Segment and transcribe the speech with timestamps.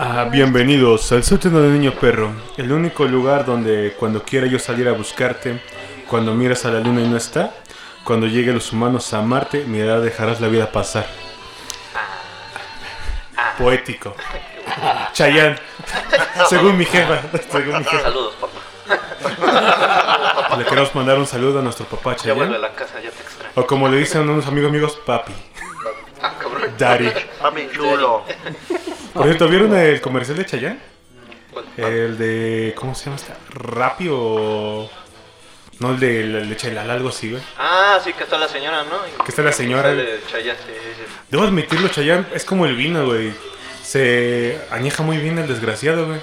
[0.00, 4.86] Ah, bienvenidos al sótano de Niño Perro, el único lugar donde cuando quiera yo salir
[4.86, 5.60] a buscarte,
[6.08, 7.52] cuando miras a la luna y no está,
[8.04, 11.04] cuando lleguen los humanos a Marte, mira, dejarás la vida pasar.
[13.58, 14.14] Poético.
[15.12, 15.58] Chayán.
[16.48, 17.20] Según mi jefa.
[17.50, 18.02] Según mi jefa.
[18.02, 20.56] Saludos, papá.
[20.58, 22.62] Le queremos mandar un saludo a nuestro papá Ya vuelve a Chayán.
[22.62, 23.50] la casa, ya te extraño.
[23.56, 25.32] O como le dicen unos amigos amigos, papi.
[26.22, 26.70] Ah, cabrón.
[26.78, 27.10] Daddy.
[27.42, 28.22] Mami chulo.
[29.18, 30.78] Por cierto, ¿vieron el comercial de Chayán?
[31.52, 31.64] ¿Cuál?
[31.76, 32.72] El de.
[32.76, 33.36] ¿Cómo se llama esta?
[33.50, 34.88] ¿Rappi o.?
[35.80, 37.42] No, el de leche helada, algo así, güey.
[37.56, 39.24] Ah, sí, que está la señora, ¿no?
[39.24, 39.90] Que está la señora.
[39.90, 40.72] Sale Chayanne, sí.
[41.30, 43.32] Debo admitirlo, Chayán es como el vino, güey.
[43.82, 46.20] Se añeja muy bien el desgraciado, güey.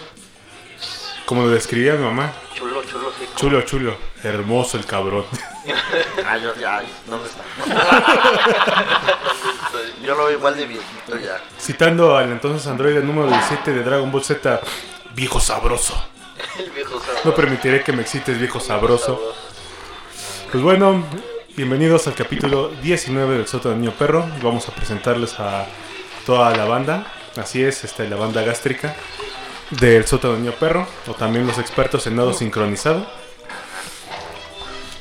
[1.26, 2.34] Como lo describía mi mamá.
[2.54, 3.26] Chulo, chulo, sí.
[3.36, 3.98] Chulo, chulo.
[4.24, 5.26] Hermoso el cabrón.
[6.28, 7.44] Ay, yo, ay, ¿dónde está?
[10.04, 10.68] Yo lo veo igual de
[11.24, 11.42] ya.
[11.60, 14.62] Citando al entonces androide número 17 de Dragon Ball Z,
[15.16, 15.96] viejo sabroso.
[16.60, 17.26] El viejo sabor.
[17.26, 19.20] No permitiré que me excites, viejo sabroso.
[20.52, 21.04] Pues bueno,
[21.56, 24.28] bienvenidos al capítulo 19 del Soto del Niño Perro.
[24.44, 25.66] Vamos a presentarles a
[26.26, 27.08] toda la banda.
[27.36, 28.96] Así es, este, la banda gástrica
[29.72, 30.06] del
[30.40, 30.88] Niño Perro.
[31.08, 33.06] O también los expertos en nado sincronizado.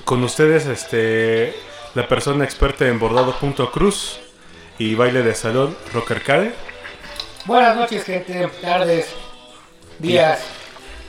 [0.04, 1.54] Con ustedes, este,
[1.94, 4.18] la persona experta en bordado punto cruz
[4.78, 6.54] y baile de salón Rock Arcade.
[7.46, 8.48] Buenas noches, gente.
[8.60, 9.08] Tardes,
[9.98, 10.40] días,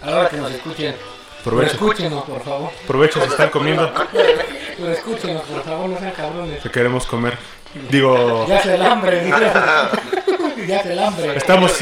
[0.01, 0.95] a la hora que nos escuchen.
[1.43, 2.71] Pero Provecho, escúchenos, por favor.
[2.87, 3.91] provecho si están comiendo.
[4.11, 6.61] Pero escúchenos, por favor, no sean cabrones.
[6.63, 7.37] Que queremos comer.
[7.89, 9.29] Digo, Ya se el hambre.
[10.67, 11.35] Ya se el hambre.
[11.37, 11.73] estamos,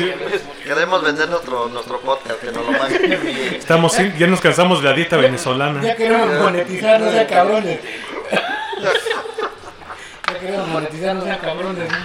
[0.64, 3.14] Queremos vender nuestro, nuestro podcast, que nos lo manden.
[3.56, 5.82] estamos, ya nos cansamos de la dieta venezolana.
[5.82, 7.80] Ya queremos monetizar, no sean cabrones.
[10.28, 11.90] Ya queremos monetizar, no sean cabrones.
[11.90, 11.98] ¿no?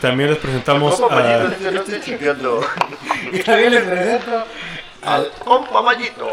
[0.00, 1.20] También les presentamos ¿Cómo, a...
[1.22, 1.62] Mayito?
[1.62, 2.60] Yo no estoy chingando.
[3.32, 4.44] Y también les presento
[5.04, 6.30] Al compa Mayito.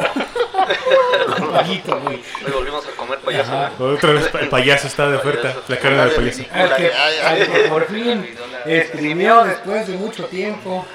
[1.51, 2.23] paguito, güey.
[2.45, 3.51] Hoy volvimos a comer payaso.
[3.51, 3.71] Ajá.
[3.79, 6.43] Otra vez el payaso está de oferta, la cara del payaso.
[6.77, 8.27] Que, por fin
[8.65, 10.85] escribió después de mucho tiempo.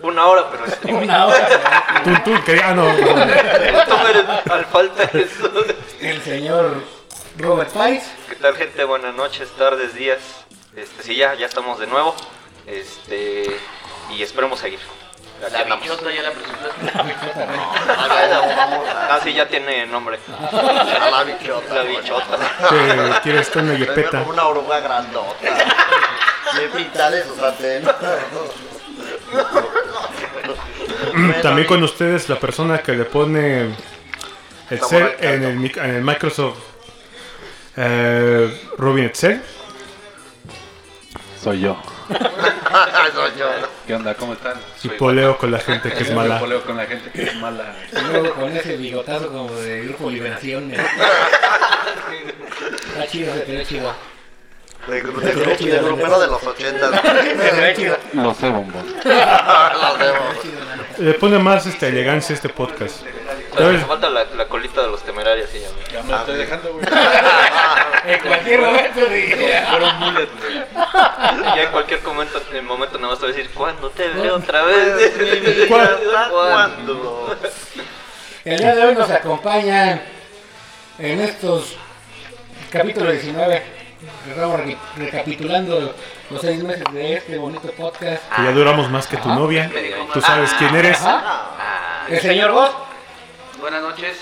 [0.00, 1.02] Una hora, pero stream.
[1.04, 2.02] Una hora.
[2.04, 2.60] Tú, tú, que...
[2.60, 3.04] Ah, no, no.
[3.72, 5.50] ¿Cuánto eres al falta eso?
[6.00, 6.82] El señor
[7.38, 8.04] Robert Pais.
[8.28, 8.84] ¿Qué tal, gente?
[8.84, 10.20] Buenas noches, tardes, días.
[10.76, 12.14] Este, sí, ya, ya estamos de nuevo.
[12.66, 13.44] Este,
[14.10, 14.80] y esperemos seguir.
[15.44, 15.86] Aquí andamos.
[16.14, 16.86] ya la presentaste.
[19.08, 20.18] Ah, sí, ya tiene nombre.
[20.52, 21.74] La bichota.
[21.74, 23.20] La bichota.
[23.22, 24.18] Quieres estar una yepeta.
[24.20, 25.34] como una oruga grandota.
[26.54, 27.84] Me pintale su sartén.
[31.42, 33.74] También con ustedes la persona que le pone
[34.70, 36.58] Excel en el, mic- en el Microsoft
[37.76, 39.42] eh, Robin Excel.
[41.46, 41.76] Soy yo.
[43.14, 43.46] Soy yo.
[43.86, 44.16] ¿Qué onda?
[44.16, 44.54] ¿Cómo están?
[44.82, 46.40] Y Soy poleo con la gente que es mala.
[46.40, 47.72] poleo con la gente que es mala.
[47.92, 50.72] Y luego con ese bigotazo como de Grupo Liberación.
[52.88, 53.94] Está chido, se te ve chido.
[54.88, 57.00] De, de, de grupero de los ochentas.
[57.00, 57.96] Se te ve chido.
[58.14, 58.84] Lo sé, bombón.
[60.98, 63.02] Le pone más este, elegancia a este podcast.
[63.56, 65.68] Me falta la, la colita de los temerarios, sí, ya.
[65.92, 66.84] Ya me estoy dejando, güey.
[68.06, 69.00] En cualquier momento.
[69.70, 70.64] Fueron mullet, güey.
[71.56, 74.08] Ya en cualquier momento, en el momento nada más te voy a decir, ¿cuándo te
[74.08, 75.12] veo otra vez?
[76.30, 77.36] ¿Cuándo?
[78.44, 80.00] El día de hoy nos acompañan
[80.98, 81.76] en estos
[82.70, 83.62] capítulos 19.
[84.28, 85.94] Estamos re- recapitulando
[86.30, 88.22] los seis meses de este bonito podcast.
[88.36, 89.70] Que ya duramos más que tu novia.
[90.12, 91.00] Tú sabes quién eres.
[91.00, 92.04] Ajá.
[92.08, 92.70] El señor Vos
[93.60, 94.16] Buenas noches.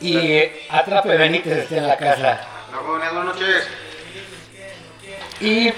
[0.00, 2.40] Y Atrape Benítez está en la casa.
[2.86, 3.66] Buenas noches.
[5.40, 5.70] Y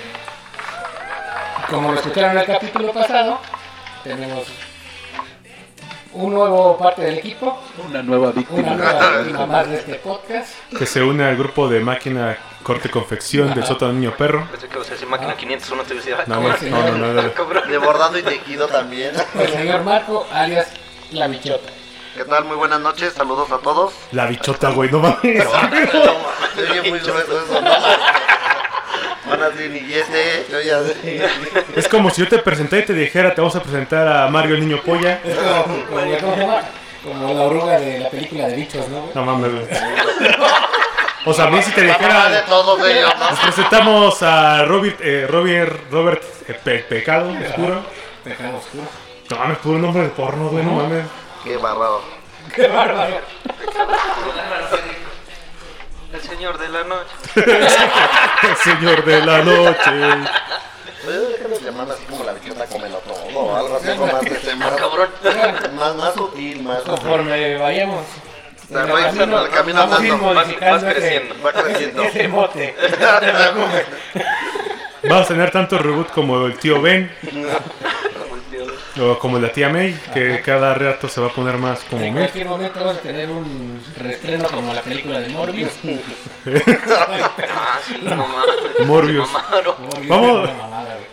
[1.71, 3.41] como lo escucharon en el capítulo pasado,
[4.05, 4.47] tenemos
[6.15, 8.75] un nuevo parte del equipo, Una nueva una víctima.
[8.75, 10.55] nueva víctima más de este podcast.
[10.77, 14.47] Que se une al grupo de máquina corte confección del sótano niño perro.
[14.51, 16.99] Pensé que ibas a decir máquina 501, te iba a decir, ah, No, no, no,
[16.99, 17.23] no, no,
[17.63, 17.63] no.
[17.71, 19.13] De bordado y tejido también.
[19.39, 20.69] El señor Marco, alias
[21.13, 21.71] La Bichota.
[22.15, 22.45] ¿Qué tal?
[22.45, 23.13] Muy buenas noches.
[23.15, 23.93] Saludos a todos.
[24.13, 25.21] La bichota, güey, no mames.
[26.55, 27.71] Se oye muy grueso eso, ¿no?
[29.31, 31.25] Van a decir, y ese, yo ya sé.
[31.75, 34.57] Es como si yo te presentara y te dijera, te vamos a presentar a Mario
[34.57, 35.21] el niño polla.
[35.25, 39.01] Es como, la oruga de la película de bichos, ¿no?
[39.01, 39.15] güey?
[39.15, 39.67] No mames, güey.
[41.25, 43.37] O sea, a mí si te de dijera, todos ellos, nos ¿no?
[43.43, 47.83] presentamos a Robert, eh, Robert, Robert eh, Pe- Pecado Oscuro.
[48.25, 48.85] Pecado oscuro.
[49.31, 51.05] No mames, puro nombre de porno, güey, no mames.
[51.45, 52.03] Qué bárbaro.
[52.55, 53.21] ¡Qué bárbaro!
[56.13, 57.11] El señor de la noche.
[58.43, 59.91] El señor de la noche.
[61.05, 65.09] Déjame semana, así como la bichota comelo todo, algo así, más, este, más, cabrón.
[65.75, 68.07] más, más sutil, más, Conforme vayamos.
[68.69, 70.17] Se va a ir al camino vamos andando.
[70.19, 71.35] modificando Vas- vas creciendo.
[71.45, 72.03] va creciendo.
[72.05, 72.77] Ese, mote.
[73.01, 73.87] No te preocupes.
[75.09, 77.11] Vamos a tener tanto reboot como el tío Ben
[79.01, 82.13] o como la tía May, que cada rato se va a poner más como En
[82.15, 82.23] May.
[82.25, 85.71] cualquier momento vamos a tener un reestreno como la película de Morbius.
[86.89, 87.79] Ah.
[88.87, 89.29] Morbius.
[90.09, 90.49] Vamos.
[90.49, 91.07] es una mamada, güey.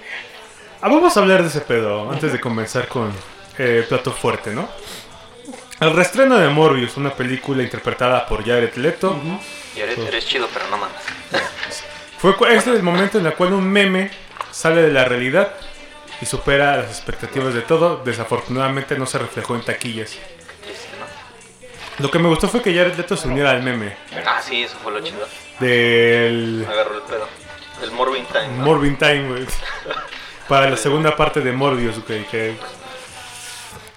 [0.81, 3.11] Ah, vamos a hablar de ese pedo antes de comenzar con
[3.57, 4.67] eh, plato fuerte, ¿no?
[5.79, 9.17] El reestreno de Morbius, una película interpretada por Jared Leto,
[9.75, 10.95] Y eres, eres chido, pero no mames.
[12.17, 14.11] fue cu- este es el momento en el cual un meme
[14.51, 15.53] sale de la realidad
[16.21, 17.97] y supera las expectativas de todo.
[18.03, 20.15] Desafortunadamente no se reflejó en taquillas.
[21.99, 23.93] Lo que me gustó fue que Jared Leto se uniera al meme
[24.25, 25.27] Ah, sí, eso fue lo chido.
[25.59, 27.27] del Agarró el pedo.
[27.83, 28.47] El Morbin Time.
[28.57, 28.63] ¿no?
[28.65, 29.45] Morbin Time, güey.
[30.47, 32.25] Para la segunda parte de Morbius, güey.
[32.27, 32.55] Que...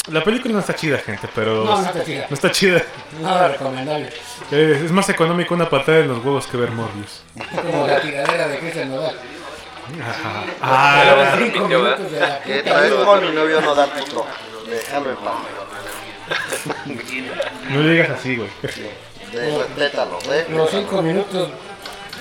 [0.09, 1.65] La película no está chida, gente, pero...
[1.65, 2.27] No, no está chida.
[2.29, 2.83] No está chida.
[3.21, 4.11] Nada recomendable.
[4.51, 7.23] Eh, es más económico una patada en los huevos que ver Morbius.
[7.55, 9.17] Como la tiradera de Cristian Nodal.
[10.61, 13.05] Ah, Pero- Los cinco minutos de la Que puta traes vida.
[13.05, 14.27] con mi novio no da puto.
[14.69, 15.35] Déjalo en paz.
[17.71, 18.49] no le digas así, güey.
[19.33, 20.47] Respétalo, ¿eh?
[20.51, 21.51] Los cinco minutos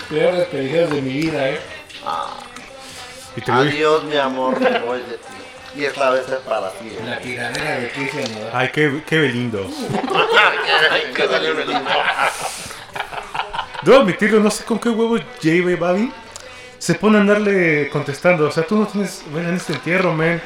[0.10, 1.60] peor desperdiciados de mi vida, eh.
[3.36, 3.68] Y te voy...
[3.69, 5.24] Adiós, mi amor, me voy de ti.
[5.80, 6.88] Y esta vez es para ti.
[6.90, 7.02] ¿eh?
[7.06, 8.50] La tiradera de Cristian Nodal.
[8.54, 9.66] Ay, qué, qué lindo.
[10.92, 11.68] Ay, qué salió el
[13.84, 15.78] Debo admitirlo, no sé con qué huevos J.
[15.80, 16.12] Babi
[16.81, 18.48] se pone a andarle contestando.
[18.48, 19.24] O sea, tú no tienes...
[19.30, 20.42] Bueno, en este entierro, man.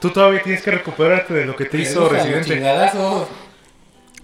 [0.00, 2.60] Tú todavía tienes que recuperarte de lo que te hizo Residente.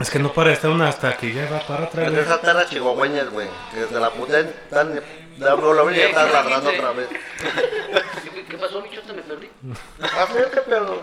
[0.01, 2.27] Es que no para de estar una hasta que ya va para otra Es vez.
[2.27, 3.47] esa terra chihuahueñas, güey.
[3.73, 5.01] Que desde la puta tan.
[5.39, 7.07] La la ya está ladrando otra vez.
[8.49, 9.13] ¿Qué, pasó, bichota?
[9.13, 9.49] Me perdí.
[10.01, 11.03] Acércate, pero.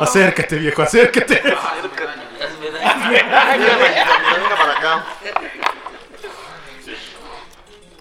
[0.00, 1.42] Acércate, viejo, acércate.
[1.42, 1.60] Venga
[4.56, 5.04] para acá.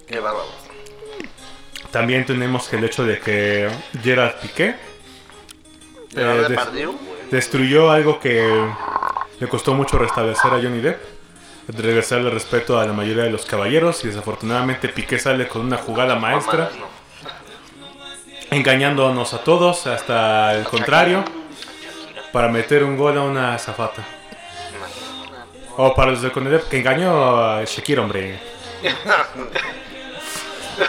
[0.08, 0.59] Qué bárbaro.
[1.92, 3.70] También tenemos el hecho de que
[4.04, 4.76] Gerard Piqué
[6.16, 6.60] eh, des-
[7.32, 8.68] destruyó algo que
[9.40, 11.02] le costó mucho restablecer a Johnny Depp,
[11.70, 15.78] regresarle el respeto a la mayoría de los caballeros y desafortunadamente Piqué sale con una
[15.78, 16.70] jugada maestra,
[18.52, 21.24] engañándonos a todos hasta el contrario
[22.32, 24.04] para meter un gol a una zafata.
[25.78, 28.40] O para los de Johnny Depp que engañó a Shakira, hombre.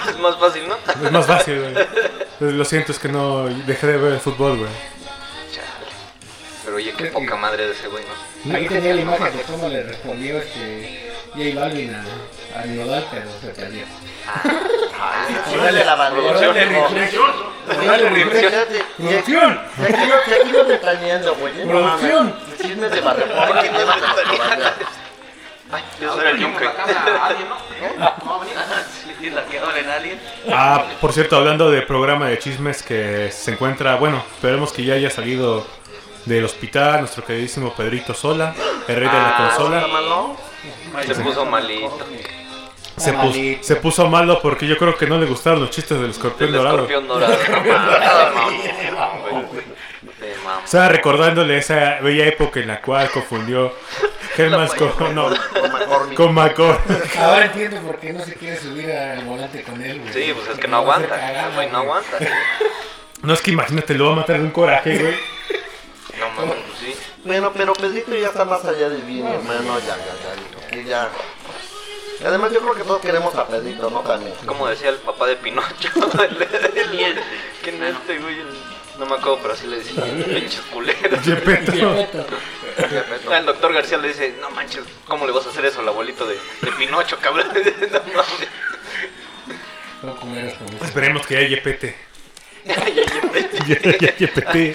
[0.09, 0.77] Es más fácil, ¿no?
[1.07, 2.53] Es más fácil, güey.
[2.55, 4.71] Lo siento, es que no dejé de ver el fútbol, güey.
[6.65, 8.05] Pero oye, qué poca madre de ese güey,
[8.45, 8.55] ¿no?
[8.55, 12.05] Ahí tenía la imagen de cómo le respondió este J Balvin a,
[12.61, 13.85] a Nodal, pero se perdió.
[15.47, 16.11] La.
[17.71, 19.61] Fíjate, Producción.
[21.39, 21.53] güey.
[21.61, 21.67] ¿eh?
[21.67, 22.35] Producción.
[22.91, 23.27] de barrio.
[25.73, 25.83] Ay,
[26.41, 26.65] yunque.
[26.65, 27.57] la cámara, alguien, ¿no?
[28.25, 28.57] ¿No va a venir?
[29.21, 30.21] Sí, la que ahora en alguien.
[30.53, 34.95] Ah, por cierto, hablando de programa de chismes que se encuentra, bueno, esperemos que ya
[34.95, 35.67] haya salido
[36.25, 38.55] del hospital nuestro queridísimo Pedrito Sola,
[38.89, 39.87] el rey de la Ah, consola.
[41.07, 41.99] Se puso malito.
[42.97, 46.11] Se, pus- se puso malo porque yo creo que no le gustaron los chistes del
[46.11, 46.77] escorpión El dorado.
[46.87, 47.35] escorpión dorado.
[50.89, 53.73] Recordándole esa bella época en la cual confundió
[54.37, 55.29] Helmans con, no,
[56.17, 56.79] Con Macor.
[57.19, 60.13] Ahora entiendo por qué no se quiere subir al volante con él, güey.
[60.13, 61.09] Sí, pues es que no aguanta.
[61.09, 62.19] cagar, güey no aguanta.
[63.23, 65.15] No es que imagínate, lo va a matar de un coraje, güey.
[66.19, 66.95] No mames, pues sí.
[67.25, 69.79] Bueno, pero Pedrito ya está más allá del bien, hermano.
[69.81, 71.09] Ya, ya, ya.
[72.21, 74.01] Y además, yo creo que todos queremos a Pedrito, ¿no?
[74.01, 74.35] También.
[74.47, 75.89] Como decía el papá de Pinocho.
[76.23, 77.21] El- el-
[77.63, 78.37] ¿Quién es este güey?
[79.01, 80.05] No me acuerdo, pero así le decía.
[80.05, 81.25] Pinches culeros.
[81.25, 81.73] Yepeto.
[81.73, 82.27] Yepeto.
[83.35, 86.27] El doctor García le dice, no manches, ¿cómo le vas a hacer eso al abuelito
[86.27, 87.47] de, de Pinocho, cabrón?
[90.03, 90.55] No mames.
[90.55, 90.85] Ese.
[90.87, 91.95] Esperemos que haya Yepete.
[93.67, 94.75] Yepete.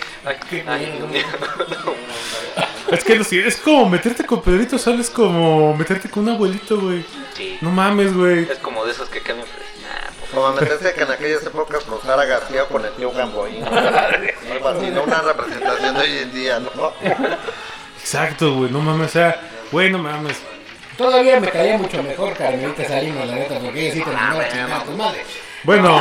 [2.91, 6.79] Es que sí, es como meterte con Pedrito Sola, es como meterte con un abuelito,
[6.79, 7.03] güey.
[7.35, 8.43] Sí, No mames, güey.
[8.43, 9.47] es como de esos que cambian.
[10.35, 13.63] Pues, pues, Como meterse que en aquellas épocas cruzara García con el tío Gamboín.
[13.63, 16.93] Algo así, no una representación de hoy en día, ¿no?
[17.99, 18.71] Exacto, güey.
[18.71, 19.39] No mames, o sea,
[19.71, 20.37] güey, no mames.
[20.97, 24.91] Todavía me caía mucho mejor Carmelita Salinas, la neta, porque ella sí chingada a tu
[24.91, 25.23] madre.
[25.65, 25.99] Bueno,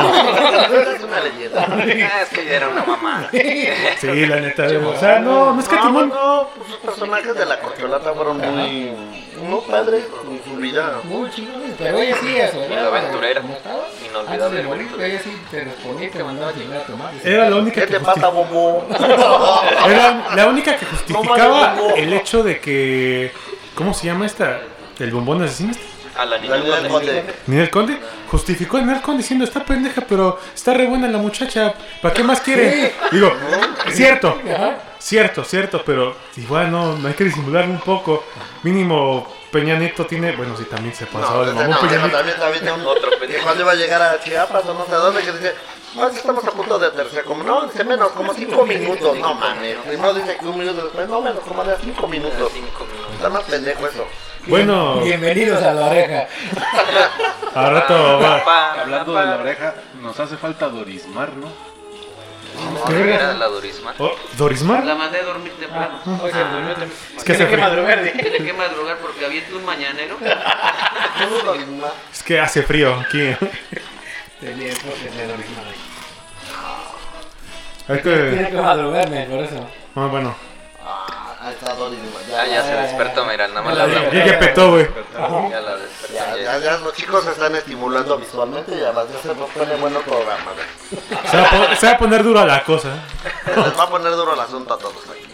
[0.95, 1.65] Es una leyenda.
[1.67, 3.29] Ah, es que ya era una mamá.
[3.31, 4.67] Sí, la neta.
[4.85, 6.09] O sea, no, no es que No, Timón.
[6.09, 8.91] no, pues los personajes de la corcholata fueron muy,
[9.41, 10.99] muy padres con su vida.
[11.03, 12.57] Muy chingones, pero ella sí, eso.
[12.69, 13.41] Y la aventurera.
[13.41, 16.97] Inolvidable Antes de morir, ella sí te respondía y te mandaba a chingar a tu
[16.97, 17.17] madre.
[17.23, 18.85] Era la única ¿Qué que te pasa, bobo?
[19.87, 23.31] Era la única que justificaba No el hecho de que.
[23.73, 24.59] ¿Cómo se llama esta?
[24.99, 25.71] ¿El bombón asesino?
[25.71, 25.83] este?
[26.17, 26.89] A la niña Daniel Conde.
[26.89, 27.33] Conde.
[27.47, 27.99] Ninel Conde
[28.31, 31.73] justificó a Ninel Conde diciendo está pendeja, pero está re buena la muchacha.
[32.01, 32.93] ¿Para qué más quiere?
[33.11, 33.33] Digo,
[33.91, 34.77] cierto, Ajá.
[34.99, 38.23] cierto, cierto, pero igual no, no hay que disimularlo un poco.
[38.63, 42.17] Mínimo Peña Nieto tiene, bueno, sí también se de ese mamón no, Peña no, Nieto.
[42.17, 43.43] también, también, un- Otro pendejo.
[43.43, 45.53] cuando iba a llegar a Chiapas o no sé a dónde, que dice,
[45.95, 49.77] no, estamos a punto de aterrizar, como no, dice menos, como cinco minutos, no mames,
[49.85, 53.13] primero dice que un minuto después, no menos, como de cinco minutos, Cinco minutos.
[53.15, 54.05] está más pendejo eso.
[54.47, 56.27] Bueno, Bienvenidos a la oreja.
[57.55, 58.81] a rato va.
[58.81, 61.47] Hablando de la oreja, nos hace falta Dorismar, ¿no?
[62.95, 63.93] Era la Dorisma.
[63.97, 64.85] Oh, ¿Dorismar?
[64.85, 65.99] La mandé a dormir temprano.
[66.23, 66.91] Oye, se durmió también.
[67.17, 67.65] Es que hace Tiene frío.
[67.69, 68.13] madrugar, ¿eh?
[68.21, 70.17] Tiene que madrugar porque había un mañanero.
[72.13, 73.35] Es que hace frío aquí.
[74.39, 75.65] Tenía que tener original.
[77.87, 78.29] Hay que...
[78.31, 79.69] Tiene que madrugarme, por eso.
[79.95, 80.35] Ah, bueno.
[80.87, 81.97] Ah, ahí está Doris,
[82.29, 84.13] ya se despertó, mira, nada más la hablamos.
[84.13, 84.87] Ya que petó, güey.
[85.49, 86.13] Ya la despertó.
[86.13, 86.43] Ya, ya.
[86.43, 90.51] ya, ya los chicos se están estimulando visualmente y además ya se pone bueno programa.
[90.55, 90.99] ¿ves?
[91.31, 92.89] Se va, a po- se va a poner dura la cosa.
[93.47, 95.25] Les va a poner duro el asunto a todos aquí.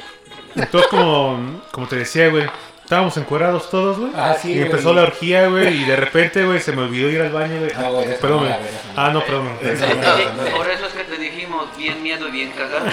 [0.56, 2.50] Entonces, como, como te decía, güey,
[2.92, 4.12] estábamos encuerados todos, güey.
[4.18, 4.66] Ah, sí, y güey.
[4.66, 7.72] empezó la orgía, güey, y de repente, güey, se me olvidó ir al baño, güey.
[7.74, 8.60] No, güey, perdón, no, güey.
[8.60, 9.02] güey, eso no.
[9.02, 9.58] Ah, no, perdón.
[9.62, 10.52] güey.
[10.52, 12.86] Por eso es que te dijimos bien miedo y bien cagado.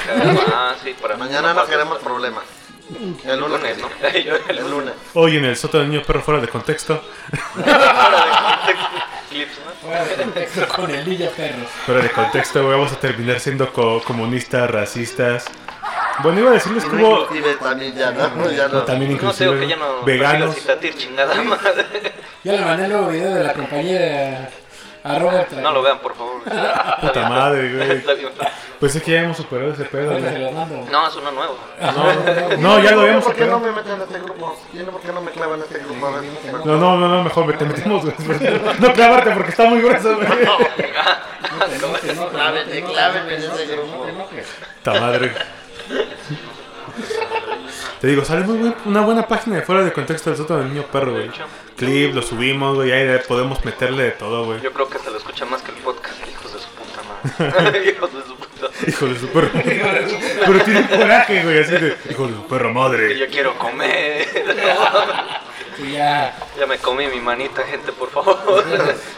[0.54, 2.44] Ah, sí, para Mañana no queremos problemas.
[3.24, 3.88] El lunes, ¿no?
[4.48, 4.94] El lunes.
[5.14, 7.02] Hoy en el sótano del niño perro fuera de contexto.
[9.30, 9.72] Clips, ¿no?
[9.88, 11.66] Fuera de contexto con el niño perro.
[11.86, 15.44] Fuera de contexto, güey, vamos a terminar siendo co- comunistas, racistas.
[16.22, 18.82] Bueno, iba a decirles que hubo Inclusive también ya no, ya no.
[18.82, 20.02] también No sé, que inclusive ya no.
[20.04, 20.54] veganos.
[20.54, 21.86] Citatir, chingada madre.
[22.44, 24.50] Yo le mandé el nuevo video de la compañía
[25.04, 25.50] a Robert.
[25.52, 26.42] No lo vean, por favor.
[27.00, 28.02] Puta madre, güey.
[28.78, 30.12] Pues es que ya hemos superado ese pedo.
[30.12, 31.58] No, es uno nuevo.
[31.80, 34.56] No, no, ya lo habíamos ¿Por qué no me meten en este grupo?
[34.70, 36.06] ¿Tiene por qué no me clavan en este grupo?
[36.06, 38.14] A No, no, no, no, mejor te metemos, güey.
[38.78, 40.28] No clavarte porque está muy grueso, güey.
[42.30, 44.06] Clávete, clávete en ese grupo.
[44.84, 45.34] Puta madre.
[48.00, 50.68] Te digo, sale muy buen- una buena página de fuera de contexto del sótano del
[50.72, 51.30] niño perro, güey.
[51.76, 54.60] Clip, lo subimos, güey, ahí de- podemos meterle de todo, güey.
[54.60, 57.90] Yo creo que se lo escucha más que el podcast, hijos de su puta madre.
[57.96, 58.84] hijos de su puta madre.
[58.90, 59.50] Hijo de su perro.
[59.52, 61.96] Pero tiene coraje, güey, así de.
[62.10, 63.18] Hijo de su perra Que madre.
[63.18, 64.26] yo quiero comer.
[65.80, 68.64] Y ya, ya me comí mi manita, gente, por favor.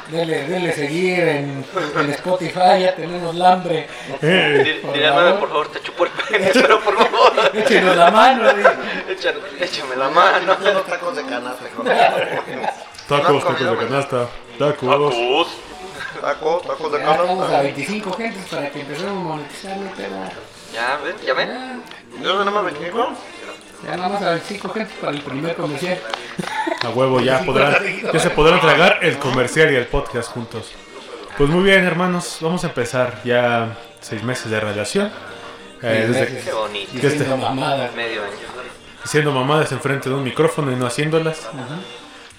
[0.09, 1.65] denle, denle seguir en,
[1.97, 3.89] en Spotify, ya tenemos el hambre.
[4.21, 5.11] Eh, Dile Por favor.
[5.15, 7.51] Nueve, por favor, te chupo el pene, pero por favor.
[7.55, 8.51] Échenos la mano.
[9.09, 10.57] Échame, échame la mano.
[10.63, 11.65] Los tacos de canasta.
[13.09, 14.29] tacos, tacos de canasta.
[14.59, 14.89] Tacos.
[14.91, 15.49] Tacos.
[16.21, 17.63] Tacos, tacos de Ya estamos a canasta.
[17.63, 19.91] 25 gentes para que empecemos a monetizar, ¿no?
[19.97, 20.15] pero
[20.75, 21.83] Ya, ven, ya ven.
[22.23, 23.17] ¿Yo no me vengo?
[23.85, 25.99] Ya nada más a 25 gentes para el primer comercial.
[26.83, 27.75] A huevo, ya podrán.
[28.13, 30.73] Ya se podrán tragar el comercial y el podcast juntos.
[31.37, 32.39] Pues muy bien, hermanos.
[32.41, 35.11] Vamos a empezar ya seis meses de relación.
[35.83, 36.45] Eh, desde- meses.
[36.45, 36.91] Qué bonito.
[36.93, 37.95] Diciendo mamadas.
[37.95, 38.33] Medio año.
[39.03, 41.49] haciendo mamadas enfrente de un micrófono y no haciéndolas.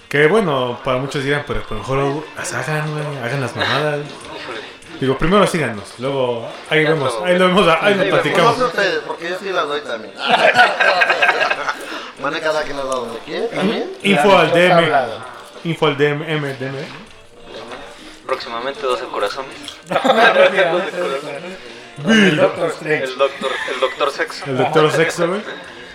[0.08, 4.00] Que bueno, para muchos dirán, pero pues mejor las hagan, güey, hagan las mamadas.
[5.02, 7.24] Digo, primero síganos, luego ahí vemos, luego.
[7.26, 8.06] ahí lo vemos, ahí Ahí lo vemos.
[8.06, 8.56] No platicamos.
[8.56, 10.14] sé ustedes, porque yo sí las doy también.
[12.22, 13.90] Mane cada quien las da donde quiere, también.
[14.04, 14.92] Info al DM,
[15.64, 16.76] info al DM, M, DM.
[18.26, 19.56] Próximamente 12 corazones.
[22.08, 23.04] El Doctor Strange.
[23.04, 24.44] El doctor, el doctor sexo.
[24.46, 25.40] El doctor sexo, güey.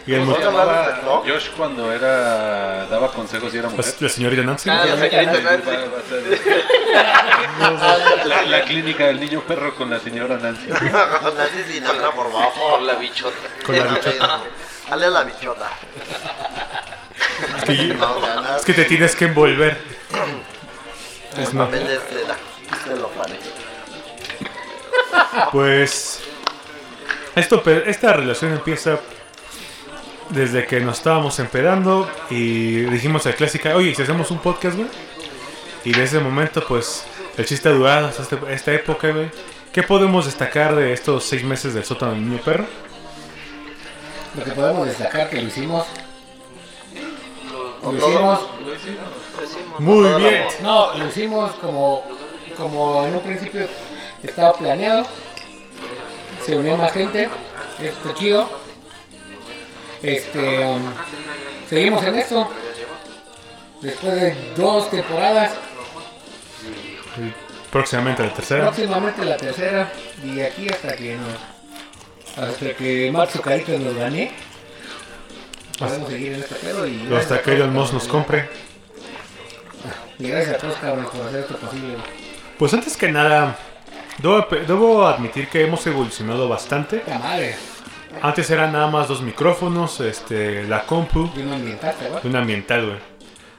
[0.07, 0.25] Y el.
[0.25, 3.85] Josh cuando era daba consejos y era mujer.
[3.85, 4.69] la, la señorita Nancy.
[4.69, 5.69] Ah, la señorita Nancy.
[8.25, 10.67] La, la clínica del niño perro con la señora Nancy.
[10.67, 12.81] Nancy Sinatra, por Con favor.
[12.81, 13.35] la bichota.
[13.65, 14.39] Con la bichota.
[14.89, 15.69] Dale a la bichota.
[17.57, 18.59] Es que, yo- No, ganas.
[18.59, 19.77] es que te tienes que envolver.
[21.37, 21.69] Es no.
[21.69, 21.99] Pare.
[25.51, 26.21] Pues
[27.35, 28.99] esto, esta relación empieza
[30.29, 34.89] desde que nos estábamos empedando y dijimos a clásica, oye, si hacemos un podcast, güey.
[35.86, 37.05] Y de ese momento, pues,
[37.38, 39.29] el chiste ha durado hasta este- esta época, güey.
[39.72, 42.65] ¿Qué podemos destacar de estos seis meses del sótano del niño perro?
[44.36, 45.86] Lo que podemos destacar que lo hicimos.
[47.84, 48.39] Lo hicimos.
[49.79, 50.43] Muy bien.
[50.62, 52.03] No, lo hicimos como,
[52.57, 53.67] como en un principio
[54.24, 55.05] estaba planeado.
[56.46, 57.29] se unió más gente.
[57.81, 58.50] Esto chido.
[60.01, 60.82] Este, um,
[61.70, 62.50] seguimos en esto.
[63.82, 65.51] Después de dos temporadas,
[67.72, 68.63] Próximamente la tercera.
[68.66, 69.92] próximamente la tercera.
[70.24, 74.32] Y aquí hasta que no, hasta que Matsu Carito nos gane.
[75.77, 78.50] Podemos seguir en este pedo y Hasta que Elon Musk nos compre.
[80.18, 81.98] y gracias a todos cabrones por hacer esto posible.
[82.58, 83.58] Pues antes que nada,
[84.18, 87.04] debo, debo admitir que hemos evolucionado bastante.
[87.06, 87.56] La madre,
[88.21, 92.19] Antes eran nada más dos micrófonos, este, la compu de un ambiental, ¿verdad?
[92.24, 93.00] y un ambiental, güey.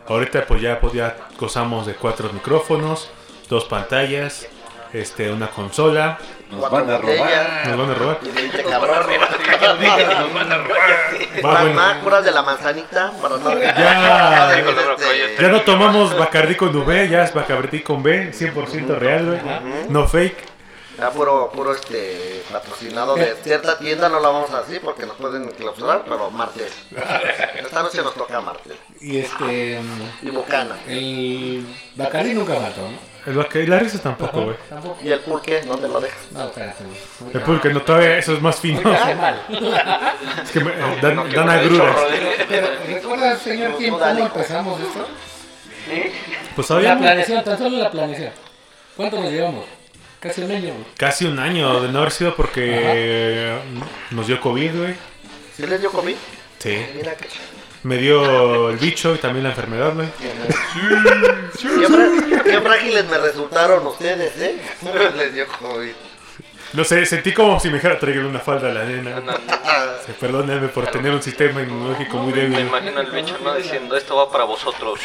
[0.08, 3.10] Ahorita pues ya, pues, ya gozamos de cuatro micrófonos,
[3.48, 4.46] dos pantallas,
[4.92, 6.18] este, una consola.
[6.50, 7.66] Nos van a robar.
[7.66, 8.18] Nos van a robar.
[8.22, 9.20] Y 20 cabrones.
[9.20, 10.80] Nos van a robar.
[11.44, 11.74] Va, Más bueno.
[11.74, 14.54] máculas de la manzanita para no Ya.
[14.56, 18.98] Digo, no, no, Ya no tomamos Bacardí con V, ya es Bacardí con B, 100%
[18.98, 19.40] real, güey.
[19.90, 20.57] No fake.
[20.98, 25.16] Ya puro, puro este patrocinado de cierta tienda, no la vamos a decir porque nos
[25.16, 26.72] pueden clausurar, pero martes.
[27.56, 28.72] Esta noche nos toca martes.
[29.00, 29.80] Y este,
[30.22, 30.76] Y Bucana.
[30.88, 31.64] el
[31.94, 32.98] Bacardí nunca faltó, ¿no?
[33.26, 34.56] El Bacardí, la risa tampoco, güey.
[35.04, 35.60] ¿Y el pulque?
[35.62, 36.18] ¿Dónde lo dejas?
[36.32, 36.82] No, espérate.
[36.82, 37.30] no.
[37.32, 38.80] El pulque, no, todavía eso es más fino.
[38.82, 39.40] Me hace mal.
[40.42, 41.96] Es que me- eh, dan, No, dan agruras.
[42.48, 45.06] Pero, ¿recuerdas, señor Kim, cómo empezamos esto?
[46.56, 48.32] Pues todavía La no- planeación, tan solo la planeación.
[48.96, 49.64] ¿Cuánto nos llevamos?
[50.20, 50.74] Casi un año.
[50.96, 53.56] casi un año de no haber sido porque
[54.10, 54.94] nos dio COVID, güey.
[55.56, 56.16] ¿Sí les dio COVID?
[56.58, 56.86] Sí.
[56.96, 57.28] Mira que...
[57.84, 60.08] Me dio el bicho y también la enfermedad, güey.
[60.18, 60.32] Qué,
[62.44, 64.60] qué frágiles me resultaron ustedes, ¿eh?
[65.16, 65.92] Les dio COVID.
[66.74, 69.20] No sé, sentí como si me dijera traigan una falda a la nena.
[69.20, 69.32] No,
[70.04, 72.60] Sí, Perdónenme por tener un sistema inmunológico muy Me débil.
[72.66, 75.00] imagino el bicho no diciendo esto va para vosotros.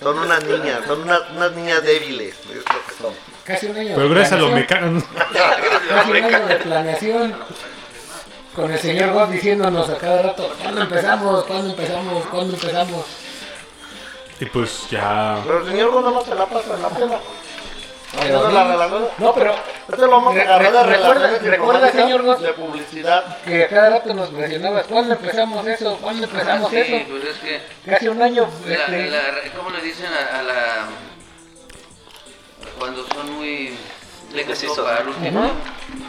[0.00, 2.34] Son unas niñas, son unas, unas niñas débiles.
[2.50, 3.14] Es lo que son.
[3.46, 3.92] Casi un año.
[3.94, 4.94] Pero de gracias a los planeación.
[4.94, 5.04] mecanos.
[5.88, 7.34] Casi un año de planeación.
[8.54, 11.44] Con el señor Goff diciéndonos a cada rato, ¿cuándo empezamos?
[11.44, 12.24] ¿Cuándo empezamos?
[12.26, 13.04] ¿Cuándo empezamos?
[14.40, 15.38] Y pues ya.
[15.44, 17.18] Pero el señor no se la pasa en la pela.
[18.18, 19.08] Pero relación.
[19.18, 19.54] No, pero
[19.88, 23.38] Este lo vamos a agarrar de Recuerda- recuerda, señor Goss, de publicidad.
[23.44, 25.98] que a cada rato nos presionaba, ¿cuándo empezamos eso?
[26.00, 27.06] ¿Cuándo empezamos Sí, eso?
[27.10, 28.48] pues es que, Casi un año.
[28.66, 29.20] la, este, la-
[29.56, 30.54] ¿cómo le dicen a, a la...
[32.78, 33.76] Cuando son muy...
[34.34, 34.78] Indecisos.
[34.78, 35.50] para el último?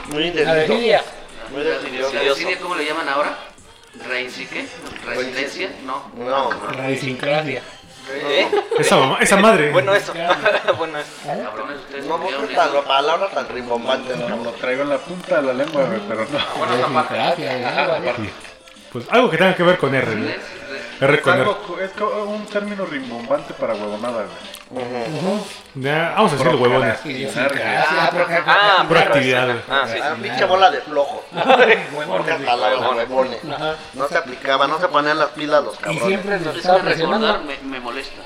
[0.10, 1.04] Muy la.
[1.52, 3.38] Muy La ¿cómo le llaman ahora?
[4.08, 4.66] ¿Reincique?
[5.06, 5.70] ¿Residencia?
[5.86, 6.12] No.
[6.18, 7.62] No, La.
[8.10, 8.48] ¿Eh?
[8.80, 9.72] Esa, mamá- esa madre.
[9.72, 10.14] Bueno, eso.
[10.78, 11.10] bueno, eso.
[11.26, 14.18] Cabrones, ustedes no estudiaron busques tan, tan rimbombantes.
[14.18, 14.52] Lo ¿no?
[14.52, 16.88] traigo en la punta de la lengua, pero no.
[16.88, 17.36] La.
[17.38, 18.16] ¿verdad?
[18.92, 20.36] Pues algo que tenga que ver con R, güey.
[21.00, 21.52] R Es, con R.
[21.84, 21.92] es
[22.28, 24.26] un término rimbombante para huevonada,
[24.70, 24.84] güey.
[25.76, 26.98] Ya, vamos a decirle huevones.
[28.46, 29.60] Ah, Pura actividad, güey.
[29.70, 30.00] Ah, sí.
[30.02, 30.80] Ah, pinche bola de
[31.94, 33.40] Huevones.
[33.52, 33.76] Ajá.
[33.94, 36.04] No se aplicaba, no se ponían las pilas los Y cabrones.
[36.08, 36.86] siempre nos Es estaba recordar
[37.42, 37.44] presionando.
[37.64, 38.22] me, molesta.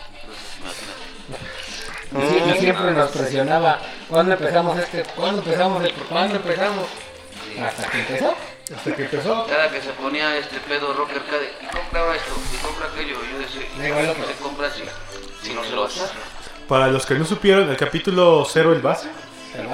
[2.11, 2.47] Imagínate.
[2.47, 3.79] Y y siempre nos presionaba.
[4.09, 5.03] ¿Cuándo empezamos este?
[5.15, 6.01] ¿Cuándo empezamos esto?
[6.09, 6.85] ¿Cuándo empezamos?
[7.67, 8.33] Hasta que empezó.
[8.75, 9.45] Hasta que empezó.
[9.47, 13.39] Cada que se ponía este pedo rocker Arcade y compraba esto y compra aquello, yo
[13.39, 14.83] decía, lo que- se compra así.
[15.41, 16.01] Si no se lo hace.
[16.67, 19.09] Para los que no supieron, el capítulo 0, el base,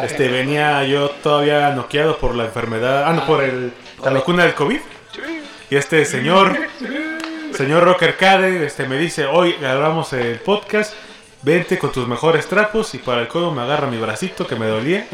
[0.03, 3.03] este venía yo todavía noqueado por la enfermedad.
[3.05, 3.71] Ah, no, por el,
[4.03, 4.79] la vacuna del COVID.
[5.69, 6.57] Y este señor,
[7.53, 10.93] señor Rocker Cade, este me dice: Hoy grabamos el podcast.
[11.43, 14.65] Vente con tus mejores trapos y para el codo me agarra mi bracito que me
[14.67, 15.07] dolía.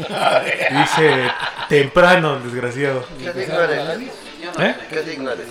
[0.70, 1.30] Y dice,
[1.68, 3.04] temprano, desgraciado.
[3.18, 4.10] ¿Qué signo eres?
[4.42, 4.76] Yo no ¿Eh?
[4.80, 4.86] sé.
[4.94, 5.46] ¿Qué signo eres?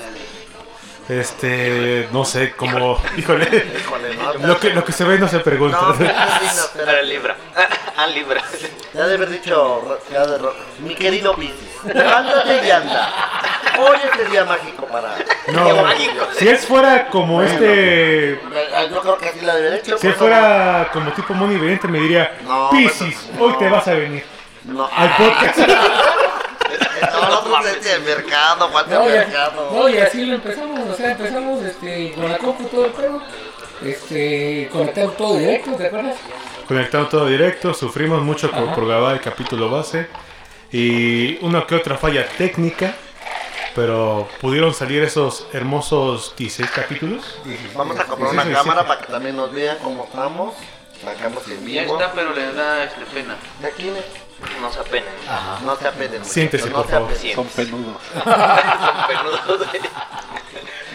[1.09, 3.45] Este, no sé, como, híjole,
[3.77, 4.47] Híjole, no.
[4.47, 5.77] lo que, lo que se ve no se pregunta.
[5.81, 5.95] No.
[6.05, 7.01] Era Espera.
[7.01, 7.35] Libra.
[7.97, 8.41] Ah, Libra.
[8.93, 10.39] Ya de haber dicho, ya de
[10.79, 13.09] mi querido Piscis, levántate y anda.
[13.79, 15.15] Hoy es el día mágico para...
[15.51, 15.85] No,
[16.37, 18.39] si él fuera como este,
[18.89, 19.97] Yo creo que así la de derecho.
[19.97, 23.43] si él fuera como tipo Moni Vidente, me diría, No, Piscis, no.
[23.45, 24.23] hoy te vas a venir
[24.65, 25.57] No, al podcast.
[27.13, 29.69] no, no, no, este mercado, guante No y, mercado.
[29.73, 33.21] no, y así lo empezamos, o sea, empezamos este, con la compu todo el pedo,
[33.83, 36.15] este, conectando todo directo, ¿te acuerdas?
[36.67, 40.07] Conectando todo directo, sufrimos mucho por grabar el capítulo base
[40.71, 42.95] y una que otra falla técnica,
[43.75, 47.39] pero pudieron salir esos hermosos 16 capítulos.
[47.75, 50.53] Vamos a comprar una cámara para que también nos vean cómo estamos.
[51.03, 51.99] Sacamos en Ya vivo.
[51.99, 53.35] está, pero le da este, pena.
[53.59, 53.91] ¿De aquí?
[54.61, 55.09] No se apenen.
[55.65, 56.23] No se apenen.
[56.23, 57.35] Siéntese, muchachos, por no favor.
[57.35, 57.97] Son peludos.
[58.13, 59.67] Son peludos.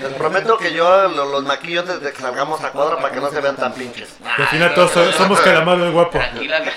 [0.02, 3.30] Les prometo que yo lo- los maquillo desde que salgamos a cuadra para que no
[3.30, 4.16] se vean tan pinches.
[4.36, 6.18] Al final todos so- somos calamaro el guapo.
[6.18, 6.74] Tranquila, cada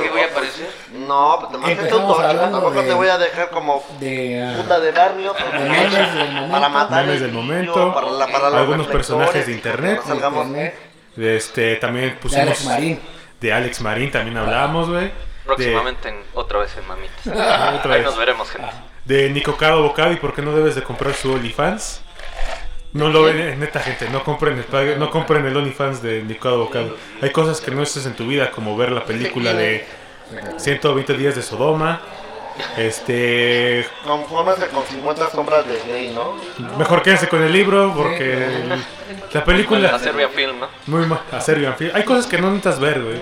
[0.00, 0.70] que voy a aparecer.
[0.92, 4.56] No, pues te Empezamos toque, hablando tampoco de- te voy a dejar como De, ah,
[4.60, 5.32] puta de barrio.
[5.34, 6.52] de memes del momento.
[6.52, 9.52] Para matar Memes el del niño, momento, para la- para los algunos personajes reflectores, de
[9.70, 10.00] internet.
[10.02, 10.78] que no salgamos- Internet,
[11.16, 12.42] De este, también de pusimos.
[12.46, 13.00] Alex Marín.
[13.40, 15.04] De Alex Marín también hablamos, güey.
[15.04, 15.12] De-
[15.44, 17.18] Próximamente en- otra vez en Mamitas.
[17.26, 18.04] Otra Ahí vez.
[18.04, 18.68] nos veremos, gente.
[19.04, 22.00] De Nico Cado Bocado y por qué no debes de comprar su OnlyFans.
[22.94, 26.58] No lo ven, neta gente, no compren el, no compren el OnlyFans de Nico Cado
[26.64, 26.96] Bocado.
[27.20, 29.84] Hay cosas que no haces en tu vida, como ver la película de
[30.56, 32.00] 120 días de Sodoma.
[32.78, 36.36] Este, Confórmase con 50 sombras de Grey, ¿no?
[36.78, 38.78] mejor quédense con el libro porque el- la
[39.32, 40.68] La película Serbia Film, ¿no?
[40.86, 41.90] muy mal, a Serbian Film.
[41.94, 43.16] Hay cosas que no necesitas ver, güey.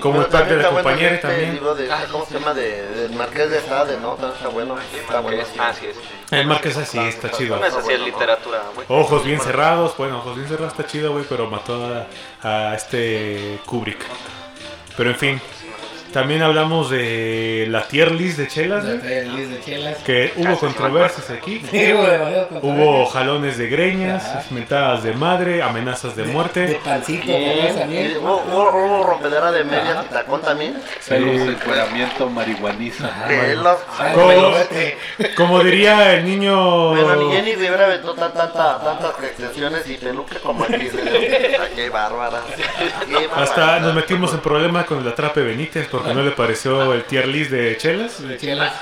[0.00, 1.54] Como el Pero pack de la está bueno compañera este también.
[1.54, 2.54] libro de, ¿Cómo se llama?
[2.54, 4.14] De, del Marqués de Sade, ¿no?
[4.14, 4.76] Está bueno.
[4.94, 5.44] Está bueno.
[5.44, 5.58] sí.
[5.58, 5.96] Ah, sí es.
[6.30, 7.56] El Marqués así está chido.
[7.58, 8.86] No es así es literatura, güey.
[8.90, 12.06] Ojos bien cerrados, bueno, ojos bien cerrados está chido, güey, pero mató
[12.42, 13.98] a, a este Kubrick.
[14.96, 15.40] Pero en fin,
[16.12, 19.96] también hablamos de la tier list de chelas, traer el list de chelas.
[19.98, 21.62] que hubo controversias aquí.
[21.70, 26.80] Sí, hubo Hubo jalones de greñas, mentadas de madre, amenazas de muerte.
[26.84, 28.16] pancito, de Y también.
[28.18, 30.76] Hubo, hubo, rompedera de medias y tacón también.
[31.00, 33.10] Celos, encueramiento, marihuaniza.
[33.26, 33.78] Pelos.
[33.98, 34.52] Ay, Como,
[35.36, 36.90] como diría el niño...
[36.90, 40.88] Bueno, ni Jenny Rivera aventó tan- tanta, tantas extensiones y peluque como aquí.
[41.76, 42.40] Qué bárbara.
[43.06, 43.42] Qué bárbara.
[43.42, 47.26] Hasta nos metimos en problema con el atrape Benítez porque no le pareció el tier
[47.26, 48.26] list de chelas.
[48.26, 48.72] de chelas.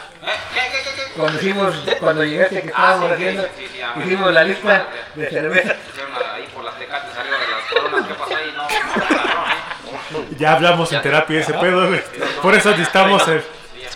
[1.16, 3.48] Cuando hicimos, cuando llegaste que estábamos haciendo,
[4.04, 5.76] hicimos la lista de cerveza.
[6.34, 8.54] Ahí por las tecates arriba de las coronas, ¿qué pasa ahí?
[10.10, 12.02] No, Ya hablamos en terapia de ese pedo, güey.
[12.42, 13.42] Por eso necesitamos el...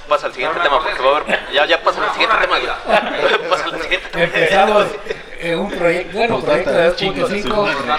[0.08, 1.52] Pasa al siguiente tema porque va a haber.
[1.52, 2.56] Ya, ya pasa al siguiente tema.
[3.50, 4.24] Pasa al siguiente tema.
[4.24, 4.86] Empezamos
[5.40, 7.96] eh, un proyecto, bueno, proyecto de 2.5.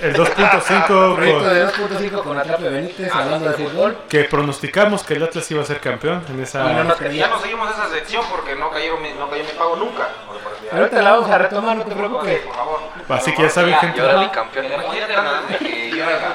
[0.00, 3.96] El 2.5 Proyecto con- de 2.5 con Atrape Benítez hablando de fútbol.
[4.08, 6.62] que pronosticamos que el Atlas iba a ser campeón en No esa...
[6.84, 10.08] nos Ya no seguimos esa sección porque no, cayeron mi- no cayó mi pago nunca.
[10.72, 12.38] Ahorita la vamos a retomar, no te preocupes.
[12.40, 12.80] Por favor.
[13.08, 14.00] Así que ya saben, gente.
[14.00, 14.66] ahora bicampeón.
[14.66, 16.34] Imagínate nada más que yo era-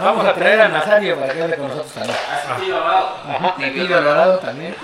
[0.00, 2.16] Vamos a traer a Nazario para que hable con nosotros también.
[2.76, 4.76] Ajá, y Pibe Alvarado también.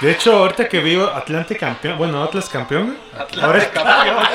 [0.00, 2.98] De hecho, ahorita que vio Atlante campeón, bueno, Atlas campeón,
[3.42, 4.16] ahora es campeón.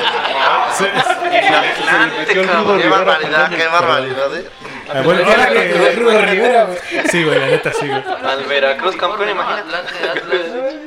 [2.34, 2.80] Cabrón.
[2.80, 4.36] Qué barbaridad, qué barbaridad.
[4.36, 4.48] ¿eh?
[4.94, 5.92] eh, bueno, Era que que...
[5.96, 6.78] Rudo Rivera, güey.
[7.10, 8.02] Sí, güey, la neta, sí, güey.
[8.02, 9.88] Al Veracruz campeón, imagínate.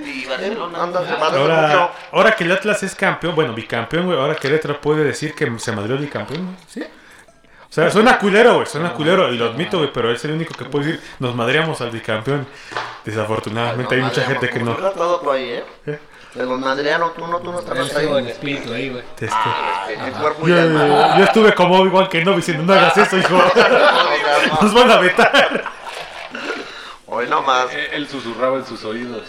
[0.05, 1.89] Y Barcelona.
[2.11, 5.71] Ahora, que el Atlas es campeón, bueno, bicampeón, güey, ahora Querétaro puede decir que se
[5.71, 6.57] madrió el bicampeón, güey.
[6.67, 6.83] ¿Sí?
[6.83, 10.53] O sea, suena culero, güey, suena culero, y lo admito, güey, pero es el único
[10.53, 12.47] que puede decir, nos madreamos al bicampeón.
[13.03, 14.77] Desafortunadamente hay mucha gente que no.
[15.31, 15.99] Ahí, ¿eh?
[16.35, 18.07] De los madrianos, tú no, tú no Él estabas ahí.
[18.17, 19.03] en espíritu ahí, güey.
[19.19, 19.29] Este,
[20.05, 21.17] El cuerpo yo, y alma.
[21.17, 23.35] yo estuve como igual que no diciendo, no hagas eso, hijo.
[24.61, 25.63] Nos van a vetar.
[27.07, 27.67] Hoy nomás.
[27.73, 29.23] Eh, Él susurraba en sus oídos.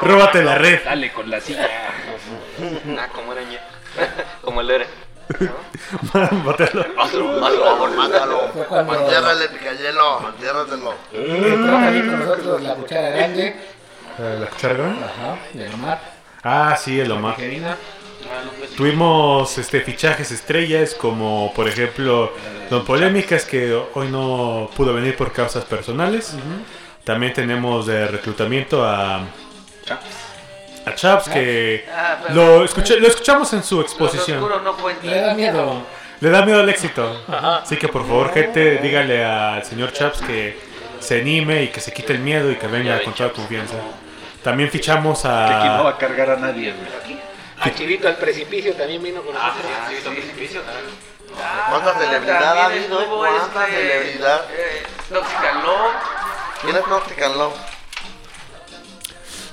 [0.00, 0.80] Róbate la red.
[0.84, 1.68] Dale con la silla.
[2.98, 3.60] Ah, como era ya.
[4.42, 4.86] Como el Ere.
[6.44, 6.84] Mátalo.
[7.96, 8.48] Mátalo.
[8.52, 10.28] Fue cuando- Entiérrale, picayelo.
[10.28, 10.94] Entiérratelo.
[11.12, 13.56] Entró también con nosotros la cuchara grande.
[14.18, 14.96] ¿La cuchararon?
[15.02, 16.00] Ajá, de Omar.
[16.42, 17.36] Ah, sí, el Omar.
[18.76, 22.32] Tuvimos este fichajes estrellas como por ejemplo
[22.70, 26.34] Don Polémicas que hoy no pudo venir por causas personales.
[27.04, 29.20] También tenemos de reclutamiento a
[30.86, 34.38] a Chaps que Ah, pero lo, escuché- lo escuchamos en su los exposición.
[34.42, 34.76] oscuros no.
[35.02, 35.82] Le da miedo.
[36.20, 37.24] Le da miedo al éxito.
[37.62, 40.58] Así que por favor, gente, dígale al señor Chaps que
[41.00, 43.74] se anime y que se quite el miedo y que venga con toda confianza.
[44.42, 47.20] También fichamos Que aquí no va a a cargar a nadie, güey.
[47.58, 49.64] A Chivito al precipicio también vino con nosotros.
[51.68, 53.16] ¿Cuánta celebridad ha También habido?
[53.18, 54.40] ¿Cuánta este, celebridad?
[54.52, 55.92] eh, Toxican Love.
[56.62, 57.54] ¿Quién es Mexican Love?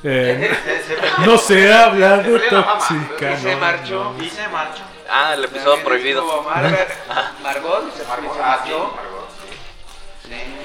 [0.04, 0.52] Eh,
[1.26, 3.34] no se habla de tóxica.
[3.34, 4.16] Y se marchó.
[4.20, 4.84] Y se marchó.
[5.10, 6.26] Ah, el episodio prohibido.
[6.44, 6.88] Margot.
[7.40, 8.94] Se Margot, se ah, marchó.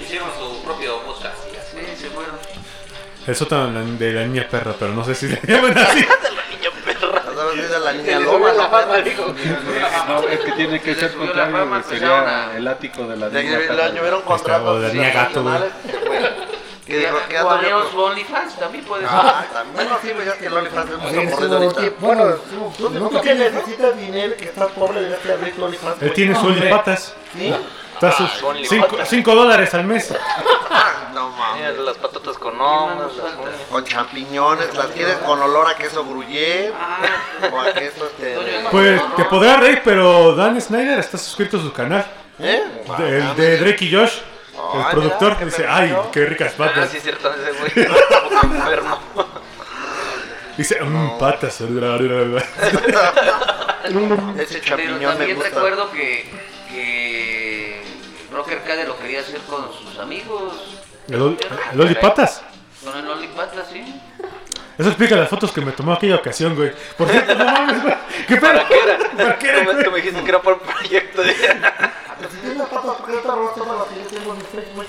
[0.00, 1.36] Hicieron su propio podcast.
[1.70, 2.36] Sí, se fueron.
[3.26, 6.06] El sótano de la niña perra, pero no sé si le llaman así.
[7.38, 8.68] No?
[8.68, 9.34] fama, dijo.
[10.08, 13.58] No, es que tiene que Se ser contrario, Sería el ático de la De niña
[13.58, 16.57] le llovieron contratos la niña gato, güey.
[16.88, 17.90] Que dijo que O yo.
[17.90, 19.10] su OnlyFans, también puede ser.
[19.12, 21.82] Ah, también no sirve ya que el OnlyFans es mucho corrido ahorita.
[22.00, 26.02] Bueno, Tú, tú nunca que necesitas dinero que estás pobre, debes de abrir tu OnlyFans.
[26.02, 26.70] Él tiene su Hombre.
[26.70, 27.14] patas.
[27.36, 27.54] ¿Sí?
[27.94, 28.64] Está sus Only
[29.04, 30.14] 5 dólares al mes.
[30.70, 31.78] Ah, no Mira, mames.
[31.80, 33.12] las patatas con hongos.
[33.70, 36.72] Con champiñones, las quieres con olor a queso gruyere
[37.52, 38.38] o a queso este.
[38.70, 42.06] Pues te podrá reír, pero Dan Snyder está suscrito a su canal.
[42.38, 42.62] ¿Eh?
[43.00, 44.18] El de Drake y Josh.
[44.74, 46.90] El Ay, productor mira, dice, ay, qué ricas Ah, patas.
[46.90, 47.70] sí, es cierto, ese güey.
[47.88, 48.98] Puto enfermo.
[50.56, 51.60] Dice, mmm, patas.
[51.60, 51.68] Ese
[54.58, 55.50] Pero champiñón me también gusta.
[55.54, 56.30] recuerdo que,
[56.70, 57.82] que
[58.32, 60.52] Rocker Cade lo quería hacer con sus amigos.
[61.08, 61.38] ¿El,
[61.72, 62.42] el Oli patas?
[62.84, 63.82] Con el Oli Pata, sí.
[64.76, 66.72] Eso explica las fotos que me tomó aquella ocasión, güey.
[66.96, 67.94] Por cierto, no mames, güey.
[68.28, 68.52] ¿Qué pedo?
[68.52, 68.98] ¿Para qué era?
[69.16, 71.22] ¿Para qué era, me- me dijiste que era por proyecto.
[71.22, 71.34] de-
[72.30, 74.86] Si tiene patas, ¿por qué está roto todas las que yo tengo en mi Facebook?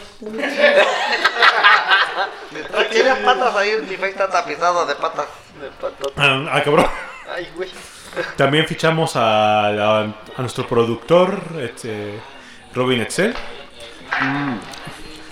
[2.92, 5.28] Tiene patas ahí, mi Facebook está tapizado de patas.
[5.62, 6.12] de pato.
[6.18, 6.88] Ah, ah, cabrón.
[7.34, 7.70] Ay, güey.
[8.36, 10.00] También fichamos a, la-
[10.36, 12.20] a nuestro productor, este,
[12.74, 13.36] Robin Excel.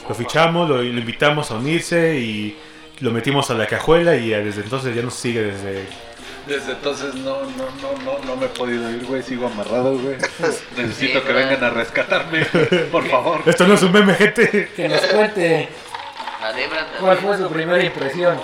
[0.08, 2.58] Lo fichamos, lo, lo invitamos a unirse y
[3.00, 5.88] lo metimos a la cajuela y eh, desde entonces ya nos sigue desde...
[6.48, 9.22] Desde entonces no, no, no, no, no me he podido ir, güey.
[9.22, 10.16] Sigo amarrado, güey.
[10.78, 12.46] Necesito Sí, que vengan a rescatarme,
[12.92, 13.42] por favor.
[13.46, 14.70] Esto no es un meme, gente.
[14.76, 15.70] Que nos cuente
[17.00, 18.40] cuál fue su primera impresión.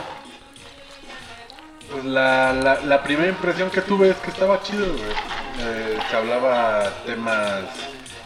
[1.91, 5.11] Pues la, la, la primera impresión que tuve es que estaba chido, güey.
[5.59, 7.61] Eh, se hablaba temas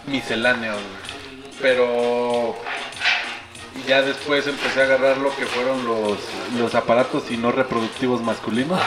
[0.06, 1.52] misceláneos, güey.
[1.62, 2.56] Pero
[3.86, 6.18] ya después empecé a agarrar lo que fueron los,
[6.58, 8.80] los aparatos y no reproductivos masculinos,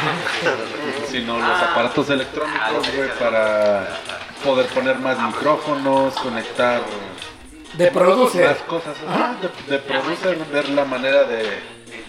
[1.11, 3.99] sino los aparatos electrónicos, güey, para
[4.45, 6.83] poder poner más micrófonos, conectar
[7.75, 8.49] De producer.
[8.49, 11.45] más cosas, ajá, de, de producer, ver la manera de,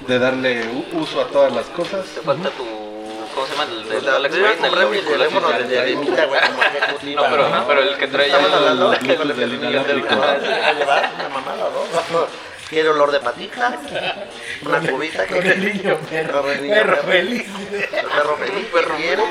[0.07, 2.05] de darle uso a todas las cosas.
[2.05, 2.65] Te falta tu.
[3.33, 3.65] ¿Cómo se llama?
[3.71, 4.67] El de Alex Wayne.
[12.71, 13.77] Quiere olor de patita,
[14.65, 16.43] una cubita que el niño perro.
[16.55, 17.03] Niño Perro perro.
[17.11, 17.45] feliz.
[17.69, 19.23] el perro feliz, perro quiere,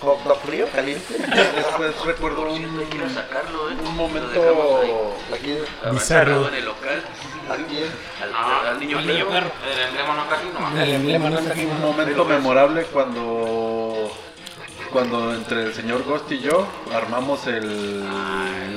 [0.00, 1.14] hot dog frío, caliente.
[1.56, 3.74] Después recuerdo un, Quiero sacarlo, ¿eh?
[3.84, 4.80] un momento
[5.34, 5.58] Aquí,
[5.90, 6.46] Bizarro.
[6.48, 7.02] en el local.
[7.50, 7.84] aquí.
[8.22, 9.50] Al, al niño Niño perro.
[9.50, 9.72] perro.
[9.74, 10.82] El emblema no casi no.
[10.82, 11.64] El emblema no está aquí.
[11.64, 14.08] un momento memorable cuando
[14.90, 18.04] cuando entre el señor Ghost y yo armamos el,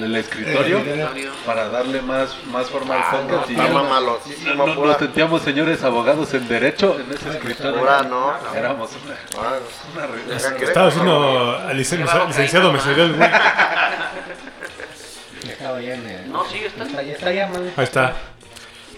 [0.02, 1.32] el escritorio El escritorio.
[1.46, 5.84] para darle más, más forma al podcast y Está ya mamalosísimo, no- nos sentíamos señores
[5.84, 7.80] abogados en derecho en ese escritorio.
[7.80, 8.34] Pura, ¿no?
[8.56, 9.58] Éramos una, Ah,
[9.96, 13.30] una re- Estaba haciendo al licen- licenciado, me salió el güey.
[15.50, 16.84] Estaba ya en el- No, sí, está.
[16.84, 17.50] Está ya, está ya.
[17.78, 18.14] Ahí está.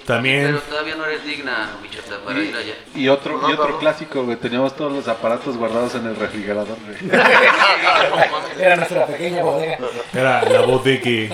[0.06, 2.76] También Pero todavía no eres digna, bichota, para ir allá.
[2.94, 3.80] Y otro, y No, otro no.
[3.80, 6.98] clásico, güey, teníamos todos los aparatos guardados en el refrigerador, güey.
[8.60, 9.78] Era nuestra pequeña bodega.
[10.14, 11.30] era la bodegue.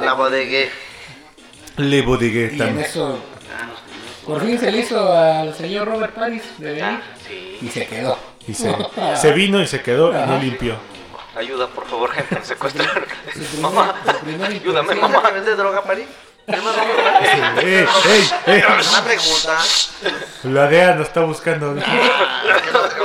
[0.00, 0.70] La bodegué.
[1.76, 2.78] Le bodegue Y en también.
[2.86, 3.18] eso,
[3.56, 3.68] Ah,
[4.26, 7.00] por fin se le hizo al señor Robert Paris de venir.
[7.26, 7.58] Sí.
[7.62, 8.18] Y se quedó.
[8.46, 8.74] Y se,
[9.16, 10.76] se vino y se quedó y no limpió.
[11.36, 12.36] Ayuda, por favor, gente.
[12.36, 13.06] Primer-
[13.60, 13.94] Mamá,
[14.46, 15.22] ayúdame, mamá.
[15.28, 16.06] ¿Que vende droga, París?
[16.48, 18.62] ¡Ey, ey, ey!
[18.90, 19.58] Una pregunta.
[20.44, 21.72] La DEA nos está buscando.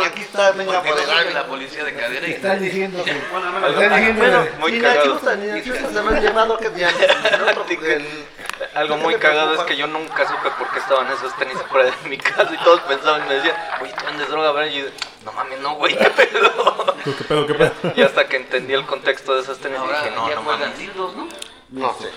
[0.06, 3.12] Aquí está, venga, por sabe la policía de cadera y Están diciendo que.
[3.12, 5.06] Están diciendo Muy ni cagado.
[5.06, 6.90] la chusta, ni la chusta se me han llevado que ya.
[8.76, 12.10] Algo muy cagado es que yo nunca supe por qué estaban esos tenis fuera de
[12.10, 14.52] mi casa y todos pensaban y me decían, oye, ¿tú vendes droga?
[14.54, 14.86] ¿verdad?" Y yo,
[15.26, 16.96] no mames, no, güey, qué pedo.
[17.04, 17.72] ¿Qué pedo, qué pedo?
[17.96, 20.72] Y hasta que entendí el contexto de esos tenis ahora dije, no, ya no juegan
[20.72, 20.96] mames.
[20.96, 21.28] ¿no?
[21.74, 22.08] No sé.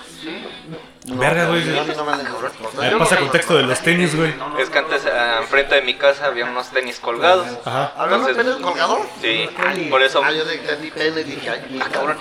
[1.15, 1.63] Verga, güey.
[1.65, 4.31] Mí no me ver, pasa contexto de los tenis, güey.
[4.59, 7.47] Es que antes ah, enfrente de mi casa había unos tenis colgados.
[7.65, 7.91] Ajá.
[7.97, 8.99] ¿Hablamos de Entonces- penes colgador?
[9.19, 9.49] Sí,
[9.89, 12.17] por eso Ah, yo de entendí pene y dije, ay, cabrón.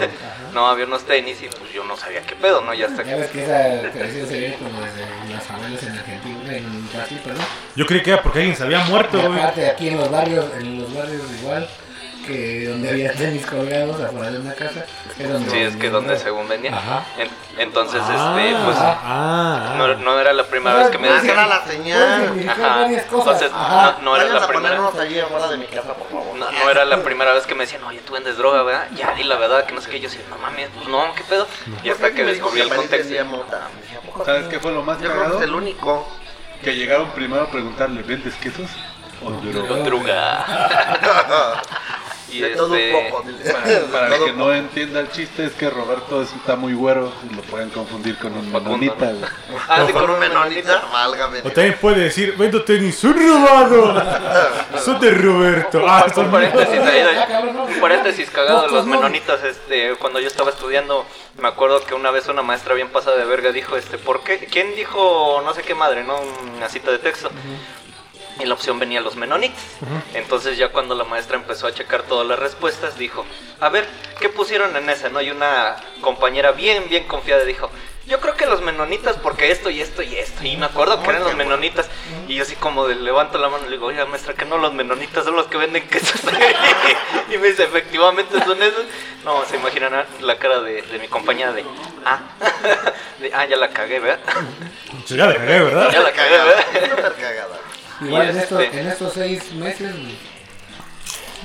[0.52, 2.74] no había unos tenis y pues yo no sabía qué pedo, ¿no?
[2.74, 5.96] Y hasta Ya que ves que esa tradición se viene como desde las abuelas en
[5.96, 7.44] Argentina, en Brasil, perdón.
[7.76, 9.38] Yo creí que era porque alguien se había muerto, güey.
[9.38, 11.68] aparte aquí en los barrios, en los barrios igual,
[12.30, 14.84] que donde había tenis colgados afuera de una casa,
[15.18, 16.74] es donde sí, es que donde según vendían.
[16.74, 17.04] Ajá.
[17.18, 21.14] En- entonces, Ah, este, pues ah, no, no era la primera vez que me Ah,
[21.14, 21.30] decían.
[21.38, 22.48] era la señal.
[22.48, 22.76] Ajá.
[22.82, 23.42] varias cosas.
[23.42, 23.96] Entonces, Ajá.
[23.98, 24.90] no, no era Vayan la primera.
[25.00, 26.36] allí afuera de mi casa, por favor.
[26.36, 28.86] No, no era la primera vez que me decían, oye, tú vendes droga, ¿verdad?
[28.96, 29.98] Ya, y la verdad que no sé qué.
[30.00, 31.46] Yo decía, no mames, pues no, ¿qué pedo?
[31.82, 32.96] Y hasta que descubrí el contexto.
[32.96, 33.68] vendía mota.
[33.74, 36.08] Me dije, ¿a poco ¿Sabes qué fue lo más Yo creo que es el único.
[36.62, 38.68] Que llegaron primero a preguntarle, ¿vendes quesos?
[39.22, 40.44] O droga?
[42.38, 42.46] Droga.
[42.46, 43.10] y De todo un este.
[43.10, 43.24] poco.
[43.24, 47.12] Para, para el que no entienda el chiste es que Roberto es- está muy güero
[47.30, 49.12] y lo pueden confundir con un menonita.
[49.68, 51.38] Ah, sí, Con un menonita, válgame.
[51.40, 54.02] O también puede decir, vendo tenis, son robados.
[54.84, 55.84] Son de Roberto.
[55.86, 57.02] Ah, Un son paréntesis ahí,
[57.74, 58.96] un paréntesis cagado de No, los no.
[58.96, 61.04] menonitas, este, cuando yo estaba estudiando,
[61.40, 64.38] me acuerdo que una vez una maestra bien pasada de verga dijo, este, ¿por qué?
[64.50, 66.18] ¿Quién dijo no sé qué madre, no?
[66.56, 67.30] Una cita de texto.
[68.38, 69.60] Y la opción venía los menonitas.
[70.14, 73.26] Entonces ya cuando la maestra empezó a checar todas las respuestas, dijo,
[73.60, 73.86] a ver,
[74.20, 75.08] ¿qué pusieron en esa?
[75.08, 75.20] ¿No?
[75.20, 77.70] Y una compañera bien, bien confiada dijo,
[78.10, 80.42] yo creo que los menonitas, porque esto y esto y esto.
[80.44, 81.88] Y me acuerdo que eran los menonitas.
[82.26, 84.58] Y yo así como de levanto la mano y le digo, oiga, maestra, que no
[84.58, 86.20] los menonitas son los que venden quesos.
[87.30, 88.84] y me dice, efectivamente son esos.
[89.24, 91.64] No, se imaginan la cara de, de mi compañera de,
[92.04, 92.20] ah,
[93.20, 94.18] de, ah, ya la cagué, ¿verdad?
[94.90, 95.92] Pues ya la cagué, ¿verdad?
[95.92, 97.60] Ya la cagué, ¿verdad?
[98.02, 99.94] Igual en, es estos, este- en estos seis meses,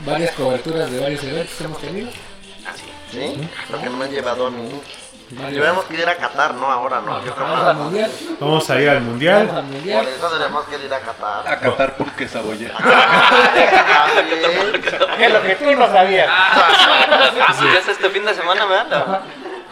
[0.06, 2.10] varias coberturas de varios eventos hemos tenido.
[2.10, 2.84] Así.
[3.12, 3.50] ¿Sí?
[3.70, 4.82] Porque no me han llevado a ningún.
[5.28, 7.26] Que ir a Qatar, no ahora, no.
[7.26, 8.12] Yo creo Vamos que al mundial.
[8.40, 9.50] Vamos a ir al Vamos mundial.
[9.50, 11.48] al por eso tenemos que ir a Qatar.
[11.48, 12.68] A catar pulque saboya.
[13.56, 14.06] Está
[14.50, 14.84] bien.
[15.20, 16.28] Es lo que tú no sabías.
[16.30, 19.22] Ah, pues ya es este fin de semana, ¿verdad?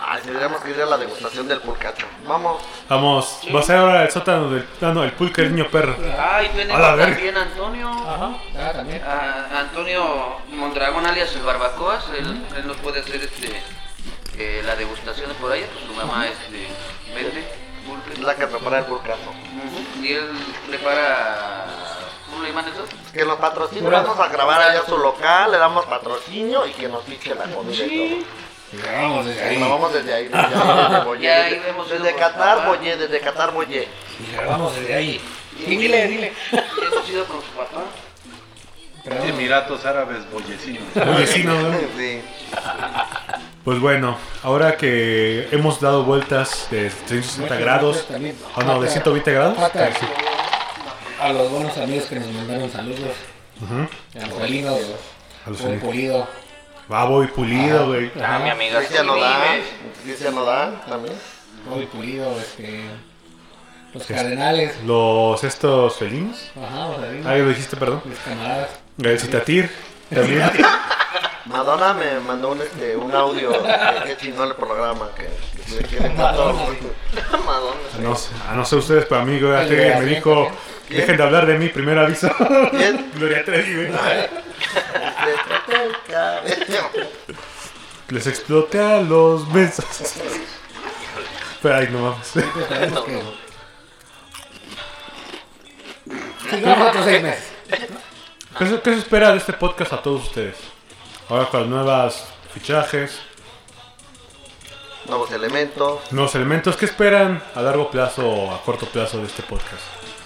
[0.05, 2.05] Ay, tendríamos que ir a la degustación del pulcacho.
[2.27, 2.61] Vamos.
[2.89, 4.67] Vamos, va a ser ahora el sótano del.
[4.81, 5.95] Ah, no, el pulque del niño perro.
[6.19, 7.13] Ay, A tenemos la verga.
[7.15, 7.89] también Antonio.
[7.89, 9.01] Ajá, ah, también.
[9.03, 13.61] a Antonio Mondragón alias el Barbacoas, él, él nos puede hacer este
[14.37, 16.67] eh, la degustación de por allá, pues su mamá este,
[17.15, 18.19] vende Es pulques.
[18.19, 19.29] la que prepara el pulcacho.
[19.29, 20.29] Ujú, Y él
[20.67, 21.65] prepara
[22.29, 22.83] ¿cómo le llaman eso?
[23.13, 26.87] Que nos patrocine, vamos a grabar allá a su local, le damos patrocinio y que
[26.89, 28.42] nos fiche la comida y todo.
[28.81, 29.57] Vamos desde ahí,
[29.93, 32.17] desde, ahí, desde ahí Desde, vemos desde luego.
[32.19, 33.87] Qatar, Boyé, desde Qatar, Boyé.
[34.19, 35.21] Y grabamos desde ahí.
[35.59, 36.33] Y dile, dile.
[36.51, 37.83] Hemos ido con su papá.
[39.27, 40.83] Emiratos Árabes Boyecinos.
[40.95, 41.55] Oye, sí, ¿no?
[41.97, 42.21] Sí.
[43.65, 48.05] Pues bueno, ahora que hemos dado vueltas de 360 grados.
[48.55, 49.57] Ah, no, de 120 grados.
[49.57, 50.05] Sí.
[51.21, 53.11] A los buenos amigos que nos mandaron saludos.
[53.61, 54.21] Ujú.
[54.21, 54.79] A los Salinos,
[55.45, 55.79] A los Buen
[56.87, 56.87] Salinos.
[56.87, 56.89] Pulido.
[56.89, 58.11] Babo y pulido, güey.
[58.23, 58.79] Ah, mi amiga.
[58.79, 59.07] Cristian.
[59.07, 59.61] Nodal.
[60.03, 61.15] Cristian Nodal también.
[61.69, 62.83] Bobby Pulido, este.
[63.93, 64.75] Los Cardenales.
[64.85, 66.51] Los estos felinos.
[66.61, 67.25] Ajá, los.
[67.25, 68.01] Ah, lo dijiste, perdón.
[68.05, 68.69] Mis camaradas.
[68.97, 69.71] El Citatir.
[70.13, 70.51] También.
[71.45, 75.09] Madonna me mandó un, este, un audio que, que chingón el programa.
[75.15, 75.27] Que,
[75.77, 76.53] que, que le encantó.
[76.53, 76.63] Madonna.
[77.45, 77.79] Madonna.
[78.01, 80.51] No sé, a no sé ustedes, pero a mí Gloria El Trevi me dijo,
[80.87, 80.99] ¿Quién?
[81.01, 82.29] dejen de hablar de mí, primer aviso.
[82.71, 83.11] ¿Quién?
[83.15, 83.91] Gloria Trevi, güey.
[88.09, 89.85] Les exploté a los besos.
[91.61, 92.35] Pero ay, no mames.
[92.35, 93.21] Esperemos que.
[96.49, 97.51] Sigamos otros seis meses.
[98.57, 100.57] ¿Qué se, qué se espera de este podcast a todos ustedes?
[101.29, 103.19] Ahora con las nuevas fichajes,
[105.07, 105.99] Nuevos elementos.
[106.11, 109.81] nuevos elementos, ¿qué esperan a largo plazo o a corto plazo de este podcast?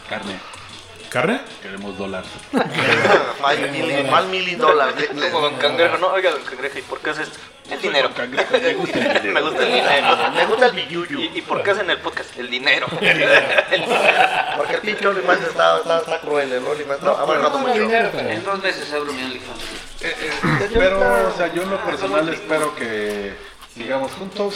[0.09, 0.39] Carne.
[1.09, 1.39] ¿Carne?
[1.61, 2.23] Queremos dólar.
[3.43, 5.09] One million dólares.
[5.31, 7.39] Como Don Cangrejo, no, oiga, Don Cangrejo, ¿y por qué es esto?
[7.69, 8.09] El dinero.
[8.17, 9.33] Me gusta el dinero.
[9.33, 10.31] Me gusta el dinero.
[10.33, 11.19] Me gusta el billuyo.
[11.19, 12.37] ¿Y, y por qué hacen el podcast?
[12.37, 12.87] El dinero.
[12.89, 16.51] Porque el pinche OnlyFans está, está, está cruel.
[16.51, 17.73] El OnlyFans está- No mucho.
[18.19, 19.63] En dos meses abro mi OnlyFans.
[20.73, 23.33] Pero, o sea, yo en lo personal espero que
[23.73, 24.55] sigamos juntos,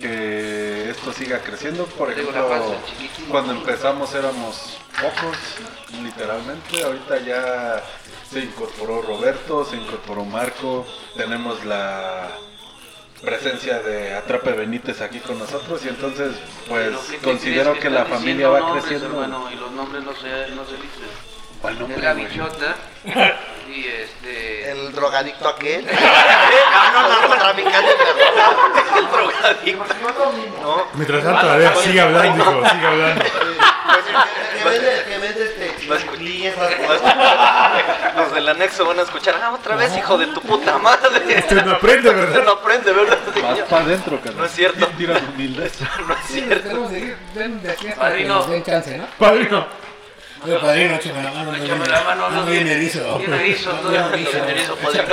[0.00, 1.84] que esto siga creciendo.
[1.86, 2.32] Por ejemplo,
[3.30, 5.36] cuando empezamos éramos pocos,
[6.02, 6.82] literalmente.
[6.82, 7.82] Ahorita ya
[8.30, 10.86] se incorporó Roberto, se incorporó Marco.
[11.16, 12.28] Tenemos la
[13.22, 16.34] presencia de Atrape Benítez aquí con nosotros y entonces
[16.68, 19.06] pues Pero, ¿qué- qué considero que la familia va creciendo.
[19.06, 21.29] hermano, y los nombres no se, no se dicen.
[21.60, 22.74] ¿Cuál nombre, la bichota
[23.68, 24.70] y este...
[24.70, 25.86] El drogadicto aquel.
[26.92, 27.88] No, no, narcotraficante
[29.64, 29.72] de
[30.62, 33.24] No, Mientras tanto, a ver, sigue hablando, hijo, sigue hablando.
[34.60, 35.86] Que vende, este.
[38.16, 41.38] Los del anexo van a escuchar, ah, otra vez, hijo de tu puta madre.
[41.38, 42.42] Usted no aprende, ¿verdad?
[42.44, 43.18] No aprende, ¿verdad?
[43.42, 44.36] Vas para adentro, carnal.
[44.38, 44.86] No es cierto.
[44.98, 45.64] Tira tu humildad.
[46.06, 46.68] No es Sí, cierto.
[46.68, 48.46] tenemos que ir ven de aquí hasta que Padrino.
[49.18, 49.66] Padrino.
[50.42, 51.52] Oye, padrino, échame la mano.
[51.52, 53.18] no Échame la mano, no no viene viene- erizo.
[53.18, 55.04] viene erizo, No todavía viene no viene erizo, padrino.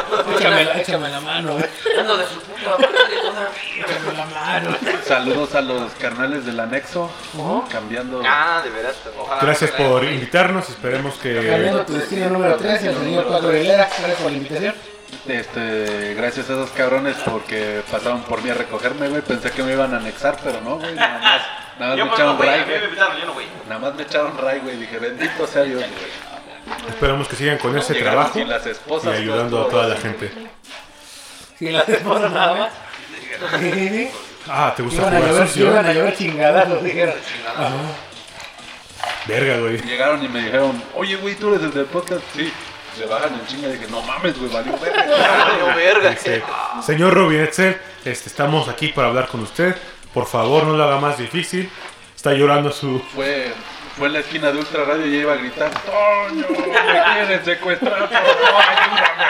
[0.80, 1.66] Échame, la- mano, güey.
[2.00, 3.50] Ando de su puta madre todavía.
[3.86, 4.78] échame la mano.
[5.06, 7.12] Saludos a los carnales del anexo.
[7.72, 8.22] Cambiando.
[8.26, 8.96] Ah, de veras.
[9.42, 11.86] Gracias por invitarnos, esperemos Cambiando que...
[11.86, 13.90] tu destino número 3, el señor Paco Aguilera.
[14.00, 14.76] Gracias por la invitación.
[15.28, 19.22] Este, gracias a esos cabrones porque pasaron por mí a recogerme, güey.
[19.22, 20.94] Pensé que me iban a anexar, pero no, güey.
[20.96, 21.42] Nada más,
[21.80, 22.86] nada más Yo me pues no, echaron güey, a ray, mí me güey.
[22.86, 23.46] invitaron, yo no voy.
[23.68, 24.78] Nada más me echaron ray, güey.
[24.78, 26.28] Dije, bendito sea Dios, güey.
[26.90, 30.32] Esperamos que sigan con ese trabajo las y ayudando a toda la gente.
[31.58, 32.72] Si las esposas nada más.
[34.50, 35.66] Ah, ¿te gusta Iban a jugar llover, sucio?
[35.66, 37.16] iban a llover chingadazos, dijeron.
[39.28, 39.78] Verga, güey.
[39.82, 42.22] Llegaron y me dijeron, oye, güey, tú eres el del podcast.
[42.34, 42.52] Sí.
[42.98, 45.06] Se bajan en chinga y dije, no mames, güey, valió verga.
[45.50, 46.10] Valió verga.
[46.12, 46.42] Dice,
[46.82, 49.76] señor Rubin Etzel, este, estamos aquí para hablar con usted.
[50.18, 51.70] Por favor, no lo haga más difícil.
[52.16, 53.00] Está llorando su...
[53.14, 53.54] Fue,
[53.96, 57.46] fue en la esquina de Ultra Radio y ella iba a gritar, Toño, me quieren
[57.46, 59.26] secuestrar, favor, ayúdame.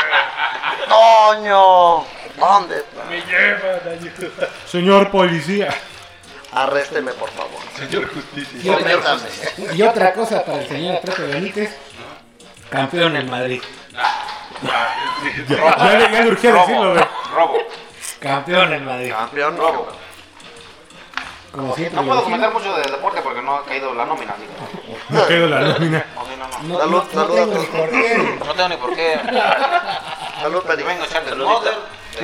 [0.88, 2.05] ¡Toño!
[2.39, 3.03] ¿Dónde está?
[3.09, 4.49] Me llevan, ayuda.
[4.65, 5.75] Señor policía.
[6.53, 7.59] arrésteme por favor.
[7.75, 8.59] Señor Justicia.
[8.63, 9.75] Y otra, Sométame.
[9.75, 11.77] y otra cosa para el señor Pepe Benítez,
[12.69, 13.61] campeón en Madrid.
[13.91, 14.95] Ya,
[15.49, 17.05] ya, ya le urgía decirlo, güey.
[17.35, 17.57] Robo.
[18.21, 19.11] Campeón en Madrid.
[19.11, 20.07] Campeón, Robo.
[21.58, 21.95] Como siempre.
[22.01, 24.36] No puedo comentar mucho de deporte porque no ha caído la nómina.
[24.39, 24.97] digo.
[25.10, 26.05] No quedó la nómina.
[26.64, 26.78] No, no.
[26.78, 28.38] No, Salud, no, no salud a tengo ni por qué.
[28.45, 29.20] No tengo ni por qué.
[30.41, 30.84] Salud, Peri.
[30.84, 31.24] vengo a echar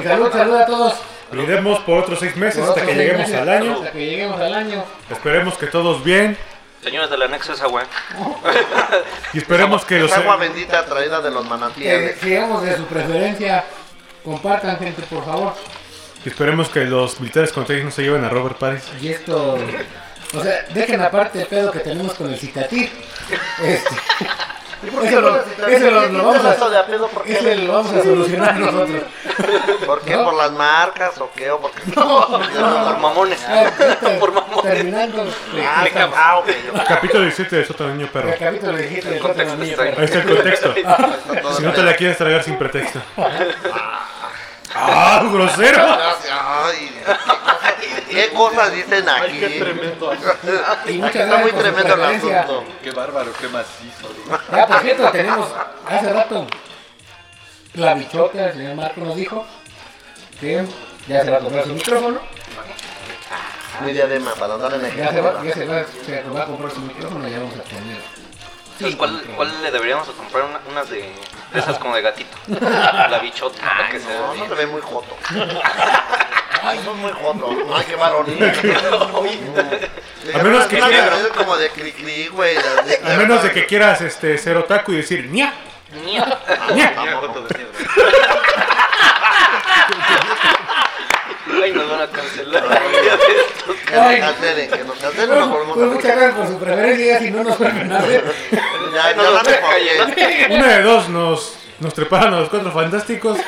[0.03, 0.93] salud, salud a todos.
[1.33, 3.73] Iremos por otros seis meses hasta que lleguemos meses, al año.
[3.73, 4.83] Hasta que lleguemos al año.
[5.09, 6.37] Esperemos que todos bien.
[6.83, 7.85] Señores del anexo esa güey.
[9.33, 10.11] Y esperemos que los...
[10.11, 12.19] Es agua bendita traída de los Que manantiales.
[12.19, 13.63] sigamos de su preferencia.
[14.23, 15.53] Compartan, gente, por favor.
[16.29, 18.83] Esperemos que los militares con tenis no se lleven a Robert Paris.
[19.01, 19.57] Y esto.
[20.35, 22.91] O sea, dejen aparte el pedo que tenemos con el citatir.
[23.61, 23.95] Este,
[25.07, 29.03] eso lo, eso lo- lo vamos de a, solucionar nosotros.
[29.85, 30.15] ¿Por qué?
[30.17, 31.51] ¿Por las marcas o qué?
[31.51, 31.91] ¿O por qué?
[31.91, 33.39] Por mamones.
[33.47, 33.71] Ah,
[34.19, 34.63] Por mamones.
[34.73, 35.25] terminando.
[35.63, 36.43] Ah, ah.
[36.87, 38.29] Capítulo 17 de Sota Niño Perro.
[38.29, 39.95] el capítulo de Hitler, El contexto niño, está ahí.
[39.99, 40.73] está el contexto.
[41.57, 42.99] Si no te la quieres tragar sin pretexto.
[44.75, 45.97] ¡Ah, grosero!
[46.31, 47.01] Ay,
[48.09, 49.63] ¿qué cosas dicen aquí?
[50.87, 52.63] Y muchas Está muy gracias por su tremendo el asunto.
[52.83, 54.09] Qué bárbaro, qué macizo.
[54.51, 55.49] Ya, por cierto, tenemos
[55.87, 56.47] hace rato
[57.75, 59.45] la bichota, el señor Marco nos dijo
[60.39, 60.63] que
[61.07, 62.19] ya se va a comprar su micrófono.
[63.83, 66.45] Mi diadema para andar en Ya se va, el ya se va, se va a
[66.45, 67.97] comprar su micrófono y ya vamos a tener.
[68.97, 70.43] ¿Cuál, ¿cuál le deberíamos de comprar?
[70.45, 70.97] Una- unas de,
[71.53, 72.35] de esas como de gatito.
[72.59, 73.59] La bichota.
[73.61, 75.15] para que se No, no se ve muy joto.
[76.65, 77.55] Ay, son muy jotos.
[77.75, 78.43] Ay, qué varonil.
[80.33, 82.55] A menos que Una quiera- canción como de cri-cri, güey.
[82.57, 85.53] A menos de que quieras este, ser otaku y decir ¡Nia!
[86.05, 86.39] ¡Nia!
[91.63, 92.63] Ay, nos van a cancelar.
[92.63, 97.05] Que nos cancelen, que nos cancelen, nos Bueno, volvemos pues muchas gracias por su preferencia,
[97.05, 98.23] ya si no nos vuelven a ver.
[98.51, 100.15] Ya, ya No por llenar.
[100.15, 100.47] qué.
[100.51, 103.39] Una de dos, nos, nos treparon a los cuatro fantásticos,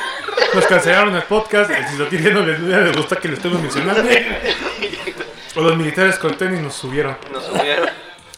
[0.54, 4.02] nos cancelaron el podcast, el Cisotiria no les, no les gusta que lo estemos mencionando,
[5.56, 7.16] o los militares con tenis nos subieron.
[7.30, 7.88] Nos subieron.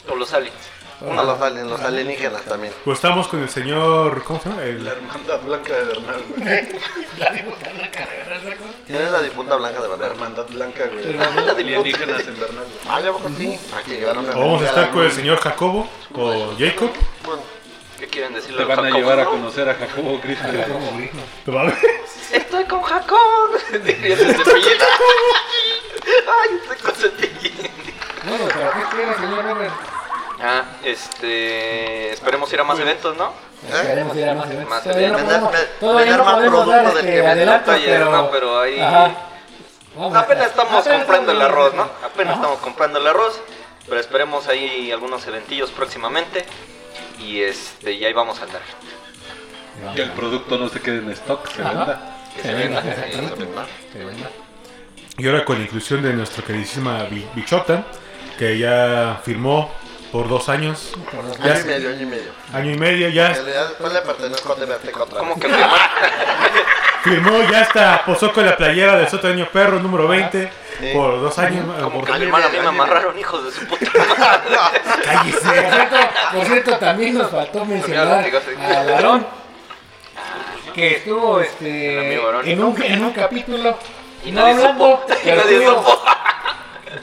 [0.09, 0.55] O los aliens.
[1.01, 2.73] A los, alien- los alienígenas también.
[2.85, 4.63] Pues estamos con el señor, ¿cómo se llama?
[4.65, 6.69] El- hermandad blanca de Bernal, güey.
[8.87, 10.11] ¿Quién es la difunta blanca de La verdad?
[10.11, 11.13] hermandad blanca, güey.
[11.15, 12.65] La de Alienígenas en Bernal.
[12.89, 13.59] Ah, ya poco sí.
[13.77, 16.91] Aquí llegaron o vamos a estar con el señor Jacobo o Jacob.
[17.25, 17.43] Bueno,
[17.99, 20.47] ¿Qué quieren decirle Te van a llevar a conocer a Jacobo Cristo.
[22.33, 23.59] Estoy con Jacob.
[23.73, 23.81] Ay,
[26.63, 27.71] estoy con cepillín.
[28.29, 29.73] Bueno, ¿para qué espera, señor Robert?
[30.41, 32.13] Ah, este.
[32.13, 33.33] Esperemos ir a más eventos, ¿no?
[33.83, 34.71] Queremos ir a más eventos.
[34.71, 35.23] Más eventos.
[35.23, 35.53] podemos,
[36.07, 37.23] Vender- más producto del que
[37.65, 38.11] talleres, pero...
[38.13, 38.81] no, pero ahí-
[40.15, 41.83] Apenas estamos apenas comprando el arroz, ¿no?
[42.05, 42.43] Apenas Ajá.
[42.43, 43.41] estamos comprando el arroz.
[43.89, 46.45] Pero esperemos ahí algunos eventillos próximamente.
[47.19, 48.61] Y este, y ahí vamos a andar.
[49.97, 51.71] Que el producto no se quede en stock, se Ajá.
[51.73, 52.13] venda.
[52.37, 52.55] Que Se sí,
[53.93, 54.29] Se venga.
[55.17, 57.85] Y ahora con la inclusión de nuestra queridísima Bi- Bichota,
[58.39, 59.69] que ya firmó
[60.13, 62.33] por dos años, Por Ya año y medio, año y medio.
[62.55, 65.45] año y medio, ya Que le- Después le pertenezco a TV Azteca otra ¿Cómo vez.
[65.45, 65.81] que firmar?
[67.05, 70.51] firmó, ya está, posó con la playera del Sotaño Perro número 20
[70.81, 70.91] Sí.
[70.95, 71.65] por dos años.
[71.83, 72.83] Como por- que Año firmar a mí medio, me año medio.
[72.85, 74.81] amarraron hijos de su puta madre.
[74.81, 75.41] Por ¡Cállese!
[75.41, 75.97] cierto,
[76.33, 79.27] por cierto, también nos faltó mencionar a Varón,
[80.75, 82.49] que estuvo El este, amigo Varón.
[82.49, 83.77] en, un, en un capítulo
[84.25, 85.05] Y no hablando.
[85.25, 86.03] Y nadie estuvo supo.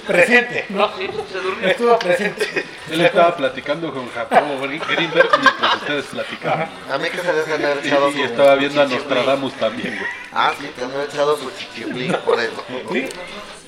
[0.08, 0.90] Presente, ¿no?
[0.98, 1.68] Sí, se durmió.
[1.68, 2.66] Estuvo presente.
[2.92, 6.70] Él estaba platicando con Jacobo Greenberg mientras ustedes platicaban.
[6.92, 8.86] A mí que se debe tener Y, echado y su estaba viendo a.
[8.86, 10.10] Nostradamus también, güey.
[10.32, 12.64] Ah, sí, te han echado su chichiflín por eso.
[12.92, 13.08] Sí.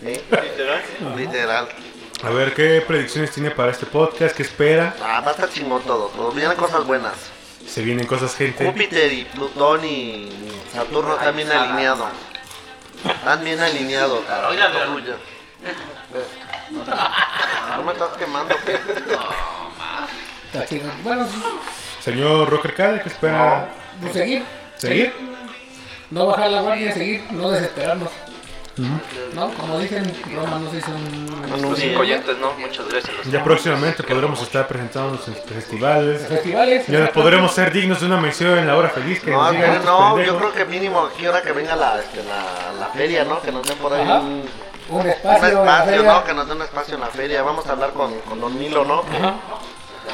[0.04, 0.22] Sí,
[1.18, 1.70] literal.
[2.24, 4.36] A ver, ¿qué predicciones tiene para este podcast?
[4.36, 4.96] ¿Qué espera?
[5.04, 6.08] Ah, va a estar chingón todo.
[6.08, 6.32] todo.
[6.32, 7.14] Vienen cosas buenas.
[7.68, 8.66] Se vienen cosas, gente.
[8.66, 10.30] Júpiter y Plutón y
[10.74, 12.10] Saturno están bien alineados.
[13.06, 14.22] Están bien alineados.
[14.50, 14.72] Oigan,
[16.14, 17.12] No fluya.
[17.78, 18.56] ¿No me estás quemando?
[18.66, 18.74] qué?
[20.54, 20.90] Está chido.
[21.04, 21.28] Bueno,
[22.02, 23.70] Señor Rocker Cal, ¿qué espera?
[24.02, 24.44] pues seguir.
[24.78, 25.14] ¿Seguir?
[26.10, 28.10] No bajar la guardia, seguir, no desesperarnos.
[29.34, 29.50] ¿No?
[29.56, 30.06] Como dicen,
[30.36, 31.62] Roma no se hizo un...
[31.64, 32.54] Los cinco oyentes, ¿no?
[32.54, 33.12] Muchas gracias.
[33.32, 36.22] Ya próximamente podremos estar presentándonos en festivales.
[36.28, 36.86] Festivales.
[36.88, 39.20] Ya podremos ser dignos de una mención en la hora feliz.
[39.20, 40.38] Que No, nos digan no, estos no, yo pendejos.
[40.42, 43.42] creo que mínimo aquí ahora que venga la, este, la, la feria, ¿no?
[43.42, 44.20] Que nos den por ahí Ajá.
[44.20, 44.44] un,
[44.90, 45.48] Un un espacio.
[45.48, 46.14] en la espacio, feria.
[46.14, 46.24] ¿no?
[46.24, 47.42] Que nos den un espacio en la feria.
[47.44, 49.00] Vamos a hablar con, con Don Nilo, ¿no?
[49.02, 49.36] Ajá.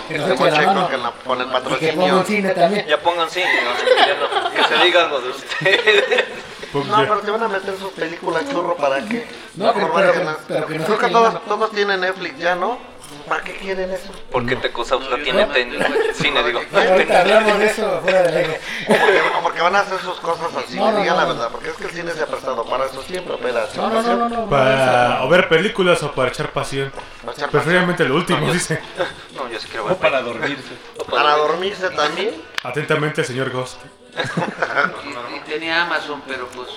[0.08, 0.90] Que nos eche la checo mano.
[0.90, 2.18] con, la- con el Y que ponga patrocinio.
[2.18, 2.88] un cine también.
[2.88, 6.26] Ya pongan no, no, que se diga algo de ustedes.
[6.74, 9.28] No, pero te van a meter sus películas churro para qué.
[9.56, 10.38] No, Por pero- pero- ganas.
[10.48, 12.80] pero que no Creo que todos, todos tienen Netflix ya, ¿no?
[13.28, 14.12] ¿Para qué quieren eso?
[14.32, 16.62] Porque Tecosaus la tiene en cine, digo.
[16.74, 18.58] Ahorita hablamos de eso fuera del
[19.44, 21.34] porque, van a hacer sus cosas así, No, no, digan no, la no.
[21.34, 23.66] verdad, porque es que el cine se ha prestado para eso siempre, opera.
[23.76, 24.50] No, no, no, no, no.
[24.50, 26.92] Para o ver películas o para echar pasión.
[27.26, 28.80] Para Preferiblemente lo último, dice.
[29.36, 30.74] No, yo sí quiero O para dormirse.
[31.10, 32.40] Para dormirse también.
[32.64, 33.80] Atentamente, señor Ghost.
[34.16, 36.68] Y, y tenía Amazon, pero pues,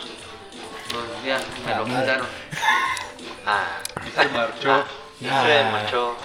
[0.89, 2.27] pues ya me lo quitaron.
[3.45, 4.85] Ah, Y se marchó.
[5.19, 6.17] Se marchó.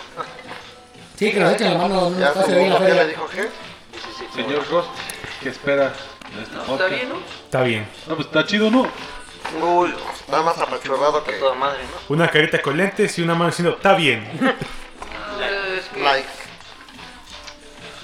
[1.17, 2.99] Sí, que nos echen la mano un Ya espacio ahí en la como, ¿qué le
[2.99, 3.07] feria.
[3.15, 3.41] dijo qué?
[3.43, 3.49] Sí,
[4.17, 4.41] sí, sí.
[4.41, 4.85] Señor Ross,
[5.41, 5.83] ¿qué espera
[6.35, 6.81] de este No, podcast?
[6.81, 7.15] está bien, ¿no?
[7.45, 7.87] Está bien.
[8.07, 8.87] No, pues está chido, ¿no?
[9.61, 12.13] Uy, está más apachurrado que Toda madre, ¿no?
[12.15, 14.27] Una carita con lentes y una mano diciendo, está bien.
[15.43, 16.27] Eh, Es que like.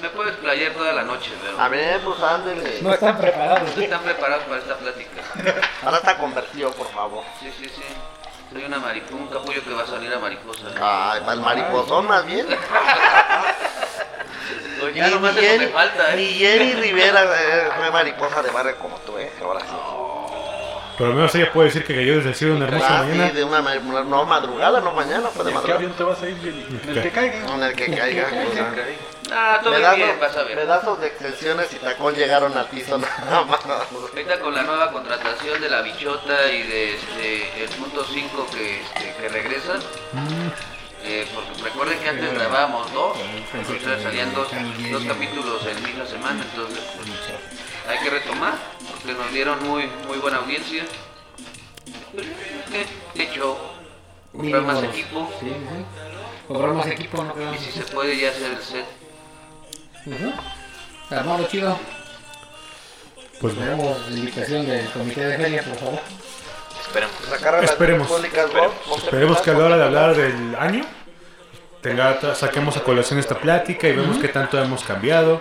[0.01, 2.79] me puedo explayar toda la noche, pero A ver, pues ándele.
[2.81, 3.75] No están preparados.
[3.75, 5.21] no están preparados para esta plática.
[5.83, 7.23] Ahora está convertido, por favor.
[7.39, 7.83] Sí, sí, sí.
[8.51, 10.67] Soy una mariposa, un capullo que va a salir a mariposa.
[10.79, 12.47] Ay, para el mariposón más bien.
[14.93, 16.33] Ni, eso me Jenny, falta, ni ¿eh?
[16.37, 19.31] Jenny Rivera eh, fue mariposa de barrio como tú, eh.
[19.43, 19.75] Ahora sí.
[20.97, 23.09] Pero al menos ella puede decir que cayó desde el cielo una hermosa Ah, sí,
[23.17, 23.33] mañana.
[23.33, 23.61] de una
[24.03, 25.75] no madrugada, no mañana, fue de ¿En qué madrugada.
[25.79, 26.65] avión te vas a ir, Jenny?
[26.83, 27.53] En el que caiga.
[27.55, 28.27] En el que caiga.
[29.31, 29.59] Ah.
[29.63, 30.55] Todo Pedazos, bien, vas a ver.
[30.55, 33.59] pedazos de extensiones y tacón llegaron al piso nada más.
[33.65, 38.81] Ahorita con la nueva contratación de la bichota y de este, el punto 5 que,
[38.81, 39.79] este, que regresan.
[41.03, 43.17] eh, porque recuerden que antes grabábamos dos,
[43.53, 44.47] ahorita salían dos,
[44.91, 47.09] dos capítulos en misma semana, entonces pues,
[47.89, 48.55] hay que retomar,
[48.91, 50.83] porque nos dieron muy, muy buena audiencia.
[52.71, 53.55] ¿Qué, qué show?
[54.33, 55.85] Comprar más equipo Sí, sí.
[56.47, 58.85] Cobrar más equipo, y si se puede ya hacer el set.
[60.07, 60.33] Ujú.
[61.09, 61.77] Armado chido.
[63.39, 63.71] Pues bueno.
[63.71, 65.99] Tenemos la invitación del comité de feria, por favor.
[66.81, 67.15] Esperemos.
[67.29, 68.11] Sacaron las Esperemos.
[69.03, 70.85] Esperemos que a la hora de hablar del año
[71.81, 75.39] tenga, saquemos a colación esta plática y vemos qué tanto hemos cambiado,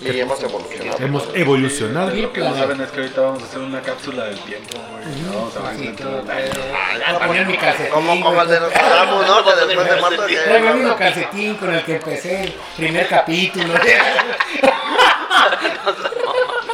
[0.00, 0.98] Y hemos evolucionado.
[1.04, 2.10] hemos evolucionado.
[2.10, 5.22] Lo que no saben es que ahorita vamos a hacer una cápsula del tiempo, güey.
[5.22, 7.92] No Vamos a ver dentro de eh, mi calcetín.
[7.92, 9.44] Como, como el de los ¿no?
[9.44, 13.74] Que después de muerto Traigo el mismo calcetín con el que empecé el primer capítulo.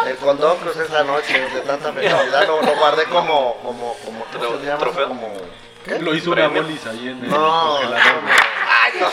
[0.06, 2.46] El condón crucé esa noche de tanta felicidad.
[2.46, 3.54] Lo, lo guardé como...
[3.62, 4.24] como, como.
[4.78, 5.08] ¿Trofeo?
[5.08, 5.28] Como...
[6.00, 7.78] Lo hizo una bolis ahí en el No,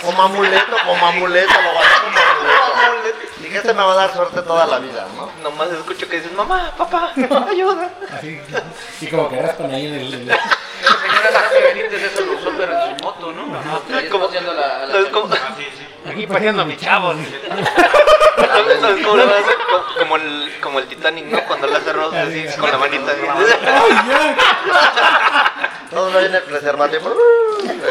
[0.01, 3.36] como amuleto, como amuleto, lo guardé como amuleto.
[3.47, 5.31] Dije, este me va a dar suerte toda la vida, ¿no?
[5.41, 7.13] Nomás escucho que dices, mamá, papá,
[7.49, 7.89] ayuda.
[8.17, 8.41] Así,
[8.99, 10.13] y como que raspan ahí en el.
[10.13, 13.43] el- La señora Rafa Benítez eso lo usó pero en su moto, ¿no?
[14.11, 14.25] ¿Cómo?
[14.27, 16.11] haciendo la, la.
[16.11, 17.13] Aquí paseando a mi chavo.
[19.97, 21.43] Como el, como el Titanic, ¿no?
[21.45, 23.11] Cuando le hace Ross así, con la manita.
[25.89, 27.15] Todo lo viene el preservativo.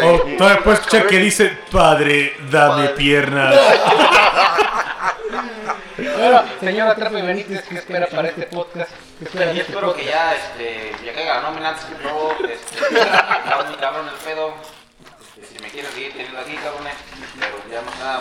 [0.02, 3.54] O todavía puedes escuchar que dice, padre, dame piernas.
[5.96, 8.90] Bueno, señora Trape Benítez, ¿qué espera para este podcast?
[9.18, 10.16] ¿Qué espera de Yo este espero que podcast?
[10.16, 12.80] ya, este, ya caiga la nómina antes que todo, este,
[13.68, 14.54] muy cabrón el pedo.
[15.40, 16.94] Este, si me quieren seguir teniendo aquí, cabrones,
[17.40, 18.20] pero ya más nada,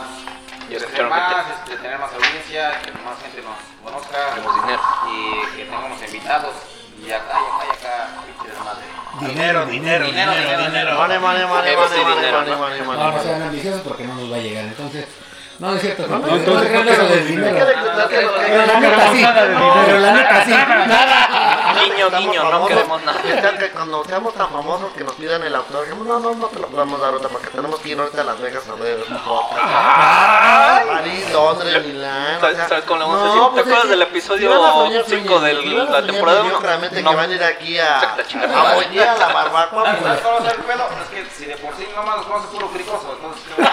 [0.70, 4.82] escucharon que más, este, tener más audiencia, que más gente nos conozca Tenemos dinero.
[5.08, 6.56] y que tengamos invitados.
[7.06, 8.86] Y acá, y acá, y acá, pinche desmadre.
[9.20, 10.98] Dinero, dinero, Dinero, dinero, dinero.
[10.98, 12.58] Mane, mane, mane, mane, mane, dinero, mane, ¿no?
[12.60, 14.64] mane, No, mane, no sean ambiciosos porque no nos va a llegar.
[14.66, 15.06] Entonces,
[15.60, 16.08] no, no es cierto.
[16.08, 17.56] No, entonces, no ¿por qué eso no del dinero.
[17.58, 17.74] ¿Qué le-
[18.10, 19.26] qué le- Pero la neta sí.
[19.86, 20.52] Pero la neta sí.
[20.52, 21.30] Nada.
[21.86, 23.22] Estamos guiño, no queremos nada.
[23.58, 26.60] Que cuando seamos tan famosos que nos pidan el autor, dijimos, no, no, no te
[26.60, 29.06] lo podemos dar ahorita porque tenemos que ir ahorita a Las Vegas a ver.
[30.88, 32.38] París, Londres, Milán.
[32.38, 33.42] o ¿Sabes- sea, sabes cómo vamos a no, decir?
[33.44, 35.56] ¿Te pues acuerdas que del episodio si van a soñar, cinco sueñen.
[35.56, 36.48] de Si van a la temporada uno?
[36.50, 37.10] mediocramente No.
[37.10, 39.86] que van a ir aquí a, a a a la barbacoa.
[39.86, 40.90] ¿Sabes pues, va a ser el pedo?
[41.02, 43.44] Es que si de por sí nomás nos conoce puro cricoso, entonces...
[43.60, 43.66] Va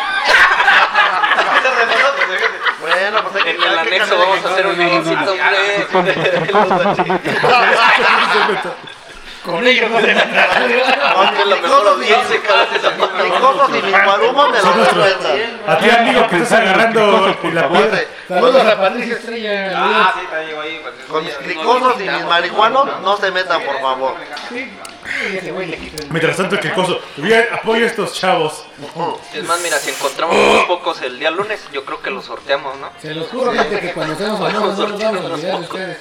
[1.59, 2.72] a ser de nosotros, fíjate.
[2.83, 6.13] Bueno, pues hay que En el anexo vamos a hacer un éxito, hombre.
[9.45, 13.83] Con ellos no se Aunque la los mejor audiencia, y- cada vez los cricosos y
[13.83, 15.61] mis guarumos me nuestros- respetan.
[15.67, 18.05] A ti, amigo, que estás agarrando la piedra.
[18.29, 19.73] Saludos a Patricia Estrella.
[19.75, 20.83] Ah, sí, te digo ahí.
[21.09, 24.15] Con mis cricosos y mis marihuanos no se metan, por favor.
[26.11, 27.01] Mientras tanto, que coso.
[27.53, 28.65] Apoyo a estos chavos.
[29.35, 32.77] Es más, mira, si encontramos unos pocos el día lunes, yo creo que los sorteamos,
[32.79, 32.91] ¿no?
[33.01, 35.99] Se los juro, gente, que cuando seamos famosos no nos vamos a olvidar de ustedes.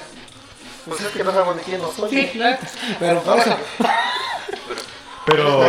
[0.86, 2.30] Pues es que no sabemos ni quién nos Sí, oye.
[2.32, 2.58] claro.
[2.98, 3.56] Pero por eso.
[5.26, 5.60] Pero.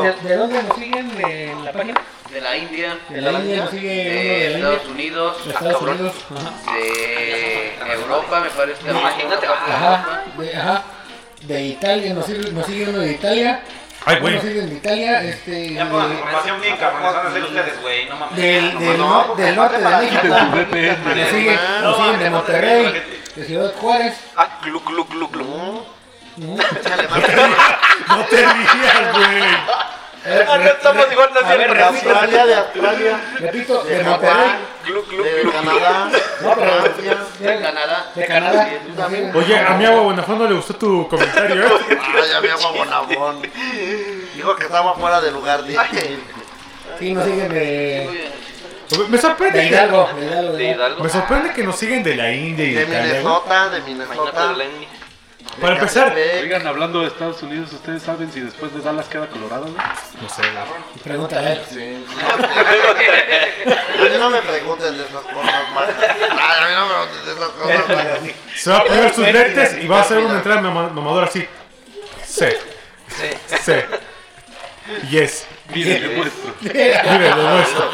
[0.00, 1.16] ¿De, de dónde nos siguen?
[1.16, 2.00] ¿De la página?
[2.30, 4.86] de la India, De la India nos sigue de de Estados.
[4.88, 6.14] Unidos, De Estados cabrón, Unidos.
[6.30, 6.74] Ajá.
[6.76, 10.82] de Europa, me parece Imagínate, Ajá, de, ajá.
[11.42, 13.62] De Italia, nos sigue, nos sigue uno de Italia.
[14.06, 14.34] Ay, güey.
[14.34, 15.74] Nos siguen de Italia, este.
[15.74, 17.02] Ya pongan de- información bien, cabrón.
[17.02, 18.06] Van a hacer ustedes, güey.
[18.08, 18.36] No mames.
[18.36, 20.26] del, del, No, no- del norte de México.
[20.28, 23.02] Nos siguen, nos siguen de Monterrey,
[23.36, 24.14] de Ciudad Juárez.
[24.36, 25.84] Ah, glu, glu, glu, glu.
[26.36, 26.56] No
[28.30, 29.42] te rías, güey.
[30.22, 31.74] Ah, no estamos igual, no A cierto.
[31.74, 34.50] De Australia, de Australia, Repito, de de Monterrey.
[35.52, 36.10] Canadá,
[36.42, 37.16] No, pero- de Francia.
[37.38, 38.10] de Canadá.
[38.14, 38.68] de Canadá.
[39.34, 41.70] Oye, a mi agua Bonafón no le gustó tu comentario, ¿eh?
[41.90, 43.42] Ay, ya me hago Bonabón.
[44.34, 45.62] Dijo que estaba fuera de lugar.
[46.98, 48.30] Sí, nos siguen de,
[49.08, 50.10] Me sorprende de que, Hidalgo.
[50.18, 51.04] De Hidalgo, De Hidalgo.
[51.04, 53.02] Me sorprende que nos siguen de la India y De de.
[53.02, 54.54] Minnesota, de Minnesota.
[55.60, 56.14] Para empezar.
[56.42, 59.62] Oigan, hablando de Estados Unidos, ¿ustedes saben si después de Dallas queda Colorado?
[59.64, 59.74] güey?
[59.74, 61.02] No sé, güey.
[61.02, 61.62] Pregúntale a él.
[61.70, 62.04] Sí.
[64.00, 65.84] A mí no me pregunten de esas cosas, man.
[66.40, 68.32] Ay, a mí no me pregunten de esas cosas, man.
[68.56, 71.46] Se va a poner sus lentes y va a hacer una entrada mama- mamadora así.
[72.24, 72.46] Sí,
[73.08, 73.56] Sí.
[73.62, 73.72] sí.
[75.10, 75.46] Yes.
[75.74, 76.54] Miren, les muestro.
[76.62, 77.90] Mire, lo muestro.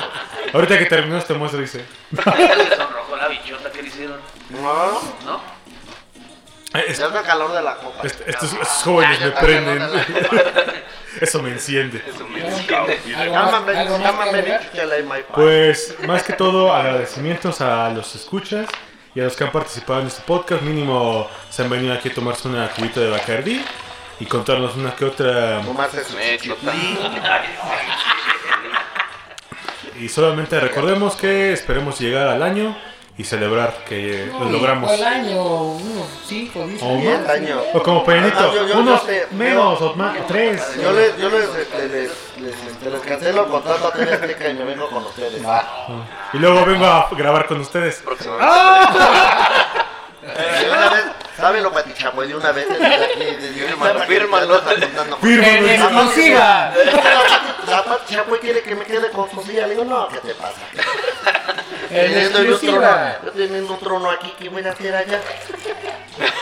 [0.55, 1.85] Ahorita que terminó este muestro dice.
[2.11, 5.56] Le sonrojó la bichota que le hicieron, No, ¿no?
[6.79, 8.07] "Eh, es- ya es el calor de la copa.
[8.07, 9.83] est- estos, estos jóvenes me prenden.
[11.21, 12.03] Eso me enciende.
[12.07, 13.15] Eso me pie.
[15.35, 18.67] Pues más que todo agradecimientos a los escuchas
[19.15, 20.61] y a los que han participado en este podcast.
[20.63, 23.65] Mínimo se han venido aquí a tomarse una cubita de Bacardi
[24.21, 25.61] y contarnos una que otra.
[29.99, 32.77] Y solamente recordemos que esperemos llegar al año
[33.19, 34.91] y celebrar que lo logramos.
[34.93, 36.95] El año, unos 5, 10 O años.
[36.95, 37.01] más.
[37.03, 37.63] Diez años.
[37.73, 40.63] O como Peñanito, Ah, yo- yo- unos yo sé, menos o más, tres.
[40.83, 42.11] Yo les, yo les, les,
[42.41, 45.43] les, les cancelo el contrato a TV Azteca y me vengo con ustedes.
[46.35, 48.03] Y luego vengo a grabar con ustedes.
[48.05, 48.47] Próximamente.
[51.37, 52.67] ¿sabe lo patichamoy de una vez?
[53.57, 54.01] Fírmalo.
[54.07, 54.55] Fírmalo.
[55.21, 56.73] Exclusiva.
[57.69, 59.67] La Pati Chapoy quiere que me quede con su silla.
[59.67, 60.61] Le digo, no, ¿qué te pasa?
[61.91, 62.81] En Teniendo trono,
[63.25, 65.21] yo teniendo un trono aquí, ¿qué voy a hacer allá?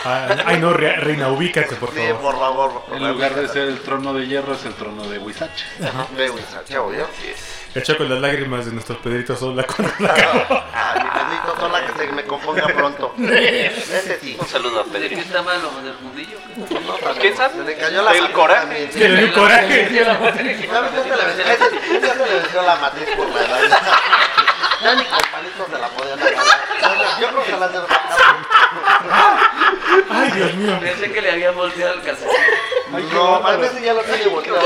[0.05, 2.20] Ah, Ay, no, re- reina, ubícate, por Sí, favor.
[2.20, 2.82] por favor.
[2.82, 5.64] por En lugar de ser el trono de hierro, es el trono de Huizache.
[6.16, 7.07] Ve, güey, chavo, ¿yo?
[7.74, 10.47] Echa con las lágrimas de nuestros Pedritos Sola con la cara.
[10.72, 13.14] Ah, mi Pedrito Sola que se me componga pronto.
[13.18, 14.36] Ese sí.
[14.38, 15.20] Un saludo a ¿Qué Pedrito.
[15.22, 16.38] está malo del mundillo?
[17.20, 17.55] ¿Quién sabe?
[17.55, 18.88] Se le cayó la El coraje.
[18.90, 19.88] Que le dio coraje.
[19.90, 23.61] ¿Sabes qué se sí, ese se le venció la matriz por la edad.
[24.85, 27.18] Ya ni con palitos se la podían agarrar.
[27.18, 27.89] Yo creo que las de los
[30.11, 30.78] Ay, Dios mío.
[30.78, 32.37] Pensé que le habían volteado el calcetín.
[33.14, 34.61] No, tal vez ya lo tiene volteado.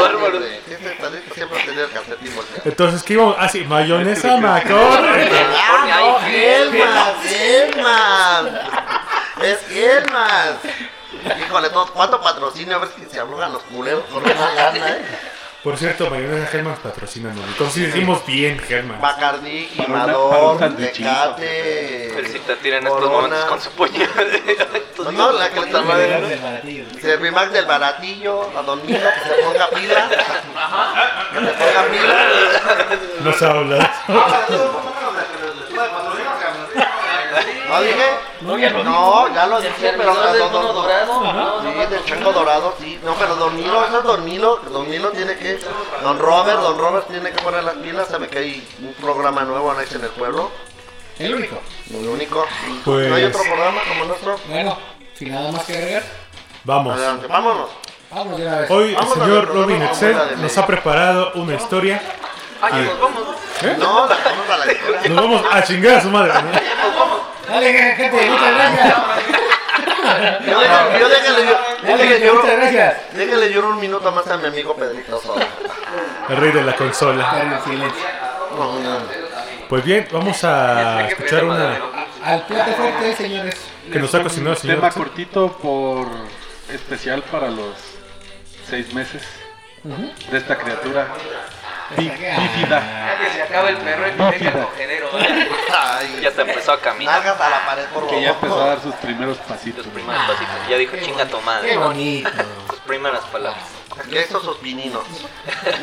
[0.65, 2.63] Siempre tenía el calcetín volteado.
[2.65, 3.37] Entonces, ¿qué íbamos?
[3.39, 4.75] Ah, sí, mayonesa Macor.
[4.99, 6.19] ¡Ah, no!
[6.29, 7.15] ¡Gelmas!
[7.23, 8.45] ¡Gelmas!
[9.41, 10.55] ¡Es Gelmas!
[11.47, 12.75] Híjole, todo, ¿cuánto patrocinio?
[12.75, 15.05] A ver si se arrugan los culeros con una gana, ¿eh?
[15.63, 19.01] Por cierto, mayonesa Germán patrocina Entonces decimos bien, Germán.
[19.01, 21.09] Bacardi, sanduichito.
[21.09, 24.07] Tecate, Felicitatir en estos momentos con su puño.
[24.99, 29.71] No, no, la que le está Servimax del baratillo, a Don Milo, que se ponga
[29.71, 30.09] pila.
[31.33, 32.15] Que se ponga pila.
[33.21, 33.93] No se habla.
[37.69, 37.81] ¿No
[38.57, 38.73] dije?
[38.85, 41.21] No, ya lo dije, pero ¿No del don- mono don- dorado?
[41.21, 42.99] No, Sí, del chango dorado, sí.
[43.05, 44.57] No, pero Don Milo, eso es Don Milo.
[44.71, 45.59] Don Milo tiene que.
[46.03, 48.09] Don Robert, Don Robert tiene que poner las pilas.
[48.09, 50.51] Sabe que hay un programa nuevo en el pueblo.
[51.19, 51.59] El único.
[51.91, 52.47] El único.
[52.85, 54.37] Pues- ¿No hay otro programa como el nuestro?
[54.49, 54.79] Bueno,
[55.15, 56.03] sin nada más que agregar,
[56.65, 56.95] Vamos.
[56.97, 57.71] Adelante, vámonos.
[58.11, 58.71] vamos vez.
[58.71, 62.01] Hoy el señor Robin Excel nos ha preparado una historia.
[62.61, 63.23] Ay, nos vamos.
[63.79, 65.01] No, la vamos a la historia.
[65.09, 66.33] Nos vamos a chingar a su madre.
[66.35, 67.53] ¿no?
[67.55, 68.97] Dale, gente, muchas gracias.
[70.47, 72.97] Yo déjale, yo déjale, déjale, gente, lloro, muchas gracias.
[73.15, 75.47] déjale lloro un minuto más a mi amigo Pedrito Sola.
[76.29, 77.59] El rey de la consola.
[78.57, 78.99] No, no.
[79.69, 81.77] Pues bien, vamos a escuchar una
[82.25, 83.57] Al plato fuerte, señores.
[83.93, 84.77] que nos ha cocinado el Un señor.
[84.77, 86.07] tema cortito por
[86.73, 87.75] especial para los
[88.69, 89.23] seis meses
[90.31, 91.09] de esta criatura
[91.97, 95.09] bífida Que se acaba el perro y que venga el cogedero.
[95.75, 97.15] Ay, Ya te empezó a caminar.
[97.25, 99.85] Nalgas a la pared, por que ya empezó a dar sus primeros pasitos.
[99.85, 100.55] Tus primeros pasitos.
[100.69, 101.77] Ya dijo chinga tu Qué madre.
[101.77, 102.31] bonito.
[102.71, 103.63] Sus primeras palabras.
[104.11, 105.03] Que estos sus pininos.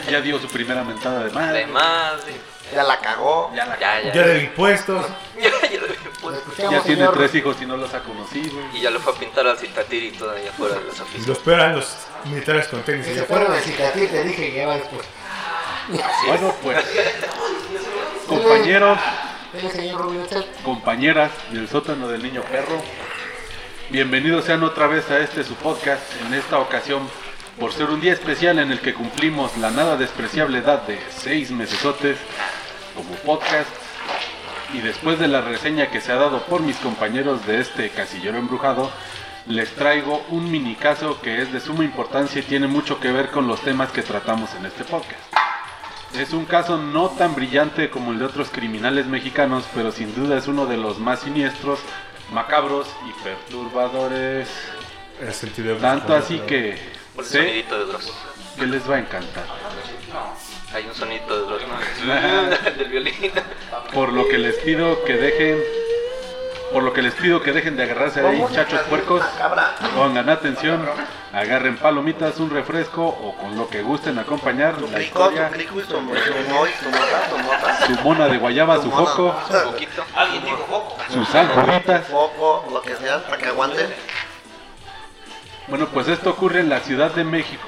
[0.10, 1.64] Ya dio su primera mentada de madre.
[1.64, 2.14] Además,
[2.74, 3.52] Ya la cagó.
[3.56, 4.02] ya, ya.
[4.14, 5.06] Ya de impuestos.
[5.38, 6.38] Ya, ya le- pues,
[6.72, 8.58] Ya tiene tres hijos y no los ha conocido.
[8.74, 11.38] Y ya le fue a pintar al citatiri todavía fuera de las Y lo oficinas.
[11.38, 11.94] esperan los
[12.26, 13.06] militares con tenis.
[13.06, 15.06] Si allá se fueron a cicatriz, te dije que ya va después.
[15.88, 16.84] Bueno, pues,
[18.28, 18.98] compañeros,
[20.64, 22.82] compañeras del sótano del niño perro,
[23.92, 26.02] bienvenidos sean otra vez a este su podcast.
[26.26, 27.08] En esta ocasión,
[27.60, 31.52] por ser un día especial en el que cumplimos la nada despreciable edad de seis
[31.52, 32.18] mesesotes
[32.96, 33.70] como podcast.
[34.74, 38.40] Y después de la reseña que se ha dado por mis compañeros de este casillero
[38.40, 38.90] embrujado,
[39.46, 43.30] les traigo un mini caso que es de suma importancia y tiene mucho que ver
[43.30, 45.45] con los temas que tratamos en este podcast.
[46.20, 50.38] Es un caso no tan brillante como el de otros criminales mexicanos, pero sin duda
[50.38, 51.80] es uno de los más siniestros,
[52.32, 54.48] macabros y perturbadores.
[55.22, 56.78] El sentido de Tanto así que
[57.18, 58.14] el sé sonidito de Dross.
[58.58, 59.44] que les va a encantar.
[60.74, 61.62] Hay un sonidito de Dross,
[62.06, 62.72] ¿no?
[62.78, 63.32] Del violín.
[63.94, 65.60] Por lo que les pido que dejen,
[66.72, 69.24] por lo que les pido que dejen de agarrarse de ahí, chachos puercos.
[69.96, 70.86] Pongan atención,
[71.34, 75.52] agarren palomitas, un refresco o con lo que gusten acompañar la historia.
[77.88, 80.04] Su mona de guayaba, su foco, Un poquito.
[80.16, 80.98] Alguien dijo foco.
[81.12, 82.08] sus alcorritas.
[82.08, 83.86] Foco, lo que sea, para que aguante.
[85.68, 87.68] Bueno, pues esto ocurre en la Ciudad de México.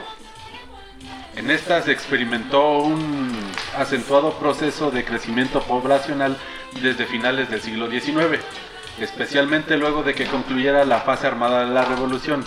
[1.35, 3.31] En esta se experimentó un
[3.77, 6.35] acentuado proceso de crecimiento poblacional
[6.81, 8.41] desde finales del siglo XIX,
[8.99, 12.43] especialmente luego de que concluyera la fase armada de la revolución.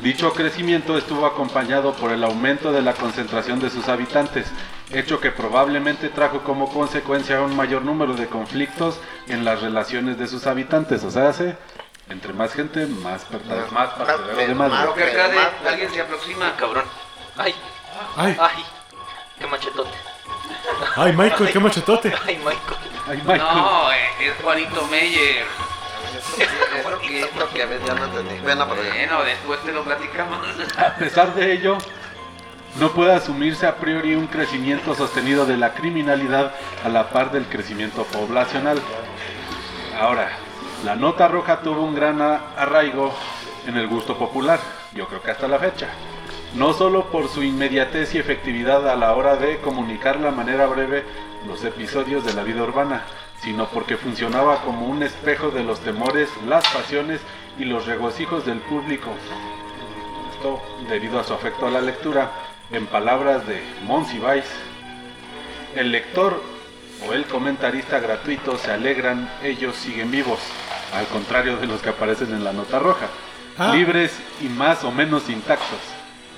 [0.00, 4.46] Dicho crecimiento estuvo acompañado por el aumento de la concentración de sus habitantes,
[4.92, 10.28] hecho que probablemente trajo como consecuencia un mayor número de conflictos en las relaciones de
[10.28, 11.02] sus habitantes.
[11.02, 11.56] O sea, hace,
[12.10, 14.84] entre más gente, más, perta- más partidero de madre.
[14.84, 16.54] Lo que acá de alguien se aproxima.
[16.56, 16.84] Cabrón.
[17.36, 17.54] Ay,
[18.16, 18.64] Ay, ay.
[19.40, 19.90] Qué machetote.
[20.96, 22.14] ay, Michael, qué machetote.
[22.24, 22.92] Ay, Michael.
[23.08, 23.38] Ay, Michael.
[23.38, 25.44] No, eh, es Juanito Meyer.
[27.52, 28.38] Que a veces ya no entendí.
[28.42, 28.66] Bueno,
[29.24, 30.38] después te lo platicamos.
[30.76, 31.78] A pesar de ello,
[32.78, 36.52] no puede asumirse a priori un crecimiento sostenido de la criminalidad
[36.84, 38.80] a la par del crecimiento poblacional.
[39.98, 40.30] Ahora,
[40.84, 43.12] la nota roja tuvo un gran arraigo
[43.66, 44.60] en el gusto popular,
[44.92, 45.88] yo creo que hasta la fecha.
[46.54, 51.04] No solo por su inmediatez y efectividad a la hora de comunicar la manera breve
[51.46, 53.02] los episodios de la vida urbana,
[53.42, 57.20] sino porque funcionaba como un espejo de los temores, las pasiones
[57.58, 59.10] y los regocijos del público.
[60.34, 62.30] Esto debido a su afecto a la lectura,
[62.70, 64.44] en palabras de Monsiváis,
[65.74, 66.42] el lector
[67.08, 70.40] o el comentarista gratuito se alegran, ellos siguen vivos,
[70.94, 73.06] al contrario de los que aparecen en la nota roja,
[73.60, 73.72] Ah.
[73.74, 75.80] libres y más o menos intactos.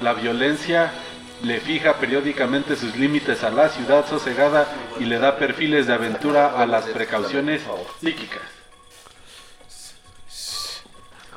[0.00, 0.90] La violencia
[1.42, 4.66] le fija periódicamente sus límites a la ciudad sosegada
[4.98, 7.62] y le da perfiles de aventura a las precauciones
[8.00, 8.42] psíquicas.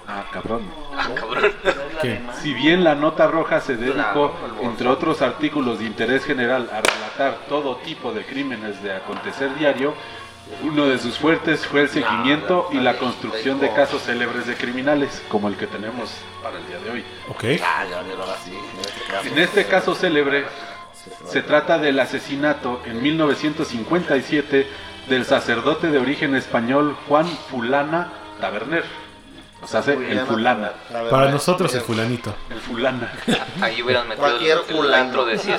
[0.08, 0.64] Ah, cabrón.
[0.96, 1.52] Ah, cabrón.
[2.02, 2.22] ¿Qué?
[2.42, 7.46] Si bien la nota roja se dedicó, entre otros artículos de interés general, a relatar
[7.48, 9.94] todo tipo de crímenes de acontecer diario,
[10.64, 15.24] uno de sus fuertes fue el seguimiento y la construcción de casos célebres de criminales,
[15.30, 17.06] como el que tenemos para el día de hoy.
[17.30, 17.44] Ok.
[17.64, 17.86] Ah.
[17.86, 19.28] En este caso.
[19.28, 20.46] En este caso célebre,
[21.28, 24.68] se trata del asesinato en 1957
[25.08, 28.84] del sacerdote de origen español Juan Fulana Taberner.
[29.62, 30.74] O sea, hace el Fulana.
[31.10, 32.36] Para nosotros el fulanito.
[32.50, 33.14] El Fulana.
[33.62, 35.26] Ahí hubieran metido Cualquier el, fulano.
[35.26, 35.50] de CSI,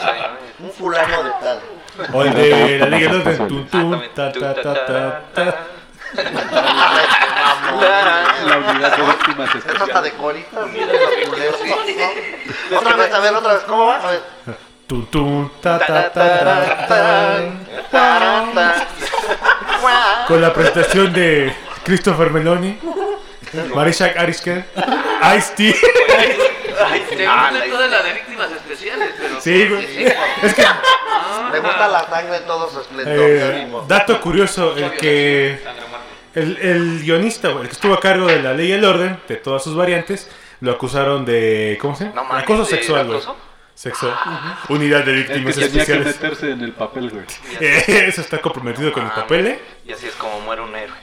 [0.59, 0.67] ¿no?
[0.67, 1.61] Un fulano de tal.
[2.13, 3.19] O el de la Liga de
[3.73, 5.59] Ah, ta, ta, ta, ta, ta.
[8.47, 10.47] La unidad de víctimas Es hasta de culeros.
[12.77, 13.63] Otra vez, a ver, otra vez.
[13.65, 13.97] ¿Cómo va?
[13.97, 14.21] A ver.
[15.61, 16.87] Ta, ta, ta, ta,
[17.91, 18.87] ta.
[20.29, 22.79] Con la presentación de Christopher Meloni,
[23.75, 24.65] Marisha Arisker,
[25.37, 25.75] Ice-T.
[26.75, 29.41] Te Ah, gustan la- todas las de víctimas especiales, pero.
[29.41, 29.85] Sí, güey.
[30.43, 30.63] Es que,
[31.53, 33.15] Le gusta la sangre en todo su esplendor.
[33.19, 35.61] eh, dato curioso, el que
[36.35, 39.21] el, el guionista, güey, el que estuvo a cargo de la ley y el orden,
[39.29, 40.29] de todas sus variantes,
[40.61, 42.23] lo acusaron de, ¿cómo se llama?
[42.33, 43.19] No acoso ¿de sexual, güey.
[43.19, 43.37] acoso?
[43.75, 44.15] Sexual.
[44.69, 46.07] Unidad de Es que víctimas tenía que especiales.
[46.07, 47.25] meterse en el papel, güey.
[48.09, 49.61] Eso está comprometido con el papel, ¿eh?
[49.87, 50.97] Y así es como muere un héroe.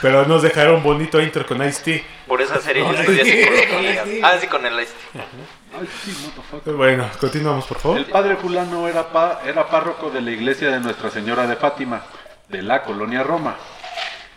[0.00, 2.04] Pero nos dejaron bonito intro con Ice-T.
[2.28, 4.04] Por esa serie yo estudié psicología.
[4.22, 4.92] Ah, sí, con el Ice.
[5.14, 6.74] Ay, sí, motherfucker.
[6.74, 7.98] Bueno, continuamos, por favor.
[7.98, 12.02] El padre fulano era, pa- era párroco de la iglesia de Nuestra Señora de Fátima,
[12.48, 13.56] de la colonia Roma.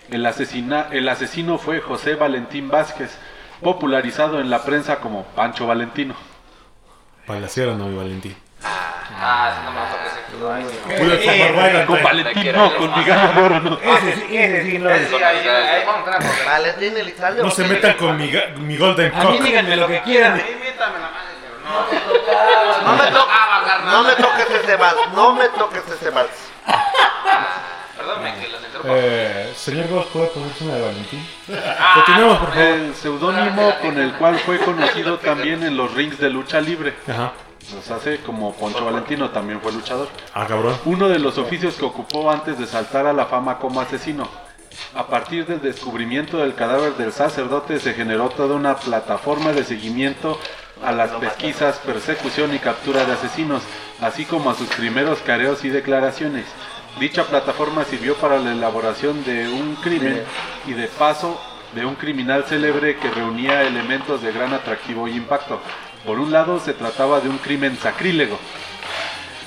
[0.10, 3.18] El, asesina- el asesino fue José Valentín Vázquez,
[3.62, 6.16] popularizado en la prensa como Pancho Valentino.
[7.26, 8.36] Palaciera no, mi Valentín.
[8.66, 10.24] Ah, no me toques.
[10.90, 11.86] El Summer Valentine.
[11.86, 13.80] Con Valentín, no, con Miguel Oro, no.
[13.80, 14.90] Ese sí, ese sí, no.
[17.44, 19.46] No se metan con mi, Golden A mí Cock.
[19.46, 20.38] díganme lo que quieran.
[20.40, 22.92] Sí, métame la madre, pero no.
[22.92, 23.10] No me
[23.66, 23.92] carnal.
[23.92, 26.52] no me toques ese vals, no me toques ese vals.
[27.98, 28.64] Perdónme que los.
[28.86, 31.26] Eh, señor Ghost, ¿puede ponerse una de Valentín?
[31.94, 32.64] Continuemos, por favor.
[32.64, 36.94] El seudónimo con el cual fue conocido también en los rings de lucha libre.
[37.08, 37.32] Ajá.
[37.72, 40.10] Los hace como Poncho Valentino, también fue luchador.
[40.34, 40.76] Ah, cabrón.
[40.86, 44.28] Uno de los oficios que ocupó antes de saltar a la fama como asesino.
[44.96, 50.40] A partir del descubrimiento del cadáver del sacerdote se generó toda una plataforma de seguimiento
[50.84, 53.64] a las pesquisas, persecución y captura de asesinos,
[54.02, 56.46] así como a sus primeros careos y declaraciones.
[57.00, 60.24] Dicha plataforma sirvió para la elaboración de un crimen
[60.68, 61.40] y de paso
[61.74, 65.60] de un criminal célebre que reunía elementos de gran atractivo y impacto.
[66.06, 68.38] Por un lado se trataba de un crimen sacrílego,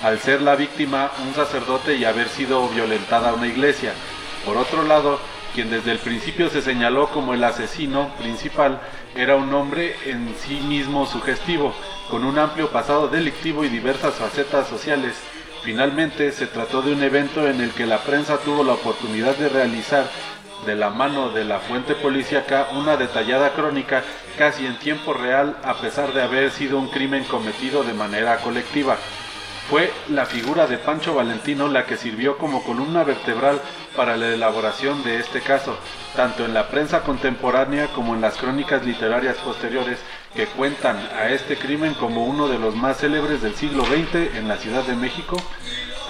[0.03, 3.93] al ser la víctima un sacerdote y haber sido violentada una iglesia.
[4.47, 5.21] Por otro lado,
[5.55, 8.81] quien desde el principio se señaló como el asesino principal
[9.15, 11.75] era un hombre en sí mismo sugestivo,
[12.11, 15.15] con un amplio pasado delictivo y diversas facetas sociales.
[15.63, 19.49] Finalmente, se trató de un evento en el que la prensa tuvo la oportunidad de
[19.51, 20.09] realizar
[20.65, 24.03] de la mano de la fuente policíaca una detallada crónica
[24.39, 28.97] casi en tiempo real a pesar de haber sido un crimen cometido de manera colectiva.
[29.69, 33.61] Fue la figura de Pancho Valentino la que sirvió como columna vertebral
[33.97, 35.77] para la elaboración de este caso,
[36.15, 39.99] tanto en la prensa contemporánea como en las crónicas literarias posteriores
[40.37, 44.47] que cuentan a este crimen como uno de los más célebres del siglo XX en
[44.47, 45.37] la Ciudad de México,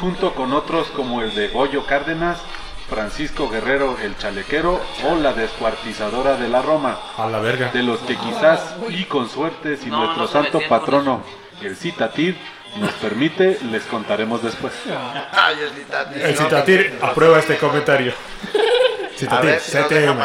[0.01, 2.39] junto con otros como el de Goyo Cárdenas,
[2.89, 7.71] Francisco Guerrero el Chalequero o la descuartizadora de la Roma, A la verga.
[7.73, 11.23] de los que quizás y con suerte si No, nuestro no santo patrono,
[11.63, 12.37] el Citatir,
[12.77, 14.73] nos permite, les contaremos después.
[15.33, 16.23] Ay, el Citatir.
[16.23, 18.13] El no, Citatir aprueba este comentario.
[19.17, 20.21] Citatir, CTM.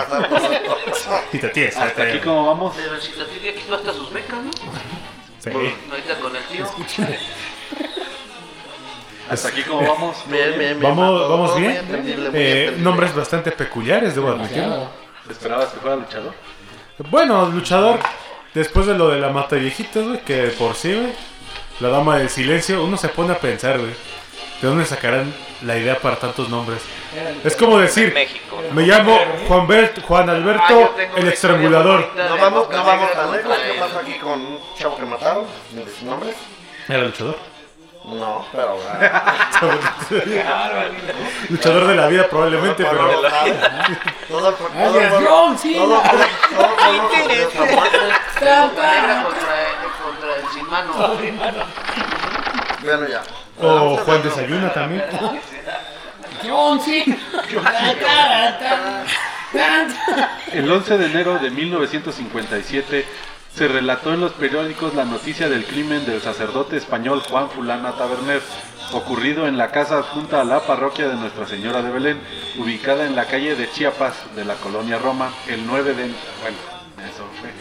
[1.32, 2.74] Citatir, Hasta aquí como vamos.
[2.76, 4.52] Pero el Citatir ya quitó hasta sus becas, ¿no?
[5.40, 5.50] Sí.
[5.50, 6.66] Ahorita con el tío.
[9.32, 10.18] Hasta aquí como vamos.
[10.28, 10.82] Bien, bien, bien.
[10.82, 11.80] Vamos, vamos bien.
[12.34, 14.58] Eh, nombres bastante peculiares, debo admitir.
[14.58, 14.90] Demasiado.
[15.30, 16.34] ¿Esperabas que fuera luchador?
[17.10, 18.00] Bueno, luchador,
[18.54, 21.14] después de lo de la mata viejitos, güey, que por sí, güey,
[21.80, 23.92] la dama del silencio, uno se pone a pensar, güey,
[24.62, 26.82] ¿de dónde sacarán la idea para tantos nombres?
[27.44, 28.62] Es como decir, México.
[28.74, 29.18] me llamo
[29.48, 32.10] Juan, Bert, Juan Ah, Alberto, tengo el estrangulador.
[32.16, 33.58] No vamos, no de vamos tan lejos.
[33.58, 35.46] ¿Qué pasa aquí con un chavo que mataron?
[35.72, 36.36] ¿De nombres?
[36.88, 37.38] Era luchador.
[38.04, 38.78] No, pero.
[41.50, 43.22] Luchador de la vida probablemente, pero...
[44.28, 45.78] Todo pueblo- John Cena.
[45.80, 46.02] todo
[48.40, 50.94] Negra contra, el sin mano.
[52.84, 53.22] Bueno, ya.
[53.62, 55.04] O Juan Desayuna también.
[56.44, 57.18] John Cena.
[60.52, 63.06] El 11 de enero de 1957
[63.56, 68.42] se relató en los periódicos la noticia del crimen del sacerdote español Juan Fulana Taberner,
[68.94, 72.20] ocurrido en la casa adjunta a la parroquia de Nuestra Señora de Belén,
[72.58, 76.04] ubicada en la calle de Chiapas de la colonia Roma, el 9 de...
[76.42, 76.58] Bueno,
[76.98, 77.52] eso fue.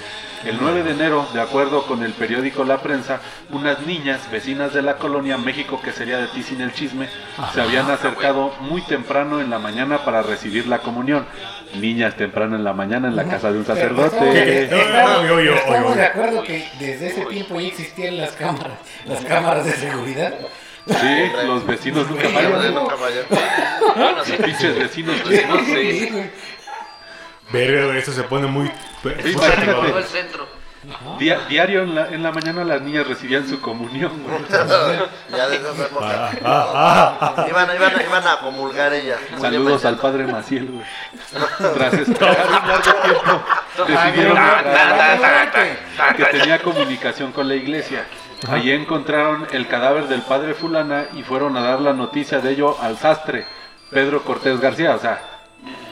[0.49, 3.21] El 9 de enero, de acuerdo con el periódico La Prensa,
[3.51, 7.11] unas niñas vecinas de la colonia México, que sería de ti sin el chisme,
[7.53, 11.27] se habían acercado muy temprano en la mañana para recibir la comunión.
[11.75, 14.65] Niñas temprano en la mañana en la casa de un sacerdote.
[14.65, 20.35] Estamos, de acuerdo que desde ese tiempo ya existían las cámaras, las cámaras de seguridad.
[20.87, 22.35] Sí, los vecinos nunca sí.
[24.17, 25.61] Los pinches vecinos, vecinos.
[25.67, 26.11] Sí.
[27.53, 28.71] Verga, esto se pone muy...
[29.05, 30.60] el centro.
[31.19, 34.11] Dia- diario en la, en la mañana las niñas recibían su comunión.
[35.31, 35.61] Ya de.
[36.01, 37.47] Ah, ah, ah.
[37.49, 39.19] Iban, iban, iban a comulgar ellas.
[39.39, 40.85] Saludos al padre Maciel, güey.
[41.75, 43.43] Tras esperar un largo tiempo,
[43.87, 44.39] decidieron
[46.17, 48.05] que tenía comunicación con la iglesia.
[48.49, 52.77] Allí encontraron el cadáver del padre fulana y fueron a dar la noticia de ello
[52.81, 53.47] al sastre,
[53.91, 54.95] Pedro Cortés García.
[54.95, 55.21] O sea,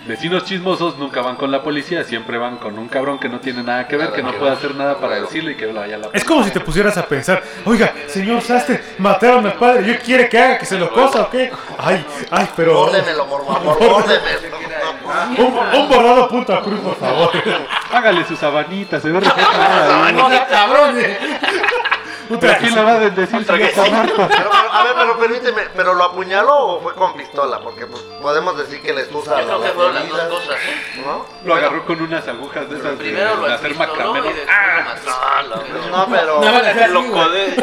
[0.09, 3.63] vecinos chismosos nunca van con la policía, siempre van con un cabrón que no tiene
[3.63, 5.99] nada que ver, que no puede hacer nada para decirle y que lo vaya a
[5.99, 9.99] la Es como si te pusieras a pensar, oiga, señor Sastre, mataron al padre, ¿yo
[10.01, 11.53] quiere que haga que se lo cosa o qué?
[11.79, 12.81] Ay, ay, pero...
[12.81, 14.59] Órdemelo, por favor, órdemelo.
[15.39, 17.31] Un, un borrado punto a cruz, por favor.
[17.93, 20.97] Hágale su sabanita, se ve reflejada cabrón.
[22.29, 24.15] Pero ¿quién la va a decir si ya está muerto?
[24.17, 27.61] Pero, pero, a ver, pero permíteme, ¿pero lo apuñaló o fue con pistola?
[27.61, 30.57] Porque pues, podemos decir que le excusa Yo creo que fueron las dos cosas.
[30.57, 31.03] ¿eh?
[31.05, 31.25] ¿no?
[31.45, 34.21] Lo agarró con unas agujas de esas de, Primero lo de hacer macramé.
[34.21, 35.65] lo mató.
[35.91, 36.89] No, pero...
[36.89, 37.57] Lo codé.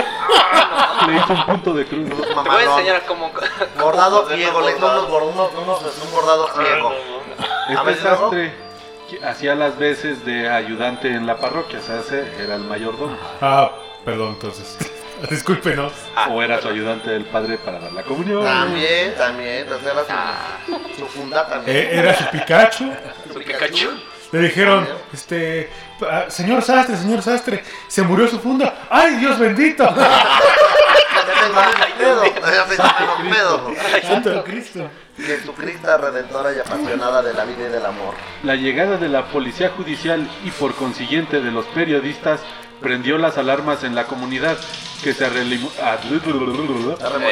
[1.07, 2.09] Le hizo un punto de cruz.
[2.09, 3.31] Te voy a enseñar cómo.
[3.79, 6.93] Bordado ciego, le hizo un bordado ciego.
[7.69, 8.65] Este sastre
[9.23, 13.17] hacía las veces de ayudante en la parroquia, o sea, ese era el mayordomo.
[13.41, 13.71] Ah,
[14.05, 14.77] perdón, entonces.
[15.29, 15.91] Discúlpenos.
[16.29, 18.43] o era su ayudante del padre para dar la comunión.
[18.43, 19.67] También, también.
[19.71, 21.77] O sea, era su, su funda también.
[21.77, 22.91] Eh, era su Pikachu.
[23.33, 23.89] Su Pikachu.
[24.31, 25.69] Le dijeron, este,
[26.01, 28.87] ah, señor Sastre, señor Sastre, se murió su funda.
[28.89, 29.87] ¡Ay, Dios bendito!
[34.03, 34.89] Santo Cristo.
[35.17, 38.15] Jesucristo redentora y apasionada de la vida y del amor.
[38.43, 42.41] La llegada de la policía judicial y por consiguiente de los periodistas
[42.81, 44.57] prendió las alarmas en la comunidad
[45.03, 45.71] que se arrelimo-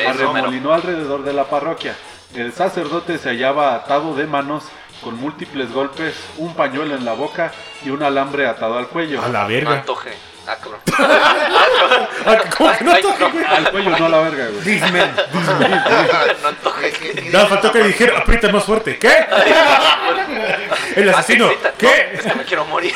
[0.07, 0.73] Arremolinó.
[0.73, 1.95] alrededor de la parroquia.
[2.35, 4.63] El sacerdote se hallaba atado de manos
[5.03, 7.51] con múltiples golpes, un pañuelo en la boca
[7.85, 9.21] y un alambre atado al cuello.
[9.21, 9.73] A la verga.
[9.79, 10.13] antoje.
[10.47, 10.79] Ah, cabrón.
[12.25, 13.43] Ah, ¿Cómo que no Ay, toca, güey?
[13.43, 14.61] Al cuello, no a la verga, güey.
[14.63, 15.11] Dismen.
[16.41, 17.29] No antoje.
[17.31, 18.97] Nada, faltó que dijera, aprieta más fuerte.
[18.97, 19.11] ¿Qué?
[20.95, 21.49] El asesino.
[21.63, 22.11] Ah, ¿Qué?
[22.13, 22.95] es que me quiero morir.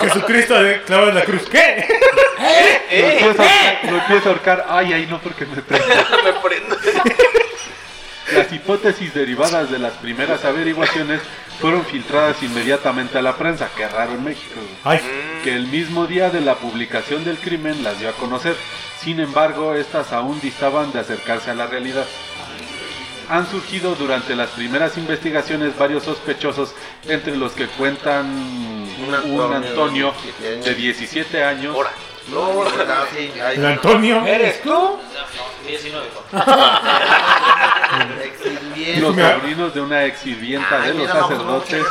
[0.00, 1.42] Jesucristo de clavado en la cruz.
[1.50, 1.86] ¿Qué?
[2.90, 4.66] Lo empieza, a ahorcar, lo empieza a ahorcar.
[4.68, 5.86] Ay, ay, no, porque me prendo.
[6.24, 6.76] me prendo.
[8.40, 11.20] Las hipótesis derivadas de las primeras averiguaciones
[11.60, 13.68] fueron filtradas inmediatamente a la prensa.
[13.76, 14.58] Qué raro en México.
[14.82, 14.98] Ay,
[15.44, 18.56] que el mismo día de la publicación del crimen las dio a conocer.
[18.98, 22.06] Sin embargo, estas aún distaban de acercarse a la realidad.
[23.28, 26.72] Han surgido durante las primeras investigaciones varios sospechosos,
[27.08, 31.76] entre los que cuentan un Antonio, Antonio, de 17 de 17 años.
[32.30, 32.64] No,
[33.52, 34.24] el Antonio.
[34.26, 34.70] ¿Eres tú?
[34.70, 34.98] No,
[35.66, 36.06] 19.
[38.24, 39.06] exhibiendo.
[39.06, 39.34] los Mira.
[39.34, 41.84] sobrinos de una ex sirvienta de los sacerdotes,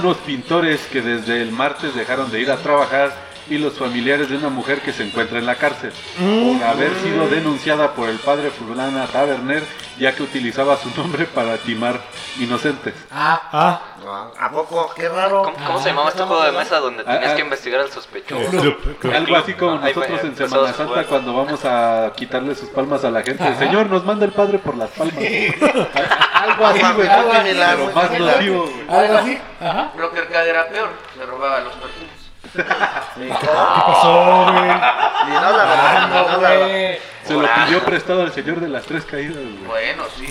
[0.00, 4.36] unos pintores que desde el martes dejaron de ir a trabajar y los familiares de
[4.36, 8.50] una mujer que se encuentra en la cárcel por haber sido denunciada por el padre
[8.50, 9.62] Fulana Taberner
[9.98, 12.00] ya que utilizaba su nombre para timar
[12.38, 12.94] inocentes.
[13.10, 13.80] Ah, Ah,
[14.10, 14.90] Ah, ¿A poco?
[14.94, 15.42] Qué raro.
[15.42, 17.34] ¿Cómo, cómo se llamaba este juego de mesa donde Ah, tenías ah.
[17.36, 18.76] que investigar al sospechoso?
[19.14, 21.06] Algo así como nosotros en Semana Santa jugar.
[21.06, 23.44] cuando vamos a quitarle sus palmas a la gente.
[23.56, 25.16] Señor, nos manda el padre por las palmas.
[26.32, 27.08] Algo así, güey.
[27.08, 28.98] Algo similar, Pero más nocivo, güey.
[29.00, 29.38] algo así.
[29.60, 29.92] Ajá.
[29.96, 30.88] Rocker Arcade era peor,
[31.18, 32.27] se robaba los perfumes.
[32.54, 34.70] ¿Qué pasó, güey?
[34.70, 36.66] Y no la verdad, no la verdad.
[36.68, 36.98] güey.
[37.24, 39.66] Se lo pidió prestado al señor de las tres caídas, güey.
[39.66, 40.26] Bueno, sí.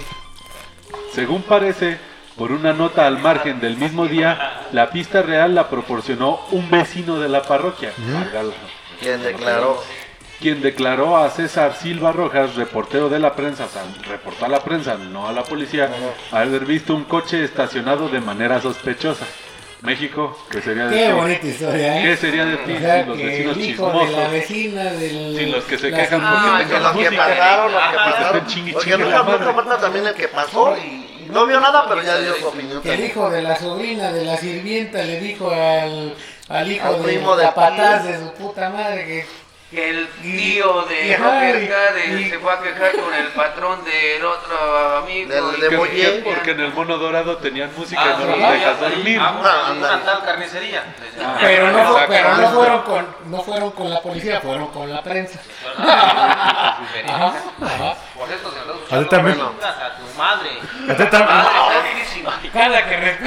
[1.14, 1.98] Según parece,
[2.38, 7.20] por una nota al margen del mismo día, la pista real la proporcionó un vecino
[7.20, 8.54] de la parroquia, Margalo,
[9.00, 9.82] Quien declaró.
[10.40, 14.60] quien declaró a César Silva Rojas, reportero de la prensa, o sea, reportó a la
[14.60, 15.90] prensa, no a la policía,
[16.32, 19.26] haber visto un coche estacionado de manera sospechosa.
[19.82, 21.12] México, ¿qué sería de Qué ti?
[21.14, 22.04] bonita historia, ¿eh?
[22.04, 24.84] ¿Qué sería de ti O sea, sin los que vecinos el hijo de la vecina
[24.86, 25.36] del...
[25.38, 27.28] Sin los que se las quejan porque Ah, que los que música.
[27.28, 28.48] pasaron, los que pasaron.
[28.48, 32.02] chingui Porque nunca, la falta también el que pasó y, y no vio nada, pero
[32.02, 32.82] ya dio su opinión.
[32.82, 36.16] Que el hijo de la sobrina de la sirvienta le dijo al,
[36.50, 38.12] al hijo Al del primo capataz tío.
[38.12, 39.26] de su puta madre que
[39.70, 44.98] Que el tío de Arcade y- se fue a quejar con el patrón del otro
[45.00, 45.30] amigo.
[45.30, 48.52] Del de Porque en el mono dorado tenían música Ah, y no sí, los ah,
[48.54, 49.20] dejas dormir.
[49.22, 50.84] ah, Ah, una, tal carnicería.
[51.22, 55.04] Ah, pero no, pero no fueron con no fueron con la policía fueron con la
[55.04, 55.40] prensa
[55.78, 57.96] ajá, ajá.
[58.16, 58.66] Por eso se
[58.96, 59.38] lo A también.
[59.38, 60.50] Tu madre.
[62.54, 63.18] Cada que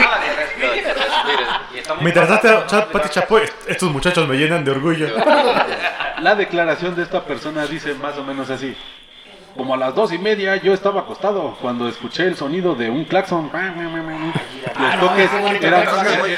[2.93, 5.09] Pati Chapoy, estos muchachos me llenan de orgullo.
[6.20, 8.76] La declaración de esta persona dice más o menos así.
[9.56, 13.04] Como a las dos y media yo estaba acostado cuando escuché el sonido de un
[13.04, 13.50] claxon.
[14.78, 15.30] Los toques
[15.62, 15.82] eran,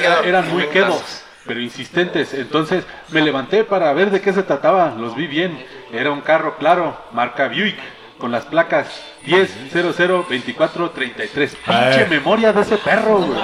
[0.03, 2.32] eran- eran muy quedos, pero insistentes.
[2.34, 4.95] Entonces me levanté para ver de qué se trataba.
[4.99, 5.62] Los vi bien.
[5.93, 7.76] Era un carro claro, marca Buick,
[8.23, 8.87] con las placas
[9.27, 11.57] 10 00 24 33.
[11.66, 13.41] Pinche memoria de ese perro, güey.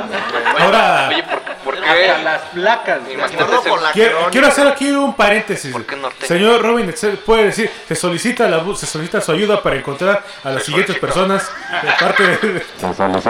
[0.61, 2.23] Ahora, Oye, ¿por, por Hasta qué?
[2.23, 3.01] las placas.
[3.05, 3.17] güey.
[3.17, 3.93] La
[4.31, 5.73] quiero, hacer aquí un paréntesis.
[5.73, 6.27] ¿Por qué norteño?
[6.29, 6.95] Señor Robin,
[7.27, 11.51] puede decir, se solicita la se solicita su ayuda para encontrar a las siguientes personas
[11.83, 12.63] de parte de,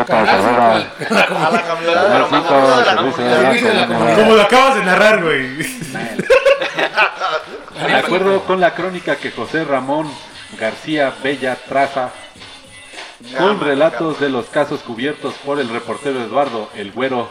[0.07, 3.41] Carnal, A la camioneta de la Servicio- de la servicio comunidad.
[3.41, 4.17] servicio de la comunidad.
[4.19, 5.57] como lo acabas de narrar, güey.
[7.87, 10.11] De acuerdo con la crónica que José Ramón
[10.57, 12.11] García Bella traza,
[13.37, 17.29] con relatos de los casos cubiertos por el reportero Eduardo El Güero,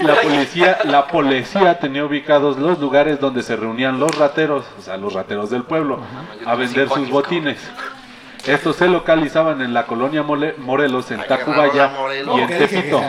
[0.00, 4.96] la policía, la policía tenía ubicados los lugares donde se reunían los rateros, o sea,
[4.96, 6.00] los rateros del pueblo,
[6.44, 7.58] a vender sus botines.
[8.48, 12.38] Estos se localizaban en la colonia Mole- Morelos, en Tacubaya Morelos.
[12.38, 12.98] y en Tepito.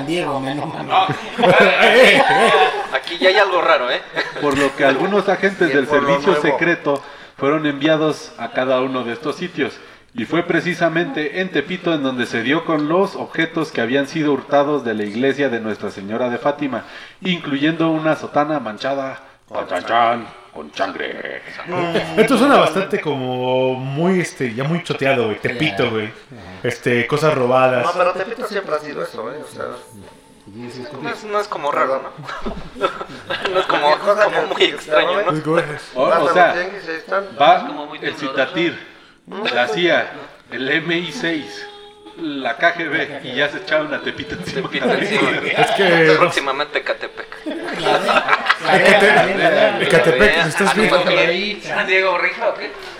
[2.93, 4.01] Aquí ya hay algo raro, ¿eh?
[4.41, 6.41] por lo que algunos agentes del servicio nuevo.
[6.41, 7.01] secreto
[7.37, 9.77] fueron enviados a cada uno de estos sitios.
[10.15, 14.33] Y fue precisamente en Tepito en donde se dio con los objetos que habían sido
[14.33, 16.83] hurtados de la iglesia de Nuestra Señora de Fátima,
[17.21, 19.19] incluyendo una sotana manchada
[19.67, 21.41] Chan, chan, con changre.
[22.17, 25.39] Esto suena bastante como muy, este, ya muy choteado, güey.
[25.39, 26.11] Tepito, güey.
[26.63, 27.85] Este, cosas robadas.
[27.85, 29.39] No, pero Tepito siempre ha sido eso, ¿eh?
[29.43, 29.65] O sea,
[31.01, 32.09] No es, no es como raro, ¿no?
[33.53, 35.31] no es como, Cosa como muy extraño, ¿no?
[35.31, 35.61] Es como-
[35.95, 36.55] O, sea,
[37.39, 37.67] va
[38.01, 38.15] el.
[38.15, 38.77] Citatir,
[39.53, 40.11] la CIA,
[40.51, 41.43] el MI6,
[42.17, 44.69] la KGB y ya se echaron a Tepito encima.
[44.73, 46.15] Es que.
[46.19, 47.27] Próximamente Catepec.
[48.73, 50.47] Ecate- Ecatepec, Bien.
[50.47, 51.61] ¿estás ¿Qué?
[51.63, 52.71] ¿San Diego Rija o qué?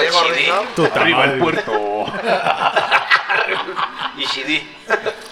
[0.00, 0.64] Diego el Rizzo.
[0.74, 2.06] Puta Arriba el puerto.
[4.16, 4.66] Y Shidi.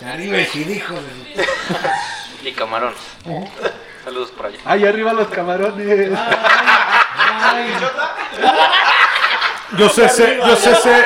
[0.06, 2.48] Arriba el hijo de...
[2.48, 2.92] Y Camarón.
[4.04, 4.58] Saludos por allá.
[4.66, 6.10] ¡Ay, arriba los camarones!
[9.78, 11.04] Yo sé, sé, yo sé, sé.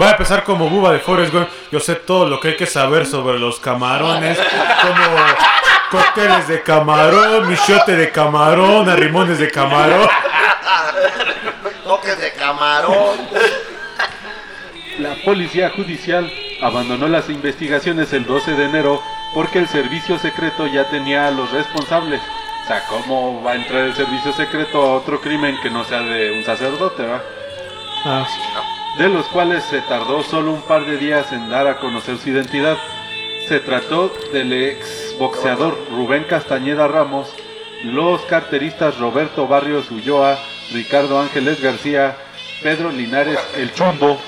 [0.00, 1.48] Va a empezar como Buba de Forrest Gump.
[1.72, 4.38] Yo sé todo lo que hay que saber sobre los camarones.
[4.38, 5.16] Como
[5.94, 10.08] cócteles de camarón, michote de camarón, arrimones de camarón.
[11.84, 13.16] Toques de camarón.
[14.98, 16.32] La policía judicial
[16.62, 19.00] abandonó las investigaciones el 12 de enero
[19.34, 22.20] porque el servicio secreto ya tenía a los responsables.
[22.64, 26.00] O sea, ¿cómo va a entrar el servicio secreto a otro crimen que no sea
[26.00, 27.22] de un sacerdote, va?
[28.04, 28.26] Ah,
[28.98, 32.30] De los cuales se tardó solo un par de días en dar a conocer su
[32.30, 32.76] identidad.
[33.48, 37.28] Se trató del ex boxeador Rubén Castañeda Ramos,
[37.84, 40.38] los carteristas Roberto Barrios Ulloa,
[40.72, 42.16] Ricardo Ángeles García,
[42.62, 44.18] Pedro Linares El Chumbo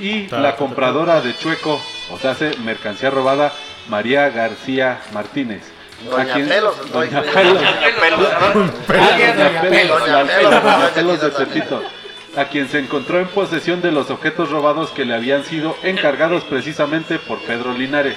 [0.00, 1.80] y la compradora de Chueco,
[2.10, 3.52] o sea, hace mercancía robada,
[3.88, 5.62] María García Martínez.
[6.10, 7.60] Doña Pelos, Doña Pelos.
[7.60, 8.00] Doña
[10.94, 15.44] Pelos, de a quien se encontró en posesión de los objetos robados que le habían
[15.44, 18.16] sido encargados precisamente por Pedro Linares.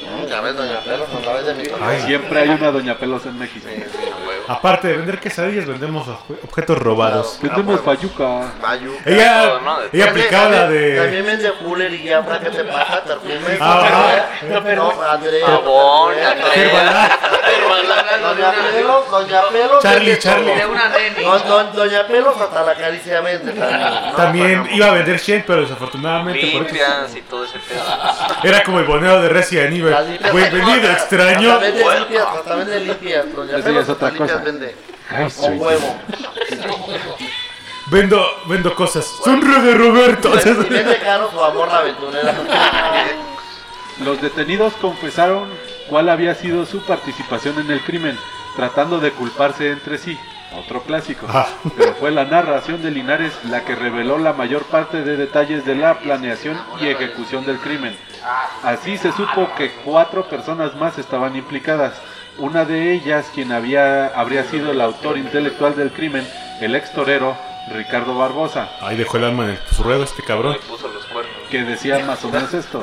[0.29, 2.01] Ya ves, Doña Pelos, a través de mi Ay.
[2.05, 3.67] Siempre hay una Doña Pelos en México.
[4.47, 7.39] aparte de vender quesadillas, vendemos obje- objetos robados.
[7.41, 8.51] Vendemos fayuca.
[8.61, 8.93] Mayu.
[9.05, 9.77] Ella, todo, ¿no?
[9.91, 11.21] ella aplicaba la También de.
[11.21, 13.01] vende Fuller y Jafra, ¿qué te pasa?
[13.05, 13.57] Perfumes.
[13.61, 14.25] Ah,
[14.75, 15.45] No, Andrea.
[15.45, 17.15] Jabón, Herbalife.
[18.21, 19.81] Doña Pelos, Doña Pelos.
[19.83, 20.31] Charlie, vende todo.
[20.33, 20.55] Charlie.
[20.55, 21.23] De una neni.
[21.23, 23.81] Don- don- Doña Pelos hasta la caricia vende también.
[23.81, 24.11] ¿no?
[24.15, 27.81] También iba a vender Shane, pero desafortunadamente por eso- Limpias y todo ese pedo.
[28.43, 29.93] era como el boneo de Resident Evil.
[30.01, 31.51] Las limpias- Güey, venido extraño.
[31.53, 34.37] Hasta vende limpias, ya Pelos es otra cosa.
[34.37, 34.75] vende.
[35.09, 35.95] Ay, Con soy- huevo.
[37.87, 39.05] Vendo, vendo cosas.
[39.23, 40.31] Sonro de Roberto.
[40.31, 42.33] Vende caro su amor la aventurera.
[44.03, 45.49] Los detenidos confesaron
[45.89, 48.17] cuál había sido su participación en el crimen,
[48.55, 50.17] tratando de culparse entre sí.
[50.57, 51.25] Otro clásico.
[51.29, 51.47] Ah.
[51.77, 55.75] Pero fue la narración de Linares la que reveló la mayor parte de detalles de
[55.75, 57.95] la planeación y ejecución del crimen.
[58.63, 61.93] Así se supo que cuatro personas más estaban implicadas.
[62.37, 66.27] Una de ellas, quien había, habría sido el autor intelectual del crimen,
[66.59, 67.35] el ex torero
[67.73, 68.69] Ricardo Barbosa.
[68.81, 70.57] Ahí dejó el alma en el- su ruedo este cabrón.
[71.49, 72.81] Que decía más o menos esto.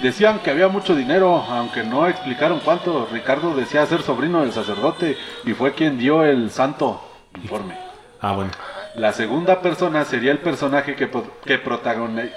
[0.00, 3.08] Decían que había mucho dinero, aunque no explicaron cuánto.
[3.10, 7.00] Ricardo decía ser sobrino del sacerdote y fue quien dio el santo
[7.42, 7.76] informe.
[8.20, 8.50] Ah, bueno.
[8.96, 12.30] La segunda persona sería el personaje que, pro- que protagoni-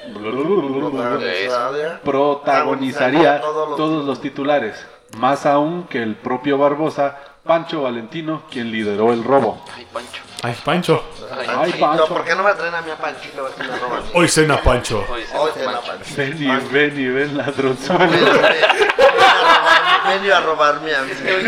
[2.04, 4.86] protagonizaría todos los titulares,
[5.18, 9.64] más aún que el propio Barbosa, Pancho Valentino, quien lideró el robo.
[9.76, 10.22] Ay, Pancho.
[10.44, 11.04] Ay, Pancho.
[11.58, 13.64] Ay, No, Pancho, ¿por qué no me traen a mi a Panchito a ver si
[13.64, 14.04] me roban?
[14.14, 15.04] Hoy cena Pancho.
[15.10, 15.24] Hoy
[15.66, 15.82] mancha.
[15.88, 16.16] Panchito.
[16.18, 18.08] ven y ven y ven ladronzuelo.
[18.08, 18.42] Ven, ven, ven a
[19.42, 21.12] robarme, ven a robarme a mí.
[21.12, 21.44] Es que hoy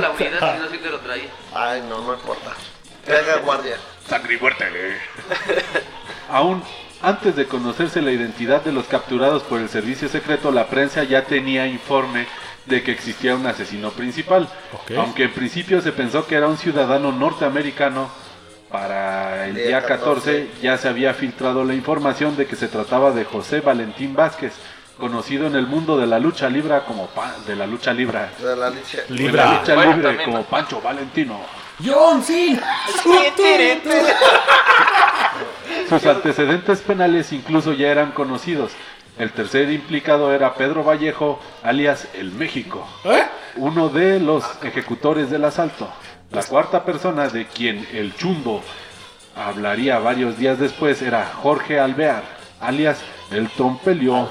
[0.00, 1.28] la unidad, si no, te lo traía.
[1.56, 2.52] Ay, no, no importa.
[3.04, 3.76] Que haga guardia.
[6.30, 6.62] Aún
[7.02, 11.24] antes de conocerse la identidad de los capturados por el servicio secreto, la prensa ya
[11.24, 12.26] tenía informe
[12.66, 14.48] de que existía un asesino principal.
[14.96, 18.10] Aunque en principio se pensó que era un ciudadano norteamericano,
[18.70, 22.66] para el Día día 14 14 ya se había filtrado la información de que se
[22.66, 24.52] trataba de José Valentín Vázquez,
[24.98, 28.56] conocido en el mundo de la lucha libre como pa- de la lucha libre, De
[28.56, 29.02] la leche.
[29.02, 29.60] de la Libra.
[29.60, 30.44] lucha Bueno, libre también, como ¿no?
[30.44, 31.40] Pancho Valentino.
[31.84, 32.62] John Cena.
[35.88, 38.72] Sus antecedentes penales incluso ya eran conocidos.
[39.18, 43.22] El tercer implicado era Pedro Vallejo, alias El México, ¿Eh?
[43.56, 45.88] uno de los ejecutores del asalto.
[46.32, 48.60] La cuarta persona de quien el Chundo
[49.34, 52.24] hablaría varios días después era Jorge Alvear,
[52.60, 53.00] alias
[53.30, 54.28] El Trompelio,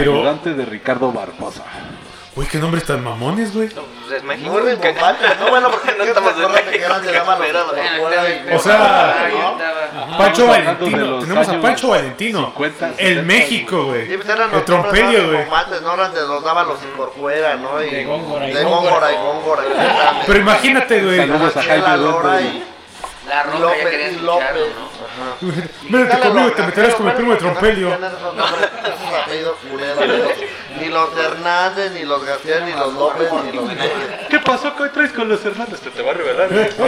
[0.00, 1.62] Pero- ayudante de Ricardo Barbosa.
[2.36, 3.70] Uy, qué nombres tan mamones, güey.
[3.70, 4.58] Pues es México.
[4.62, 4.76] ¿qué?
[4.92, 5.26] compadre.
[5.40, 6.84] No, bueno, porque No no estamos de México,
[8.54, 10.18] O sea- ¿no?
[10.18, 11.18] Pancho Valentino.
[11.20, 12.52] Tenemos a Pancho Valentino.
[12.54, 14.06] 50, el 60, México, güey.
[14.06, 15.44] Sí, pues eran El nombres, güey.
[15.46, 15.80] ¿no?
[15.80, 15.94] ¿no?
[15.94, 17.82] Eran de los daban los por fuera, ¿no?
[17.82, 19.08] Y, De Góngora y de Góngora.
[20.26, 21.16] Pero imagínate, güey.
[21.16, 22.44] Saludos a Jaime Lora Duarte.
[22.44, 22.64] y
[23.28, 24.74] La roca ya López quería y escucharlo, López.
[24.76, 24.86] ¿no?
[25.06, 25.36] Ajá.
[25.82, 27.98] Vete conmigo y te meterás con mi primo de Trompelio.
[30.78, 33.64] Ni los Hernández, ni los García, ni los López, ni los
[34.28, 34.76] ¿Qué pasó?
[34.76, 35.80] ¿Qué traes con los hermanos?
[35.80, 36.48] Te, te va a revelar.
[36.52, 36.72] ¿eh?
[36.76, 36.86] Ya,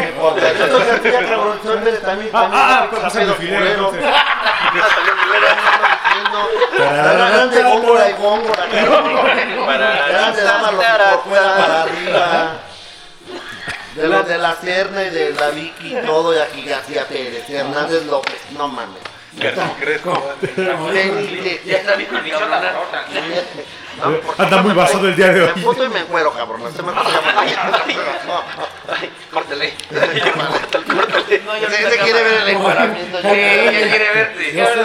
[2.32, 3.92] Ah, ah, pues, el filero,
[11.56, 12.52] para arriba.
[13.98, 17.48] De los de la Serna y de la Vicky y todo, y aquí García Pérez,
[17.50, 19.00] Hernández López, no mames.
[24.24, 25.50] Porque Anda muy me- basado el día de hoy.
[25.56, 26.62] Me puto y me encuero, cabrón.
[26.68, 26.92] Este me.
[26.92, 27.02] No,
[31.56, 32.58] yo Ese quiere ver el
[33.22, 33.30] ya.
[33.30, 33.88] Quiere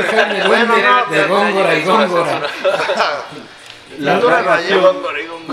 [0.03, 2.41] Jaime Bueno, no, de Góngora y Góngora.
[3.99, 4.97] La narración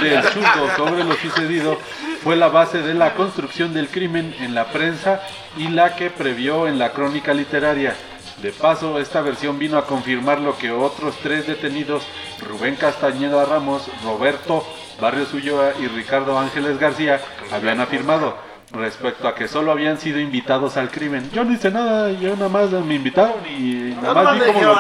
[0.01, 1.79] del chungo sobre lo sucedido
[2.23, 5.21] fue la base de la construcción del crimen en la prensa
[5.57, 7.95] y la que previó en la crónica literaria.
[8.43, 12.03] De paso, esta versión vino a confirmar lo que otros tres detenidos,
[12.49, 14.65] Rubén Castañeda Ramos, Roberto
[15.01, 17.21] Barrios Ulloa y Ricardo Ángeles García,
[17.53, 18.37] habían afirmado
[18.73, 21.31] respecto a que solo habían sido invitados al crimen.
[21.33, 24.75] Yo no hice nada, yo nada más me invitaron y nada más vi cómo lo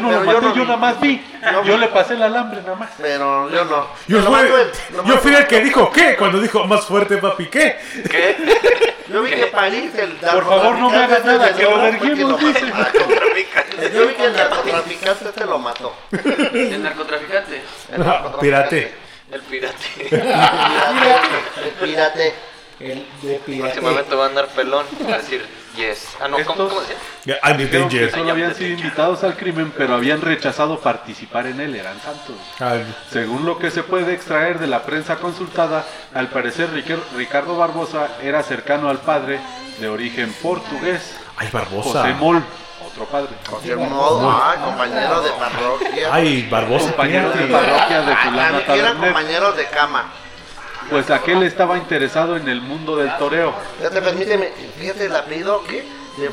[0.00, 1.24] no Pero lo maté, no yo nada más vi.
[1.42, 2.90] No Yo le pasé el alambre nada más.
[2.98, 3.86] Pero yo no.
[4.06, 4.48] Yo Lo fui,
[4.96, 6.16] lo yo fui el que dijo ¿qué?
[6.16, 7.76] Cuando dijo más fuerte, papi, ¿qué?
[9.08, 12.40] Yo vi que París, el Por favor, no me hagas nada, que lo narcotraficante verguemos,
[12.40, 12.72] dice.
[13.94, 15.94] Yo vi que el narcotraficante se lo mató.
[16.12, 17.62] El narcotraficante.
[17.92, 18.40] El narcotraficante.
[18.40, 18.94] Pirate.
[19.32, 19.76] El pirate.
[20.10, 22.34] El pirate.
[22.80, 23.80] El de pirate.
[23.80, 24.86] Próximamente va a andar pelón.
[25.08, 25.44] Va a decir,
[25.76, 26.08] yes.
[26.20, 26.96] Ah, no, ¿cómo, Estos- cómo decía?
[27.24, 31.74] Yeah, Dijeron que solo habían sido invitados al crimen, pero habían rechazado participar en él,
[31.76, 32.36] eran santos.
[32.58, 35.84] Ay, Según lo que se puede extraer de la prensa consultada,
[36.14, 36.70] al parecer
[37.16, 39.38] Ricardo Barbosa era cercano al padre
[39.78, 42.06] de origen portugués, Ay, José Barbosa.
[42.18, 42.42] Moll,
[42.86, 46.08] otro padre, Cualquier modo, ah, compañero de parroquia.
[46.12, 46.86] Ay, Barbosa.
[46.86, 49.12] compañero de parroquia de Ah, fulana eran Taberner.
[49.12, 50.12] compañeros de cama.
[50.92, 53.54] Pues aquel estaba interesado en el mundo del toreo.
[53.78, 55.84] Fíjate, permíteme, fíjate el apellido que
[56.18, 56.28] de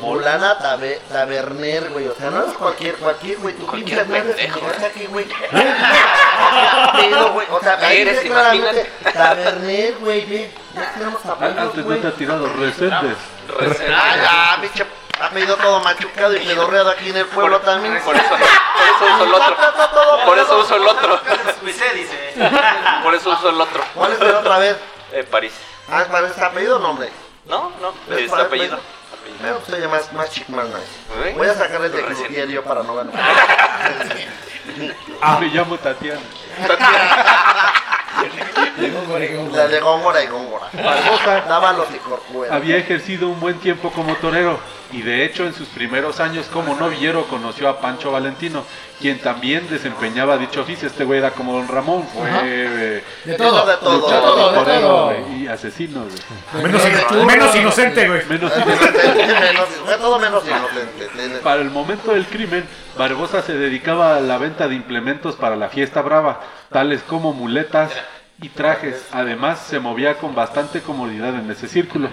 [0.60, 2.06] tabe, taberner, güey.
[2.08, 3.54] O sea, no es cualquier, cualquier, güey.
[3.54, 4.60] Tu pinche Cualquier madre pendejo.
[4.60, 5.26] se me aquí, güey.
[6.88, 7.46] Apellido, güey.
[7.50, 10.50] O sea, ahí Eres, claramente taberner, güey, ve.
[10.74, 12.00] Ya tenemos apellidos, Antes no güey.
[12.00, 13.16] te ha tirado Reséndez.
[13.90, 14.86] Ah, ya,
[15.20, 18.00] pinche apellido todo machucado y pedorreado aquí en el pueblo también.
[18.04, 19.56] Por eso, por eso uso el otro.
[20.24, 21.20] Por eso uso el otro.
[23.02, 23.84] Por eso uso el otro.
[23.94, 24.76] ¿Cuál es el otra vez?
[25.12, 25.52] Eh, París.
[25.90, 27.10] Ah, ¿cuál es apellido o nombre?
[27.46, 28.78] No, no, Es apellido.
[29.40, 31.34] Pues oye, más, más chic, más nice.
[31.36, 32.26] Voy a sacar el de Recién.
[32.26, 33.14] Crujier yo para no ganar.
[35.22, 36.20] Ah, me llamo Tatiana.
[38.76, 40.66] De Góngora y La de Góngora y Góngora.
[40.72, 41.88] Barbosa Daba los.
[42.50, 44.58] Había ejercido un buen tiempo como torero
[44.92, 48.64] y de hecho en sus primeros años como novillero conoció a Pancho Valentino,
[49.00, 50.88] quien también desempeñaba dicho oficio.
[50.88, 53.66] Este güey era como don Ramón, fue eh, De todo.
[53.66, 55.04] De todo, de todo, de torero todo.
[55.06, 56.02] güey, y asesino.
[56.02, 56.62] güey.
[56.64, 56.82] Menos,
[57.26, 58.22] menos inocente, güey.
[58.28, 59.00] Menos inocente.
[61.42, 62.64] Para el momento del crimen,
[62.98, 66.40] Barbosa se dedicaba a la venta de implementos para la fiesta brava,
[66.70, 67.92] tales como muletas
[68.42, 69.06] y trajes.
[69.12, 72.08] Además, se movía con bastante comodidad en ese círculo.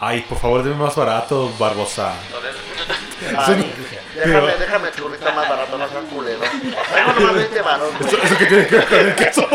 [0.00, 2.12] Ay, por favor, dime más barato, Barbosa.
[3.36, 3.74] Ay,
[4.14, 6.38] déjame, déjame churrito más barato, no seas culero.
[6.90, 8.14] Traigo nomás 20 varos, güey.
[8.24, 9.48] Eso que tiene que ver con el queso.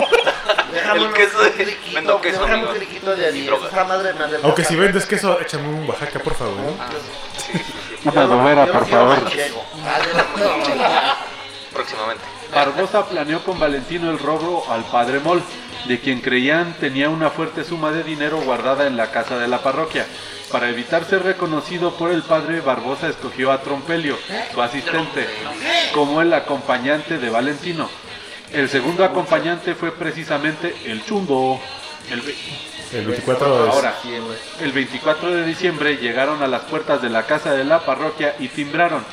[0.73, 2.71] Déjame El queso de- vendo queso, déjame amigo.
[2.71, 3.45] un criquito de anís.
[3.45, 3.67] droga.
[3.69, 4.25] Esa madre me.
[4.43, 6.55] Aunque si vendes queso, échame un Oaxaca, por favor.
[6.57, 8.11] ¿no?
[8.11, 9.17] Una dovera, Yo no por favor.
[9.85, 11.17] Ah,
[11.71, 12.23] Próximamente.
[12.53, 15.41] Barbosa planeó con Valentino el robo al padre Moll,
[15.85, 19.59] de quien creían tenía una fuerte suma de dinero guardada en la casa de la
[19.61, 20.05] parroquia.
[20.51, 24.17] Para evitar ser reconocido por el padre, Barbosa escogió a Trompelio,
[24.53, 25.27] su asistente,
[25.93, 27.89] como el acompañante de Valentino.
[28.51, 31.59] El segundo acompañante fue precisamente el Chumbo.
[32.11, 32.35] El ve-
[32.93, 33.73] El 24 es...
[33.73, 33.95] Ahora,
[34.61, 38.49] el 24 de diciembre llegaron a las puertas de la casa de la parroquia y
[38.49, 39.03] timbraron.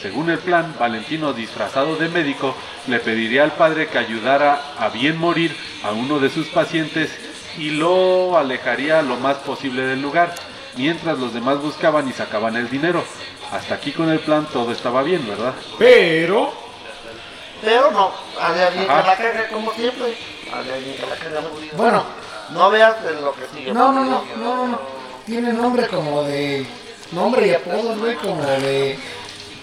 [0.00, 2.54] Según el plan, Valentino, disfrazado de médico,
[2.88, 7.10] le pediría al padre que ayudara a bien morir a uno de sus pacientes
[7.56, 10.34] y lo alejaría lo más posible del lugar,
[10.76, 13.04] mientras los demás buscaban y sacaban el dinero.
[13.52, 15.54] Hasta aquí con el plan todo estaba bien, ¿verdad?
[15.78, 16.52] Pero...
[17.62, 20.16] Pero no, hay alguien que la caga como siempre.
[20.52, 21.76] Hay alguien que la caga muy bien.
[21.76, 22.04] Bueno.
[22.50, 23.72] no veas en lo que sigue.
[23.72, 24.80] No, no, no, no, no, no.
[25.24, 26.66] Tiene nombre como de
[27.12, 28.98] nombre y apodos, güey, como de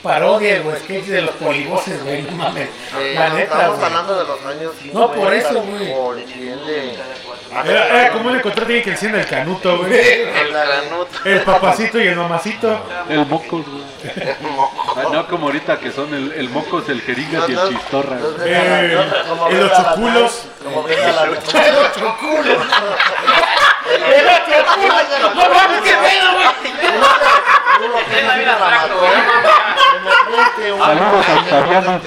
[0.04, 2.70] parodia o sketch de los polivoces, güey, no mames.
[3.00, 3.86] Eh, La neta, estamos güey.
[3.88, 5.92] hablando de los años No, por eso, güey.
[5.92, 7.00] El.
[7.66, 9.94] Era, era como un encontrarte que decían el canuto, güey.
[9.94, 11.20] El canuto.
[11.26, 12.80] El papacito y el mamacito.
[13.10, 13.84] El mocos, güey.
[14.96, 18.18] Ah, no como ahorita que son el, el mocos, el jeringas y el chistorra.
[18.18, 18.34] güey.
[18.46, 18.98] Eh,
[19.28, 20.32] Como el venga la ochoculos.
[20.32, 21.22] tarde, Como venga la
[25.36, 26.52] No mames, qué pedo, güey.
[30.80, 32.02] Saludos a Octaviano.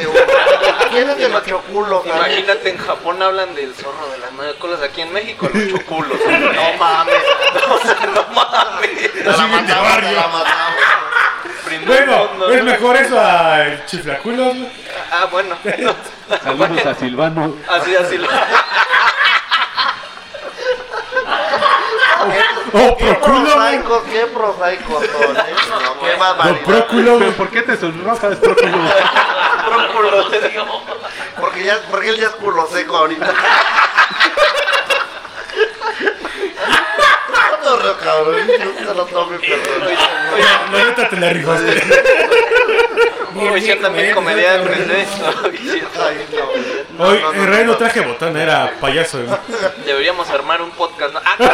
[0.91, 2.03] ¿Quién es el ochoculo?
[2.07, 6.19] Imagínate, en Japón hablan del zorro de las nueve colas, aquí en México los choculos.
[6.29, 7.23] No mames,
[7.69, 9.25] o sea, no mames.
[9.25, 10.75] La matamos, te la matamos.
[11.87, 14.57] Bueno, es mejor eso al chiflaculos.
[15.11, 15.57] Ah, bueno.
[16.45, 17.55] Saludos a Silvano.
[17.69, 18.29] Así, así lo.
[22.73, 23.53] O Qué procúlo, güey.
[23.53, 25.35] prosaicos, qué prosaicos son.
[25.35, 26.61] No, qué barbaridad.
[26.65, 27.33] próculo, ¿Pero güey.
[27.33, 28.73] por qué te sonrojas, Próculo?
[29.93, 30.31] Próculo.
[31.41, 33.33] Porque, ya, porque él ya es culo seco ahorita.
[37.65, 39.89] No, no, cabrón, no se lo tome, perdón.
[40.73, 41.83] La neta te la rifaste.
[43.41, 43.61] Hoy
[45.59, 45.83] sí.
[46.01, 46.27] Ay,
[46.97, 47.05] no.
[47.07, 47.79] Hoy No, no, en realidad no no.
[47.79, 49.19] traje botón, era payaso.
[49.85, 51.15] Deberíamos armar un podcast.
[51.15, 51.21] ¿no?
[51.25, 51.37] Ah.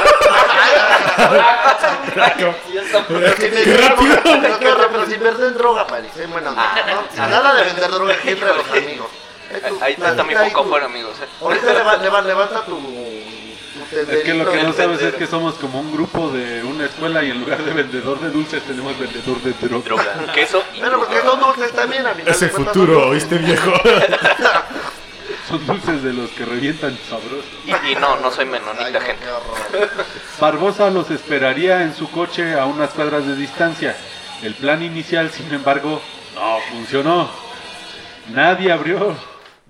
[3.09, 4.16] Pero si me- Qué rápido.
[4.23, 6.27] Pero, pero, pero si venden droga, parece.
[6.27, 6.62] Bueno, no,
[7.16, 9.09] no, nada de vender droga aquí entre los amigos.
[9.81, 11.16] Ahí está mi foco afuera, amigos.
[11.23, 11.27] ¿eh?
[11.40, 12.78] Ahorita leva- leva- levanta tu.
[13.90, 16.86] Tu Es que lo que no sabes es que somos como un grupo de una
[16.86, 19.84] escuela y en lugar de vendedor de dulces tenemos vendedor de droga.
[19.84, 23.72] Droga, queso y Bueno, porque son dulces también, a Es el futuro, ¿oíste, viejo?
[25.48, 27.44] Son dulces de los que revientan sabrosos.
[27.66, 29.26] Y, y no, no soy menonita, no, gente.
[30.40, 33.96] Barbosa los esperaría en su coche a unas cuadras de distancia.
[34.44, 36.00] El plan inicial, sin embargo,
[36.36, 37.28] no funcionó.
[38.32, 39.16] Nadie abrió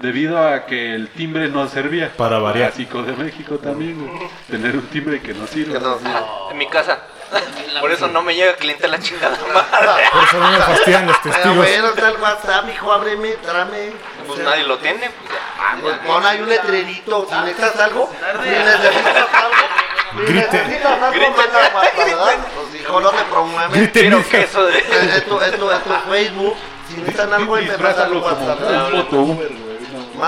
[0.00, 2.10] debido a que el timbre no servía.
[2.16, 2.70] Para variar.
[2.70, 4.28] Clásico de México también, güey.
[4.50, 5.74] Tener un timbre que no sirve.
[5.74, 6.04] Que no, sí.
[6.50, 6.98] En mi casa.
[7.80, 10.04] Por eso no me llega cliente la chingada madre.
[10.12, 11.56] Por eso no me fastidian los Pero testigos.
[11.56, 13.92] bueno, está el WhatsApp, hijo, ábreme, tráeme.
[14.26, 15.10] Pues nadie lo tiene.
[15.10, 15.80] Pues ya.
[15.80, 18.10] Pues pon ahí un letrerito, si necesitas algo,
[18.42, 19.54] si necesitas algo,
[20.10, 20.82] si Grite.
[22.54, 23.72] Pues hijo, no te promueves.
[23.72, 24.78] Grite, Quiero queso de.
[24.78, 25.24] Es
[26.08, 26.56] Facebook,
[26.88, 29.69] si necesitan algo, un como WhatsApp, un foto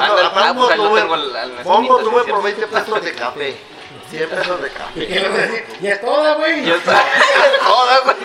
[0.01, 0.23] Uber, güey.
[0.25, 0.31] no.
[0.33, 2.45] Mando, Ándale, ah, pues tengo al- al sí, por sí.
[2.45, 3.57] 20 pesos de café,
[4.11, 5.65] 100 pesos de café.
[5.81, 6.65] Ya es toda, güey.
[6.65, 7.05] Ya está.
[7.63, 8.17] Joda, güey.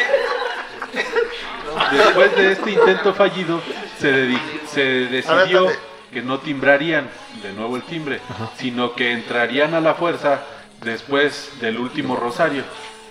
[1.92, 3.62] Después de este intento fallido,
[4.00, 5.80] se, dedi- se decidió espérate.
[6.12, 7.10] que no timbrarían
[7.44, 8.20] de nuevo el timbre,
[8.58, 10.42] sino que entrarían a la fuerza
[10.82, 12.64] después del último rosario.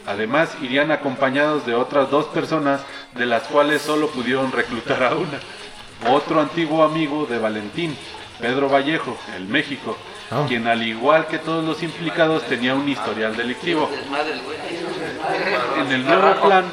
[0.07, 2.81] Además, irían acompañados de otras dos personas,
[3.15, 5.41] de las cuales solo pudieron reclutar a una.
[6.11, 7.97] Otro antiguo amigo de Valentín,
[8.41, 9.97] Pedro Vallejo, el México,
[10.31, 10.45] Ah.
[10.49, 13.89] quien al igual que todos los implicados tenía un historial delictivo.
[15.79, 16.65] En el nuevo plan,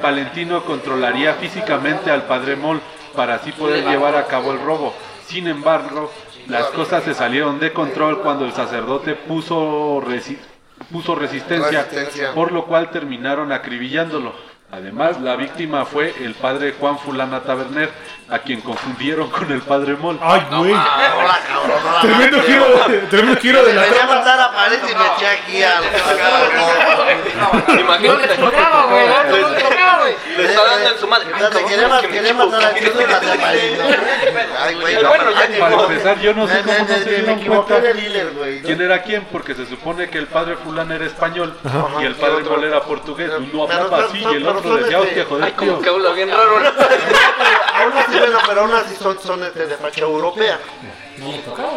[0.00, 2.80] Valentino controlaría físicamente al padre Mol
[3.14, 4.94] para así poder llevar a cabo el robo.
[5.26, 6.10] Sin embargo,
[6.48, 10.38] las cosas se salieron de control cuando el sacerdote puso, resi-
[10.90, 12.32] puso resistencia, Resistencia.
[12.34, 14.32] por lo cual terminaron acribillándolo.
[14.72, 17.90] Además, la víctima fue el padre Juan Fulana Taberner,
[18.28, 20.16] a quien confundieron con el padre Mol.
[20.22, 20.70] Ay, güey.
[20.72, 22.52] Hola, cabrón, hola, Tremendo madre.
[22.52, 22.66] giro,
[23.10, 24.14] tremendo giro de la trama.
[24.14, 25.82] matar a Pared y me eché aquí al...
[27.80, 28.36] Imagínate.
[28.36, 29.06] Tocaba, güey.
[29.08, 30.14] No le tocaba, güey.
[30.36, 31.26] Le está dando en su madre.
[31.68, 32.68] Quería quería matar a.
[34.62, 34.96] Ay, güey,
[35.58, 37.82] Para empezar, yo no sé cómo no se dieron cuenta
[38.64, 41.56] quién era quién, porque se supone que el padre fulano era español
[42.00, 43.32] y el padre Mol era portugués.
[43.52, 45.80] Uno hablaba así y el otro son este- hostia, Ay, joder, como tío.
[45.82, 46.68] que habla bien raro, ¿no?
[47.80, 50.58] Aún así, bueno, pero aún así son, son este, de facha europea.
[51.18, 51.68] No le tocaba.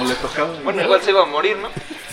[0.00, 0.48] No le tocaba.
[0.64, 1.68] Bueno, igual se iba a morir, ¿no?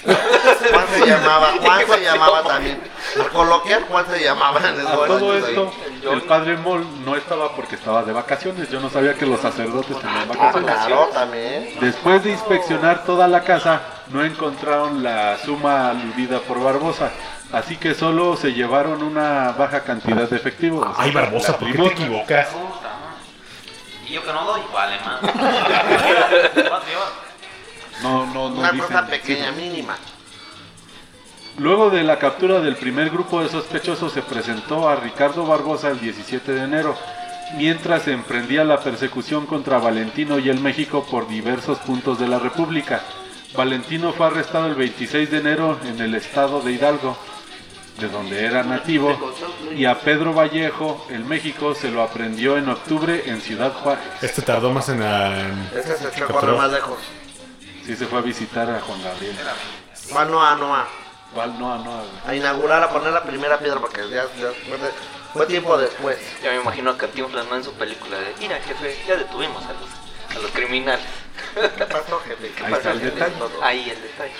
[0.05, 2.79] Juan se llamaba, Juan se llamaba también.
[3.17, 5.73] Por coloquial, Juan se llamaba en A esos todo esto,
[6.11, 8.69] el padre Mol no estaba porque estaba de vacaciones.
[8.69, 10.75] Yo no sabía que los sacerdotes tenían Ah, vacaciones.
[10.85, 11.75] claro, también.
[11.79, 17.09] Después de inspeccionar toda la casa, no encontraron la suma aludida por Barbosa.
[17.51, 20.81] Así que solo se llevaron una baja cantidad de efectivo.
[20.81, 22.47] o sea, Ay, Barbosa, ¿por qué te equivocas?
[24.07, 25.19] Y yo que no doy, vale, man.
[28.03, 29.95] No, no, no Una dicen cosa pequeña, mínima.
[31.57, 36.01] Luego de la captura del primer grupo de sospechosos se presentó a Ricardo Barbosa el
[36.01, 36.97] 17 de enero,
[37.55, 42.37] mientras se emprendía la persecución contra Valentino y el México por diversos puntos de la
[42.39, 43.01] República.
[43.55, 47.17] Valentino fue arrestado el 26 de enero en el estado de Hidalgo.
[47.99, 49.17] De donde era nativo,
[49.73, 54.03] y a Pedro Vallejo, el México, se lo aprendió en octubre en Ciudad Juárez.
[54.21, 55.01] Este tardó más en...
[55.01, 56.97] en- Ese se correr más lejos.
[57.85, 59.35] Sí se fue a visitar a Juan Gabriel.
[60.15, 60.87] Va a Noa, Noa.
[61.33, 61.59] ¿Cuál?
[61.59, 62.07] No, no, güey.
[62.27, 64.77] A inaugurar, a poner la primera piedra porque ya, ya fue,
[65.33, 66.17] fue tiempo después.
[66.43, 67.55] Ya me imagino a Cantinflas, ¿no?
[67.57, 71.05] En su película de, mira, jefe, ya detuvimos a los, a los criminales.
[71.53, 72.51] ¿Qué pasó, jefe?
[72.55, 73.11] ¿Qué Ahí pasó, está el jefe?
[73.19, 73.35] detalle.
[73.61, 74.33] Ahí el detalle.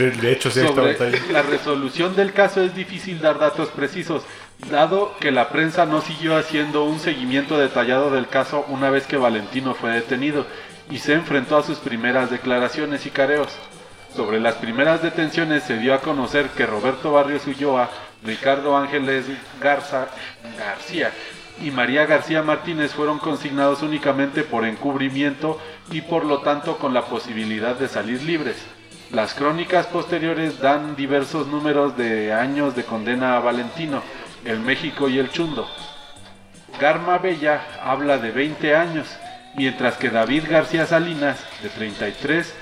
[0.00, 1.12] De, de hecho, sí, Sobre ahí.
[1.30, 4.22] la resolución del caso es difícil dar datos precisos,
[4.70, 9.18] dado que la prensa no siguió haciendo un seguimiento detallado del caso una vez que
[9.18, 10.46] Valentino fue detenido
[10.90, 13.48] y se enfrentó a sus primeras declaraciones y careos.
[14.16, 17.90] Sobre las primeras detenciones se dio a conocer que Roberto Barrios Ulloa,
[18.24, 19.26] Ricardo Ángeles
[19.60, 20.08] Garza
[20.58, 21.12] García
[21.62, 25.60] y María García Martínez fueron consignados únicamente por encubrimiento
[25.90, 28.56] y por lo tanto con la posibilidad de salir libres.
[29.12, 34.02] Las crónicas posteriores dan diversos números de años de condena a Valentino,
[34.44, 35.68] el México y el Chundo.
[36.80, 39.08] Garma Bella habla de 20 años,
[39.56, 42.54] mientras que David García Salinas, de 33,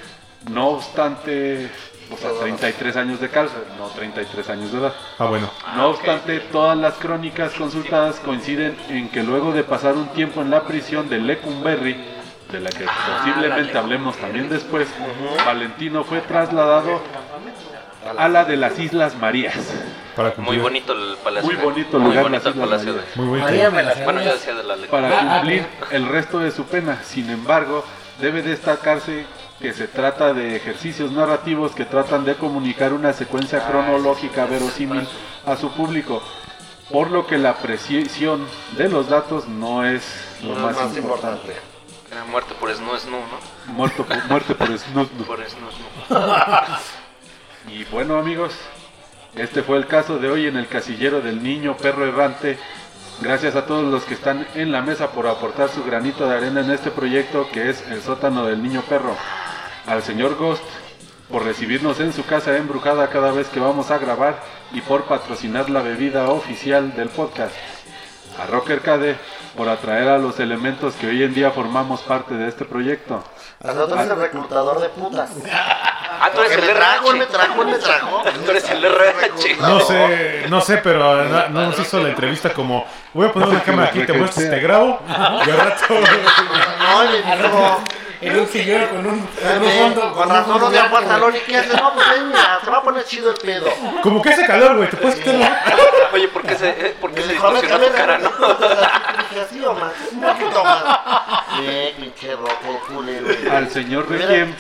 [0.51, 1.69] no obstante,
[2.11, 4.95] o sea, 33 años de cárcel, no 33 años de edad.
[5.19, 5.51] Ah, bueno.
[5.77, 10.51] No obstante, todas las crónicas consultadas coinciden en que luego de pasar un tiempo en
[10.51, 12.18] la prisión de Lecumberri,
[12.51, 14.89] de la que posiblemente hablemos también después,
[15.45, 17.01] Valentino fue trasladado
[18.17, 19.55] a la de las Islas Marías.
[20.17, 20.63] Para Muy cumplir.
[20.63, 21.47] bonito el palacio.
[21.49, 23.01] Muy de- bonito Muy lugar, bonito las el Islas palacio de...
[23.17, 23.45] Muy bonito.
[23.47, 25.03] María me Bueno, yo decía de la lectura.
[25.03, 26.99] para Ah, cumplir ah, el resto de su pena.
[27.05, 27.85] Sin embargo,
[28.21, 29.27] debe destacarse
[29.61, 35.07] que se trata de ejercicios narrativos que tratan de comunicar una secuencia cronológica verosímil
[35.47, 36.23] a su público,
[36.91, 38.45] por lo que la precisión
[38.77, 40.03] de los datos no es
[40.43, 40.99] lo más, más importante.
[41.01, 41.68] importante.
[42.11, 43.73] Era muerte por Snu Snu, ¿no?
[43.73, 45.27] Muerto por, muerte por snus, snus.
[45.27, 45.41] Por.
[47.71, 48.55] Y bueno amigos,
[49.35, 52.59] este fue el caso de hoy en el casillero del niño perro errante.
[53.21, 56.61] Gracias a todos los que están en la mesa por aportar su granito de arena
[56.61, 59.15] en este proyecto que es el sótano del niño perro.
[59.87, 60.65] Al señor Ghost
[61.29, 65.69] por recibirnos en su casa embrujada cada vez que vamos a grabar y por patrocinar
[65.69, 67.55] la bebida oficial del podcast.
[68.39, 69.17] A Rocker Cade
[69.57, 73.25] por atraer a los elementos que hoy en día formamos parte de este proyecto.
[73.65, 75.31] Al otro es el reclutador de putas.
[76.21, 77.33] Ah, tú eres el me trajo, él me RH.
[77.33, 78.23] trajo, él me trajo.
[78.45, 79.57] Tú eres el RH.
[79.61, 83.49] No sé, no sé, pero no, no nos hizo la entrevista como voy a poner
[83.49, 87.81] una cámara aquí, te muestro, te grabo y al rato No, me dijo,
[88.21, 90.13] En un sillón con un, con un "Eh, fondo.
[90.13, 91.75] con razón no te blanco, pantalón y haces.
[91.81, 93.67] No, pues ven, mira, se va a poner chido el pedo.
[94.03, 95.65] como que hace calor, güey, te puedes quitar.
[96.13, 98.31] Oye, ¿por qué se, eh, por qué se distorsionó tu cara, no?
[99.41, 100.85] Así o más, un poquito más.
[101.61, 103.27] Eh, pinche rojo, culero.
[103.55, 104.55] Al señor Requiem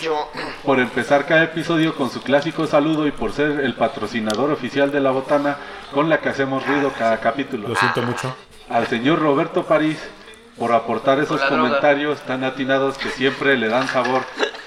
[0.65, 5.01] por empezar cada episodio con su clásico saludo y por ser el patrocinador oficial de
[5.01, 5.57] la botana
[5.93, 7.69] con la que hacemos ruido cada capítulo.
[7.69, 8.35] Lo siento mucho.
[8.71, 9.99] Al señor Roberto París
[10.59, 14.23] por aportar esos comentarios tan atinados que siempre le dan sabor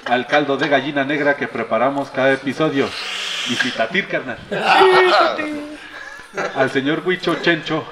[0.05, 2.87] al caldo de gallina negra que preparamos cada episodio.
[3.49, 4.37] Y citatir, carnal.
[6.55, 7.83] Al señor Huicho Chencho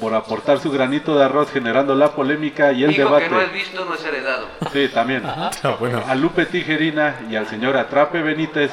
[0.00, 3.24] por aportar su granito de arroz generando la polémica y el debate.
[3.24, 4.46] que no es visto no es heredado.
[4.72, 5.22] Sí, también.
[5.26, 6.02] Ah, bueno.
[6.08, 8.72] A Lupe Tijerina y al señor Atrape Benítez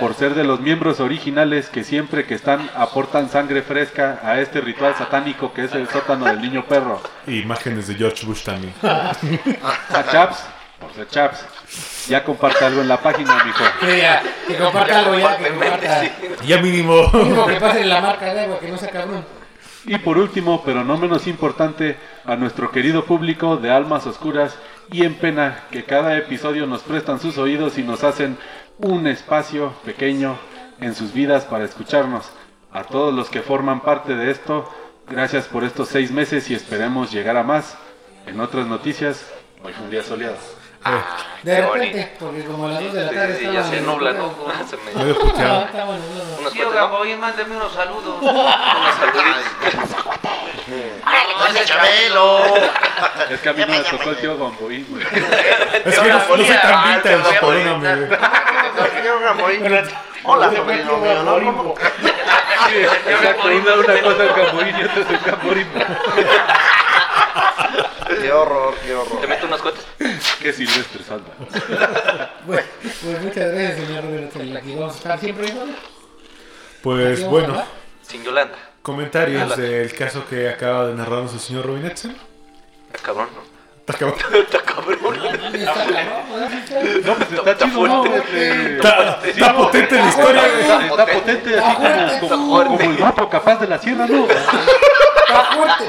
[0.00, 4.60] por ser de los miembros originales que siempre que están aportan sangre fresca a este
[4.60, 7.00] ritual satánico que es el sótano del niño perro.
[7.26, 8.74] Imágenes de George Bush también.
[8.82, 10.44] A Chaps,
[10.80, 13.64] por ser Chaps, ya comparte algo en la página, mijo.
[13.80, 16.02] Que ya, que comparta algo ya, que comparta.
[16.46, 17.10] Ya mínimo.
[17.12, 19.24] Mínimo que pase la marca de agua, que no sea cabrón.
[19.86, 24.56] Y por último, pero no menos importante, a nuestro querido público de Almas Oscuras
[24.90, 28.36] y en pena que cada episodio nos prestan sus oídos y nos hacen
[28.78, 30.38] un espacio pequeño
[30.80, 32.30] en sus vidas para escucharnos.
[32.72, 34.70] A todos los que forman parte de esto,
[35.08, 37.76] gracias por estos seis meses y esperemos llegar a más.
[38.26, 39.32] En otras noticias,
[39.62, 40.36] hoy fue un día soleado.
[41.42, 44.12] De Qué repente, porque como a las 2 de la tarde Sí, ya se nubla,
[44.12, 44.32] ¿no?
[44.68, 44.82] Se me...
[44.94, 46.24] Ah, está bueno, bueno.
[46.38, 46.70] Unos Tío.
[46.70, 48.18] Gamboín, mándeme unos saludos.
[48.20, 50.06] Unos saluditos.
[51.44, 52.54] ¡Dame Chabelo!
[53.30, 55.02] Es que a mí no me tocó el tío Gamboín, güey.
[55.84, 57.40] Es que no, no soy tan vintage,
[59.02, 59.42] perdóname.
[59.58, 59.84] güey.
[60.24, 61.34] Hola, sobrino mío, ¿no?
[61.56, 61.74] ¿Cómo?
[63.08, 65.68] Exacto, una, una cosa es Gamboín y otra es el Gamboín.
[68.20, 69.28] Qué horror, qué ¿Te horror.
[69.28, 69.84] meto unos cohetes?
[70.40, 71.26] Qué silvestre salva.
[72.46, 74.38] Bueno, pues muchas gracias, señor Roberto.
[74.56, 75.76] Aquí vamos a estar siempre igual.
[76.82, 77.64] Pues bueno,
[78.02, 78.56] Sin Yolanda.
[78.82, 82.16] comentarios del caso que acaba de narrarnos el señor Robin Edson.
[82.92, 83.42] Está cabrón, ¿no?
[83.86, 84.18] Está cabrón.
[84.34, 84.98] Está cabrón.
[87.04, 88.04] No, pues está chido, ¿no?
[88.04, 88.76] Este,
[89.30, 90.88] Está, potente la historia, güey.
[90.90, 94.26] Está, potente, así como, como, como el grupo capaz de la sierra, ¿no?
[94.26, 95.84] Está fuerte.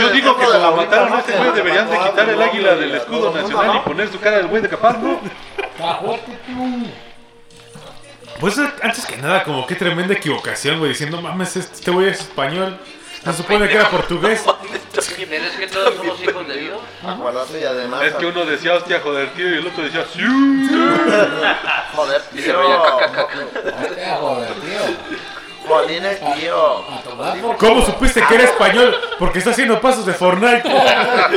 [0.00, 3.32] Yo, digo que como mataron a ese güey deberían de quitar el águila del escudo
[3.32, 5.20] nacional y poner su cara del güey de capaz, ¿no?
[5.56, 6.86] Está fuerte, tú.
[8.40, 10.90] Pues antes que nada, como qué tremenda equivocación, güey.
[10.90, 12.76] Diciendo, mames, este güey es español.
[13.24, 14.44] Se supone que era portugués.
[15.28, 16.80] Pero es que todos somos hijos de Dios.
[17.06, 18.02] Acuérdate y además.
[18.04, 20.20] Es que uno decía, hostia, joder, tío, y el otro decía, sí.
[21.94, 23.38] Joder, Y se veía caca, caca.
[23.82, 25.28] Hostia, joder, tío.
[26.40, 26.84] Tío.
[27.58, 28.96] ¿Cómo supiste que era español?
[29.18, 30.62] Porque está haciendo pasos de Fortnite.
[30.68, 31.28] A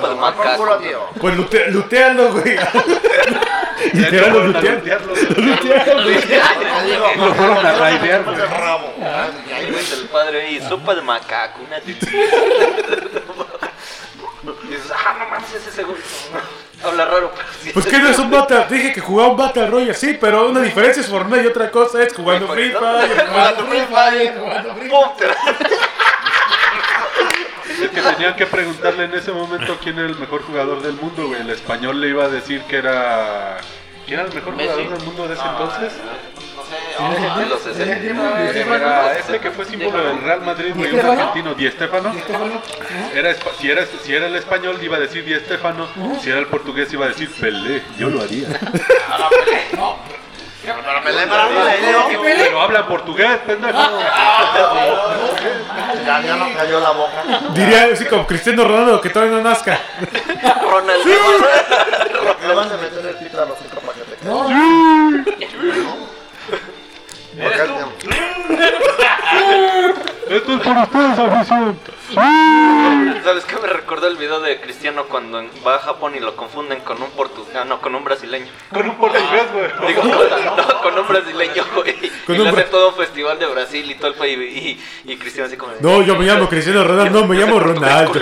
[0.00, 0.76] tomar por culo.
[0.78, 1.00] Tío.
[1.20, 2.56] Pues lute, lutealo, güey.
[2.56, 2.72] Ya
[3.92, 4.78] Literal, lo fueron a lutearon.
[4.78, 5.14] lutearlo.
[5.14, 6.20] Lo lutearon, güey.
[6.20, 6.40] Te
[6.86, 8.36] digo, Lo fueron a raidear, güey.
[8.36, 8.94] el rabo.
[8.98, 9.02] Y
[9.52, 11.92] ahí, güey, El padre ahí, sopa de macaco, una Y
[14.68, 15.96] dices, ah, no mames, es ese güey.
[16.84, 17.70] Habla raro, pero sí.
[17.72, 18.66] Pues que no es un Battle.
[18.68, 22.02] Dije que jugaba un Battle Royale, sí, pero una diferencia es Fortnite y otra cosa
[22.02, 23.26] es jugando Free Fire.
[23.28, 24.90] Jugando Free Fire, jugando Free Fire.
[24.90, 25.16] ¡Pum!
[25.18, 25.26] Te-
[27.84, 31.26] Es que tenían que preguntarle en ese momento quién era el mejor jugador del mundo,
[31.28, 31.40] güey.
[31.40, 33.56] El español le iba a decir que era.
[34.06, 34.68] ¿Quién era el mejor Messi.
[34.70, 35.92] jugador del mundo de ese entonces?
[36.98, 38.76] No sé, De los 60.
[38.76, 41.66] Era ese que fue símbolo del Real Madrid, güey, un argentino, Di.
[41.66, 42.12] Estefano,
[43.14, 45.88] Era, si, era, si era el español iba a decir Di Stéfano,
[46.20, 48.48] si era el portugués iba a decir Pelé, yo lo haría.
[51.04, 51.56] Pelé para mí,
[52.10, 52.20] tío.
[52.22, 53.78] Pero habla portugués, pendejo.
[56.06, 57.22] Ya, ya no cayó la boca.
[57.50, 59.78] Diría así como Cristiano Ronaldo que todavía no nazca.
[60.62, 61.04] Ronald.
[62.46, 63.58] Le van a meter el pito a los.
[64.24, 64.48] No,
[70.30, 71.78] Esto es para ustedes, afición.
[73.22, 76.80] ¿Sabes qué me recordó el video de Cristiano cuando va a Japón y lo confunden
[76.80, 77.54] con un portugués?
[77.54, 78.46] Ah, no, con un brasileño.
[78.72, 79.66] Con un portugués, güey.
[79.88, 81.94] Digo, con, no, con un brasileño, güey.
[82.28, 84.38] Y le hace todo un festival de Brasil y todo el país.
[84.38, 85.72] Y, y Cristiano así como...
[85.80, 88.20] No, yo me llamo Cristiano Ronaldo, no, me llamo Ronaldo.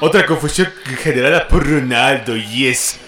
[0.00, 0.72] Otra confusión
[1.02, 3.00] generada por Ronaldo, yes.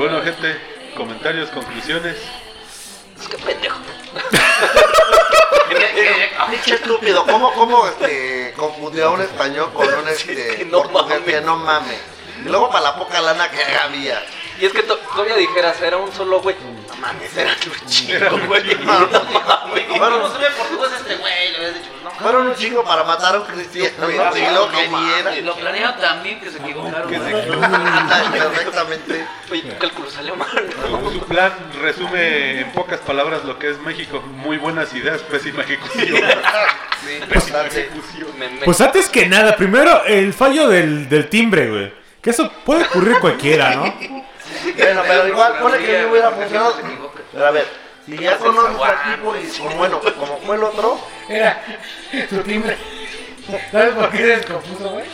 [0.00, 0.58] Bueno, gente,
[0.96, 2.16] comentarios, conclusiones.
[3.20, 3.76] Es que pendejo.
[6.50, 11.20] Pinche estúpido, ¿cómo, cómo este, confundió a un español con un este, que no portugués
[11.20, 11.34] mames.
[11.34, 12.00] que no mames?
[12.42, 14.24] Y luego para la poca lana que había.
[14.60, 16.54] Y es que to- todavía dijeras, era un solo güey.
[16.88, 18.62] No mames, era un chingo, güey.
[18.84, 19.86] No mames.
[19.96, 21.50] Fueron, se ve portugués este güey?
[21.52, 22.10] Le habías dicho, no.
[22.10, 24.10] fueron un chingo para matar a un cristiano.
[24.10, 24.16] Y
[24.54, 25.38] lo que.
[25.38, 27.08] Y lo planearon tan bien que se equivocaron.
[27.08, 28.30] güey.
[28.32, 29.26] Perfectamente.
[29.50, 30.48] Oye, tu cálculo salió mal.
[31.12, 34.20] Su, plan resume en pocas palabras lo que es México.
[34.20, 36.08] Muy buenas ideas, pésima ejecución.
[37.30, 38.28] Pésima ejecución.
[38.64, 41.92] Pues antes que nada, primero el fallo del, del timbre, güey.
[42.20, 43.94] Que eso puede ocurrir cualquiera, ¿no?
[44.76, 46.74] Bueno, pero igual, pone que no hubiera funcionado.
[47.32, 47.66] Pero a ver,
[48.06, 51.62] si ya conoces al tipo y pues, bueno, como fue el otro, era
[52.28, 52.76] tu timbre.
[53.72, 55.04] ¿Sabes por qué se descompuso, güey?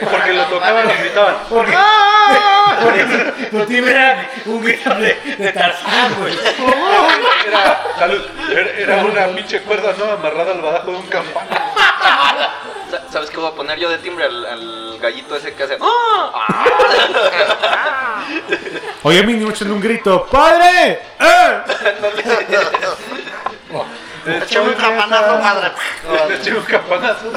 [0.00, 1.36] Porque lo tocaban y gritaban.
[1.48, 1.76] Porque,
[2.82, 3.04] porque
[3.50, 6.38] tu timbre era un grito de, de Tarzán, güey.
[7.46, 11.48] Era, salud, era, era una pinche cuerda no amarrada al badajo de un campano.
[12.90, 15.78] Sa- ¿Sabes qué voy a poner yo de timbre al, al gallito ese que hace?
[15.80, 16.32] ¡Ah!
[19.02, 21.00] Oye, a mí me echan un grito, ¡Padre!
[21.20, 21.58] ¡Eh!
[24.42, 25.72] echame un campanazo, padre.
[26.34, 27.30] Eché un campanazo.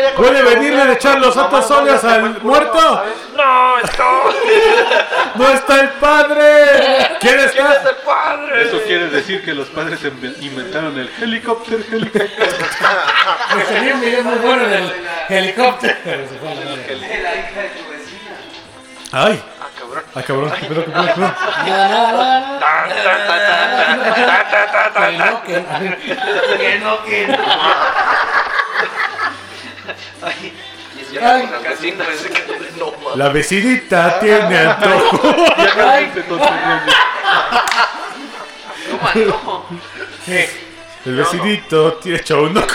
[0.01, 2.79] Quería ¿Puede venirle a echar los otros no, fue al el muerto?
[2.79, 3.13] ¿sabes?
[5.35, 6.65] ¡No está el padre!
[7.19, 7.73] ¿Quién está?
[7.73, 8.63] ¡Es el padre!
[8.67, 12.47] Eso quiere decir que los padres inven- inventaron el helicóptero, helicóptero.
[13.55, 14.91] Me salió un video muy bueno del
[15.29, 15.95] helicóptero.
[16.03, 16.23] Pero.
[19.13, 19.43] ¡Ay!
[19.61, 20.03] Ah, cabrón.
[20.15, 20.51] ¡Ay, cabrón!
[20.59, 21.33] ¿Qué pedo, qué pedo, qué pedo?
[21.67, 22.87] Nada, nada, nada.
[24.93, 26.97] Que no, que no.
[27.03, 27.31] Que no,
[30.95, 31.49] Y es Ay.
[31.49, 32.05] la vecina,
[32.75, 35.35] no vecinita tiene antojo.
[35.57, 36.85] Y acá se tonterían.
[39.15, 39.65] No, no.
[40.25, 40.45] Sí.
[41.05, 42.67] El vecinito tiene echado un ojo.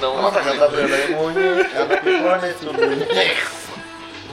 [0.00, 0.96] No, Vamos a cantar de la.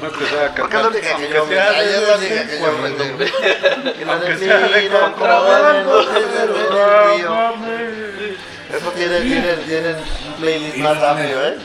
[0.02, 0.92] No empezaba a cantar.
[0.92, 1.56] yo me
[4.26, 4.46] que
[8.78, 11.58] Eso tiene, tiene, tiene un playlist más amplio, ¿eh?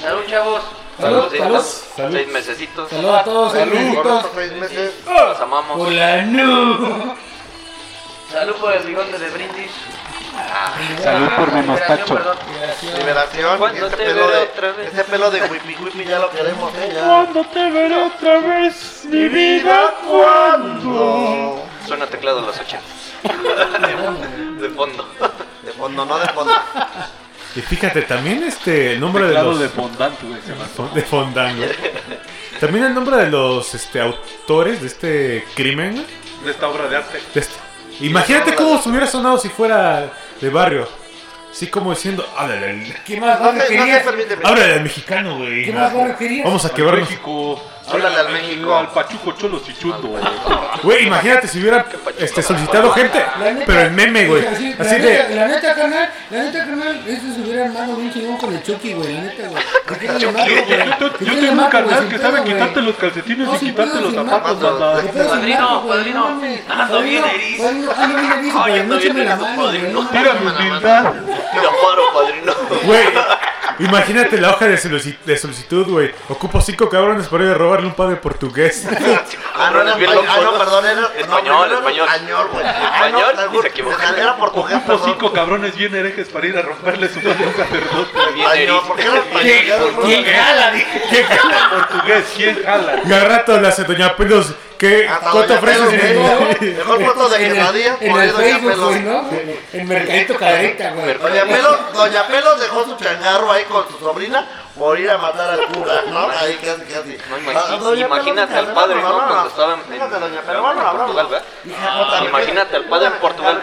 [0.00, 0.62] Salud, chavos.
[1.00, 1.84] Salud, Saludcitos.
[1.96, 2.12] salud.
[2.12, 2.90] Seis mesecitos.
[2.90, 4.92] Saludos a todos, estos seis meses.
[5.06, 5.78] Los amamos.
[5.78, 7.14] Por la nu.
[8.32, 9.70] Salud por el bigote de brindis.
[11.02, 12.14] Salud por mi Liberación, mostacho.
[12.14, 12.36] perdón.
[12.98, 13.54] Liberación.
[13.54, 14.92] Y ¿Cuándo ese te pelo veré de, otra vez?
[14.94, 16.92] ese pelo de wipi wipi ya lo queremos, ¿eh?
[16.94, 17.00] Ya.
[17.06, 19.94] ¿Cuándo te veré otra vez, mi vida?
[20.06, 21.62] ¿Cuándo?
[21.86, 22.78] Suena teclado de los 80.
[24.60, 25.08] De fondo.
[25.64, 26.52] De fondo, no de fondo.
[27.56, 30.90] Y fíjate, también este el nombre de los de fondant, güey, se llama.
[30.94, 31.64] de Fondango.
[32.60, 35.92] También el nombre de los este autores de este crimen.
[35.92, 36.06] güey,
[36.44, 37.20] De esta obra de arte.
[37.34, 37.54] de este-
[38.00, 40.88] Imagínate cómo se hubiera sonado si fuera de barrio.
[41.50, 44.02] Así como diciendo, háblale al, ¿Qué más No barrio te, no te querías?
[44.04, 44.42] permíteme.
[44.44, 45.64] háblale al mexicano, güey.
[45.64, 46.44] ¿Qué más barrio querías?
[46.44, 47.08] Vamos a Al quebrarnos.
[47.10, 47.62] México.
[47.90, 48.76] Háblale al México.
[48.76, 50.10] Al Pachuco Cholos y Chundo.
[50.82, 51.86] Güey, imagínate si hubiera
[52.18, 53.24] este, solicitado gente,
[53.66, 54.46] pero en meme, güey.
[54.46, 57.96] Así, la Así neta- de, La neta, carnal, la neta, carnal, eso se hubiera armado
[57.96, 59.62] bien chingón con el Chucky, güey, la neta, güey.
[59.86, 60.78] ¿Por qué no le marco, güey?
[60.78, 63.58] Yo, ¿Por qué yo no le tengo un sin que sabe quitarte los calcetines y
[63.66, 66.26] quitarte los zapatos, Padrino, padrino.
[66.68, 67.68] Ando bien erizo.
[67.68, 68.58] Ando bien erizo,
[69.56, 70.02] padrino.
[70.02, 71.12] no Tira mi humildad.
[71.52, 72.52] Tira paro, padrino.
[72.84, 73.04] güey.
[73.80, 76.10] Imagínate la hoja de, solici- de solicitud, güey.
[76.28, 78.86] Ocupo cinco cabrones para ir a robarle un padre portugués.
[79.60, 80.24] Ah, no, era Bien español.
[80.30, 80.58] Ah, loco, no, ¿no?
[80.58, 82.06] perdón, era Español, no, era español.
[82.08, 82.64] Español, güey.
[82.64, 83.96] Ah, Español, no, y se equivocó.
[84.16, 85.10] Era portugués, Ocupo perdón.
[85.12, 88.12] cinco cabrones bien herejes para ir a romperle su mano a un sacerdote.
[88.34, 88.82] Bien Español, erizo.
[88.86, 89.94] ¿por qué era español?
[90.04, 90.70] ¿Quién jala?
[90.70, 91.26] Dije.
[91.70, 93.02] Portugués, ¿quién jala?
[93.04, 95.08] Y al rato le hace Doña Pelos, ¿qué?
[95.32, 96.60] ¿Cuánto ofreces?
[96.60, 98.94] Mejor foto de En por ahí el Doña Facebook, Pelos.
[99.72, 101.18] En Mercadito Caderita, güey.
[101.18, 104.46] Doña Pelos, Doña Pelos dejó su changarro ahí con su sobrina
[104.78, 106.28] por ir a matar al cura, ¿no?
[106.30, 107.18] Ahí casi, casi.
[107.28, 109.12] No, Ah, imagínate Pelos, al padre, ¿no?
[109.26, 111.26] Cuando estaba en, Portugal.
[111.28, 111.42] ¿verdad?
[112.24, 113.62] Imagínate al padre en Portugal.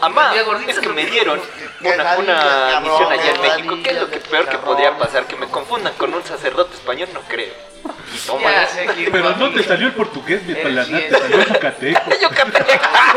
[0.00, 0.32] Amá,
[0.66, 1.40] es que me dieron
[1.80, 3.78] una, una misión allá en México.
[3.84, 5.24] ¿Qué es lo que peor que podría pasar?
[5.26, 7.52] Que me confundan con un sacerdote español, no creo.
[9.12, 11.10] Pero no te salió el portugués, mi Eres palana, bien.
[11.10, 12.00] te salió el yucateco.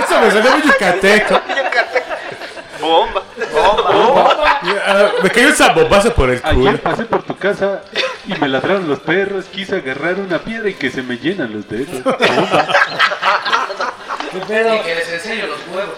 [0.03, 1.41] Eso me salió muy yucateco.
[2.83, 3.23] Bomba.
[4.85, 6.77] Ah, Me cayó un zambobazo por el Ayer culo.
[6.79, 7.81] pasé por tu casa
[8.27, 11.67] y me ladraron los perros, quise agarrar una piedra y que se me llenan los
[11.69, 12.03] dedos.
[12.03, 12.67] Bomba.
[14.31, 14.75] ¿Qué pedo?
[14.75, 15.95] Y que les enseño los huevos.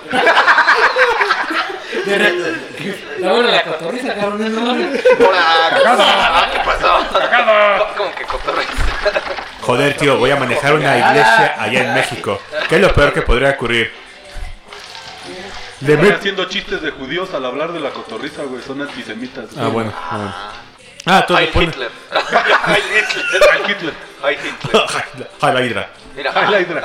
[3.19, 5.01] La buena la cotorriza, cabrón, no mames.
[5.01, 7.07] ¿Qué pasó?
[7.97, 8.65] ¿Cómo que cotorreo?
[9.61, 12.39] Joder, tío, voy a manejar una iglesia allá en México.
[12.69, 13.91] ¿Qué es lo peor que podría ocurrir?
[15.81, 19.45] Le Están met- haciendo chistes de judíos al hablar de la cotorriza, güey, son antisemitas.
[19.57, 19.91] Ah, bueno.
[19.95, 20.33] ah, bueno.
[21.07, 21.65] Ah, todo Heil le pone.
[21.69, 21.91] Hitler.
[22.65, 23.93] Heil Hitler.
[24.23, 25.27] Heil Hitler.
[25.41, 25.89] A la hidra.
[26.15, 26.31] Mira.
[26.31, 26.81] Heil Hydra.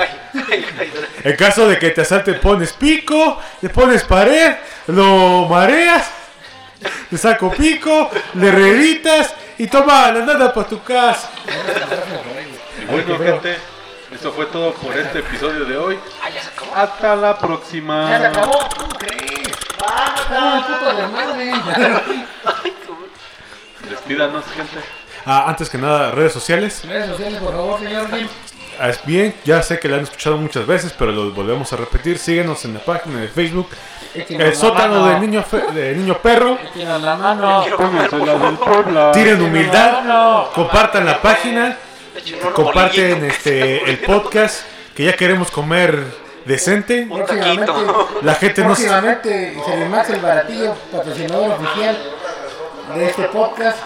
[0.51, 1.07] Heil Hydra.
[1.23, 4.57] En caso de que te asalte, pones pico, le pones pared,
[4.89, 6.11] lo mareas,
[7.11, 11.31] le saco pico, le reeditas y toma la nada para tu casa.
[12.83, 13.57] Y bueno, gente,
[14.21, 15.99] eso fue todo por este episodio de hoy.
[16.23, 16.75] Ah, ya se acabó.
[16.77, 18.11] Hasta la próxima.
[18.11, 18.59] Ya se acabó.
[18.77, 19.49] ¿Cómo crees?
[20.67, 21.53] Puto de madre.
[23.89, 24.77] Despídanos, gente.
[25.25, 26.83] Ah, antes que nada, redes sociales.
[26.87, 28.09] Redes sociales, por favor, señor.
[28.79, 31.77] Ah, Es bien, ya sé que la han escuchado muchas veces, pero lo volvemos a
[31.77, 32.19] repetir.
[32.19, 33.69] Síguenos en la página de Facebook.
[34.15, 35.07] El la sótano mano.
[35.09, 36.59] del niño, de niño perro.
[36.75, 37.65] Échenos la mano.
[37.77, 39.13] Pónganse la del Puebla.
[39.13, 40.51] Tiren humildad.
[40.55, 41.79] Compartan la página.
[42.55, 43.27] Comparten bolillito.
[43.27, 44.65] este el podcast.
[44.95, 46.05] Que ya queremos comer
[46.45, 47.07] decente.
[47.09, 48.21] Un taquito.
[48.23, 48.83] La gente no se...
[48.83, 51.99] próximamente Serimax el Baratillo, patrocinador oficial
[52.95, 53.79] de este podcast.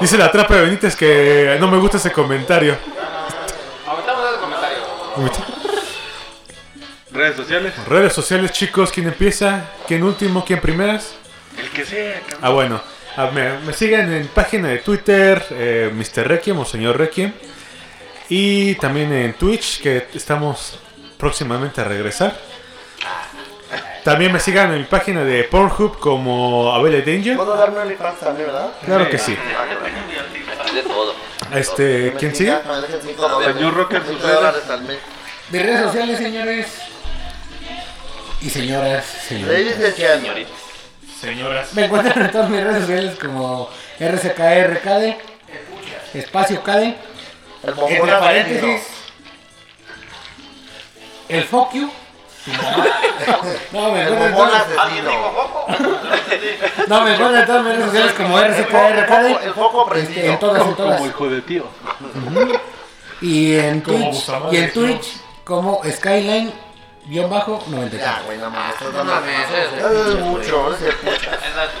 [0.00, 2.76] Dice la trapa de Benítez que no me gusta ese comentario.
[3.86, 4.78] Aumentamos ese comentario.
[7.12, 7.74] Redes sociales.
[7.86, 9.66] Redes sociales, chicos, ¿quién empieza?
[9.86, 10.44] ¿Quién último?
[10.44, 11.14] ¿Quién primeras?
[11.58, 12.38] El que sea, cabrón.
[12.40, 12.80] Ah, bueno.
[13.16, 16.28] Ah, me, me siguen en página de Twitter, eh, Mr.
[16.28, 17.32] Requiem o Señor Requiem.
[18.28, 20.78] Y también en Twitch, que estamos
[21.18, 22.36] próximamente a regresar.
[24.04, 27.36] También me sigan en mi página de Pornhub como Abel Danger.
[27.36, 28.70] ¿Puedo darme OnlyFans también, verdad?
[28.84, 29.36] Claro que sí.
[30.74, 31.14] De todo.
[31.54, 32.56] Este, ¿quién sigue?
[33.52, 35.82] Señor Rocker, sus redes.
[35.82, 36.66] sociales, señores.
[38.40, 39.76] Y señoras, señores.
[39.76, 40.46] And gentlemen.
[41.20, 41.74] Señoras.
[41.74, 43.68] Me encuentran en todas mis redes sociales como
[43.98, 45.16] RCKRKD,
[46.14, 46.94] espacio KD,
[47.62, 48.82] El entre paréntesis,
[51.28, 51.90] el fuck you.
[53.72, 55.10] No, me El encuentran en todas, asesino.
[56.88, 60.38] no, me encuentran en todas mis redes sociales como El RCKRKD, foco este, en prendido.
[60.38, 60.96] todas, en todas.
[60.96, 61.66] Como hijo de tío.
[63.20, 65.82] Y en Twitch, y en Twitch como
[67.10, 67.98] Skyline-93.
[67.98, 68.74] Ya, güey, no mames.
[69.04, 70.76] mames, es- mucho.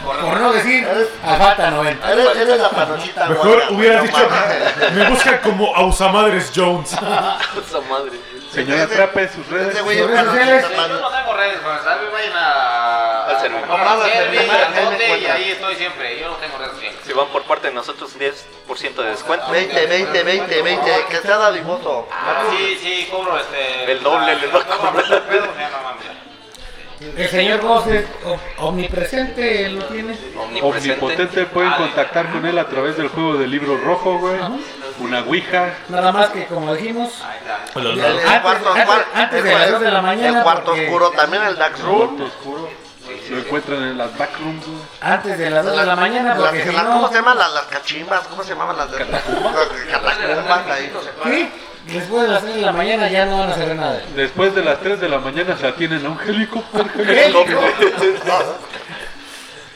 [0.04, 0.86] Por no decir
[1.24, 2.12] a falta 90.
[2.12, 4.92] eres, eres la panochita Mejor hubieras no dicho, mames.
[4.92, 6.90] me buscan como Ausamadres Jones.
[8.88, 9.74] Trape, sus redes.
[9.74, 10.64] Ese güey Sus es redes sociales.
[10.64, 11.58] panochita, Yo no tengo redes,
[12.12, 13.24] vayan a...
[13.26, 15.36] Al Al y encuentran.
[15.36, 16.18] ahí estoy siempre.
[16.20, 16.39] Yo no tengo redes sociales.
[17.10, 19.50] Si van por parte de nosotros, 10% de descuento.
[19.50, 22.06] 20, 20, 20, 20, que sea dadivoso.
[22.12, 23.90] Ah, sí, sí, cobro este...
[23.90, 25.22] El doble le va a cobrar.
[27.16, 28.04] El señor Goss es
[28.58, 30.16] omnipresente, lo tiene.
[30.38, 30.92] Omnipresente.
[31.04, 34.38] Omnipotente, pueden contactar con él a través del juego del libro rojo, güey.
[35.00, 35.74] Una ouija.
[35.88, 37.10] Nada más que como dijimos,
[37.74, 38.72] El, el cuarto,
[39.14, 41.76] antes- de el- las dos de la mañana, El cuarto porque- oscuro, también el Dark
[41.82, 42.16] Room.
[42.18, 42.70] Cuarto oscuro.
[43.30, 44.78] Lo encuentran en las backrooms, güey.
[45.00, 47.52] antes de las 2 de la mañana, Las- porque si las- ¿Cómo se llaman las,
[47.54, 48.26] las cachimbas?
[48.28, 49.54] ¿Cómo se llaman las de catacumbas?
[49.90, 50.18] Catacumbas
[51.86, 54.02] después de las 3 de la mañana ya no van a saber nada.
[54.14, 56.84] Después de las 3 de la mañana se atienen a un helicóptero.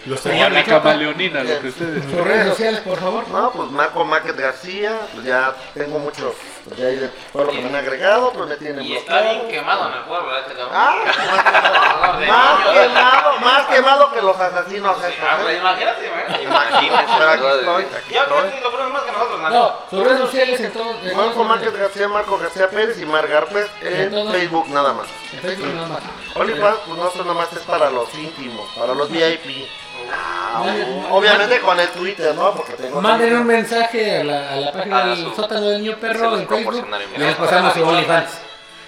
[0.06, 0.52] Los O a señores.
[0.52, 2.05] la camaleonina, lo que ustedes.
[2.05, 3.26] Sus redes sociales, por favor.
[3.28, 6.35] No, pues Marco Márquez García, pues ya tengo muchos,
[6.65, 9.20] pues ya hay de todo lo que me han agregado, pues me tienen Y está
[9.20, 10.01] bien quemado en el.
[10.41, 10.70] Este cabrón.
[10.73, 10.95] Ah,
[12.28, 15.57] más quemado, más quemado que los asesinos estos, Ah, ¿eh?
[15.59, 16.45] imagínate, güey.
[16.45, 17.59] Imagínense, Pero aquí ¿verdad?
[17.61, 18.51] estoy, aquí Ya estoy.
[18.51, 19.51] que lo ponen más que nosotros, ¿no?
[19.51, 20.97] No, sus redes sociales en todos.
[21.05, 25.07] en Marco Márquez García, Marco García Pérez y Mar Garpes en Entonces- Facebook nada más.
[25.32, 26.03] en Facebook nada más.
[26.36, 29.69] OnlyFans, pues no, eso nomás es para los íntimos, para los VIP.
[30.09, 32.52] Manden- Obviamente con el Twitter, ¿no?
[32.55, 35.82] Porque tengo Manden un mensaje a la, a la página Ah, del su- sótano del
[35.82, 36.86] niño perro los en Facebook
[37.16, 38.31] y les pasamos su OnlyFans.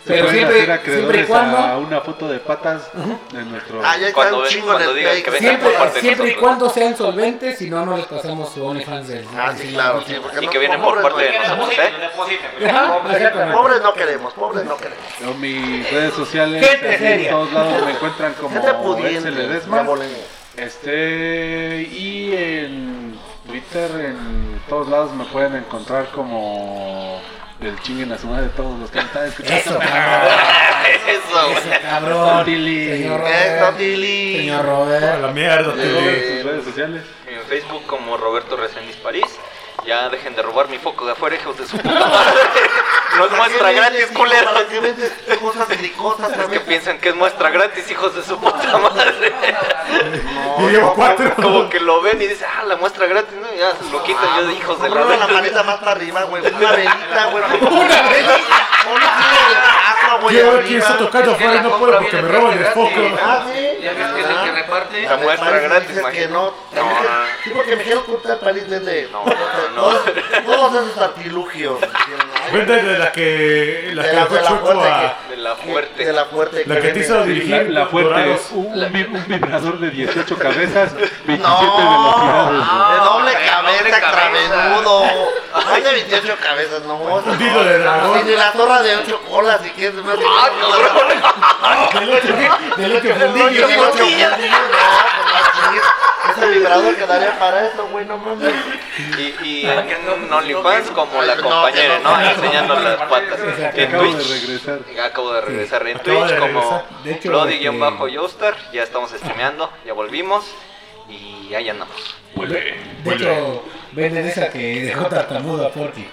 [0.06, 2.82] Pero siempre, siempre y acreedores a cuando, una foto de patas
[3.32, 3.80] de nuestro.
[3.84, 6.00] Ah, ya está Cuando un ven- chingo cuando digan que vengan por siempre, parte de
[6.00, 9.72] siempre y cuando sean solventes, si no, no les pasamos su OnlyFans del Ah, sí,
[9.72, 11.78] claro, sí, porque Y no- que vienen pobres por parte no- de nosotros,
[12.60, 13.52] ¿eh?
[13.52, 15.04] Pobres no queremos, pobres no queremos.
[15.20, 19.60] Yo, mis redes sociales, en todos lados me encuentran como Gente pudiente.
[20.56, 27.20] Este, y en Twitter, en todos lados me pueden encontrar como
[27.60, 29.56] el chinguen a su madre de todos los que me están escuchando.
[29.58, 30.34] Eso, cabrón.
[31.08, 31.58] Eso, güey.
[31.58, 32.44] Eso, cabrón.
[32.44, 32.88] Tili.
[32.88, 33.76] Señor Esto, Robert.
[33.78, 34.36] Tili.
[34.38, 34.64] Señor
[35.20, 35.84] la mierda, Tili.
[35.84, 37.02] sus redes sociales.
[37.26, 39.24] En Facebook como Roberto Reséndiz París.
[39.86, 42.40] Ya dejen de robar mi foco de afuera, hijos de su puta madre.
[43.16, 44.52] No es muestra gratis, culeros.
[44.52, 45.10] ¿Para qué vendes
[45.40, 49.32] cosas silicosas Es que piensan que es muestra gratis, hijos de su puta madre.
[50.58, 51.34] Y llevo cuatro.
[51.36, 53.46] Como que lo ven y dicen, ah, la muestra gratis, ¿no?
[53.54, 56.24] Y ya se lo quitan yo de hijos de la Ponle la más para arriba,
[56.24, 56.42] güey.
[56.42, 57.44] Una velita, güey.
[57.60, 58.40] Una velita.
[60.28, 60.62] Ver arriba.
[60.66, 62.90] quién está tocando afuera y no puedo porque me roban el foco.
[63.22, 63.68] Ah, sí.
[63.82, 65.02] Ya ves que es el que reparte.
[65.02, 66.28] La muestra gratis, que imagino.
[66.32, 66.54] no.
[66.82, 67.08] No, no.
[67.44, 69.08] Sí, porque me quiero ocultar París vende.
[69.12, 69.98] No, no, no.
[70.46, 71.78] Todos esos artilugios.
[72.52, 73.90] Vende de la que.
[73.94, 75.14] La De que de chueco a.
[75.30, 76.04] De la fuerte.
[76.04, 76.64] De la fuerte.
[76.66, 77.70] La que te hizo dirigir.
[77.70, 82.90] la fuerte, un, vi- un vibrador de 18 cabezas, 27 No, velocidades.
[82.90, 85.04] de doble de cabeza, extravenudo.
[85.54, 86.96] Más de 28 cabezas, no.
[86.96, 88.20] Un dilo de dragón.
[88.20, 89.95] Y ni la zorra de 8 colas, si quieres.
[90.02, 90.16] No,
[92.00, 92.36] Del otro,
[92.76, 93.66] del otro Yo fundillo.
[93.66, 95.78] digo, no, pues así,
[96.36, 98.54] ese vibrador quedaría para esto, güey, no mames.
[99.18, 102.20] Y, y en OnlyFans como la compañera, ¿no?
[102.20, 103.38] Enseñando las patas.
[103.74, 104.98] En de Twitch.
[105.00, 106.82] Acabo de regresar en de Twitch como.
[107.04, 108.56] De Bloody-Joestar.
[108.72, 110.44] Ya estamos streameando, ya volvimos.
[111.08, 112.16] Y ahí andamos.
[112.36, 112.76] Huele.
[113.04, 116.06] De hecho, venden esa que dejó tartamudo a Porky.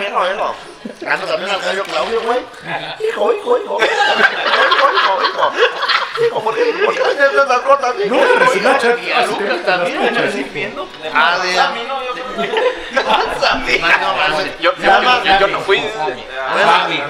[0.00, 0.54] Hijo, hijo.
[1.06, 2.38] Ah, no, también al gallo Claudio, güey.
[3.08, 3.78] Hijo, hijo, hijo.
[3.82, 3.88] Hijo,
[4.94, 5.52] hijo, hijo.
[6.26, 7.94] Hijo, ¿por qué, por qué haces esas cosas?
[8.04, 8.14] hijo?
[8.14, 8.72] No, Hijo, recién hijo.
[8.72, 8.98] la chat.
[9.02, 10.88] Y a Lucas también, viendo.
[11.12, 11.52] Ah, de
[14.60, 15.82] Yo, no fui.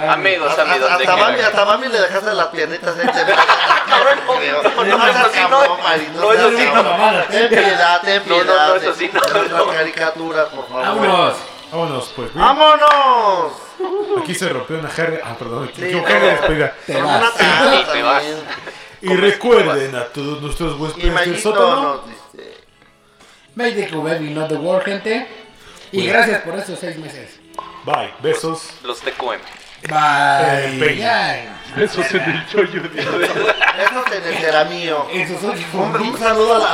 [0.08, 0.98] Amigos, Hasta, amigos, hasta,
[1.32, 2.94] de hasta Bambi le dejaste las piernitas
[3.88, 5.76] Cabrón, no, sí no.
[6.20, 7.22] No, eso sí no.
[7.28, 9.72] Ten piedad, No, no, no, eso sí no, de nuestras no.
[9.72, 10.82] caricaturas, por favor.
[10.82, 11.34] Vámonos.
[11.72, 12.32] Vámonos, pues.
[12.34, 12.44] bien.
[12.44, 13.52] ¡Vámonos!
[14.22, 15.20] Aquí se rompió una jerga.
[15.24, 15.66] Ah, perdón.
[15.66, 16.20] Me Sí, equivoqué no.
[16.20, 16.74] de despedida.
[16.86, 17.18] Te Con vas.
[17.20, 18.22] una taza Y te vas.
[18.22, 18.44] también.
[19.02, 22.00] Y recuerden a todos nuestros huéspedes del sótano.
[23.54, 25.26] Make the baby, not the world, gente.
[25.92, 27.38] Y gracias por estos seis meses.
[27.84, 28.12] Bye.
[28.20, 28.70] Besos.
[28.82, 29.38] Los TQM.
[29.82, 30.78] Bye.
[30.78, 31.56] Peña.
[31.76, 32.82] Eso es en el chollo.
[32.94, 35.06] Eso se le será mío.
[35.12, 36.64] Ocho Un, saludo a la,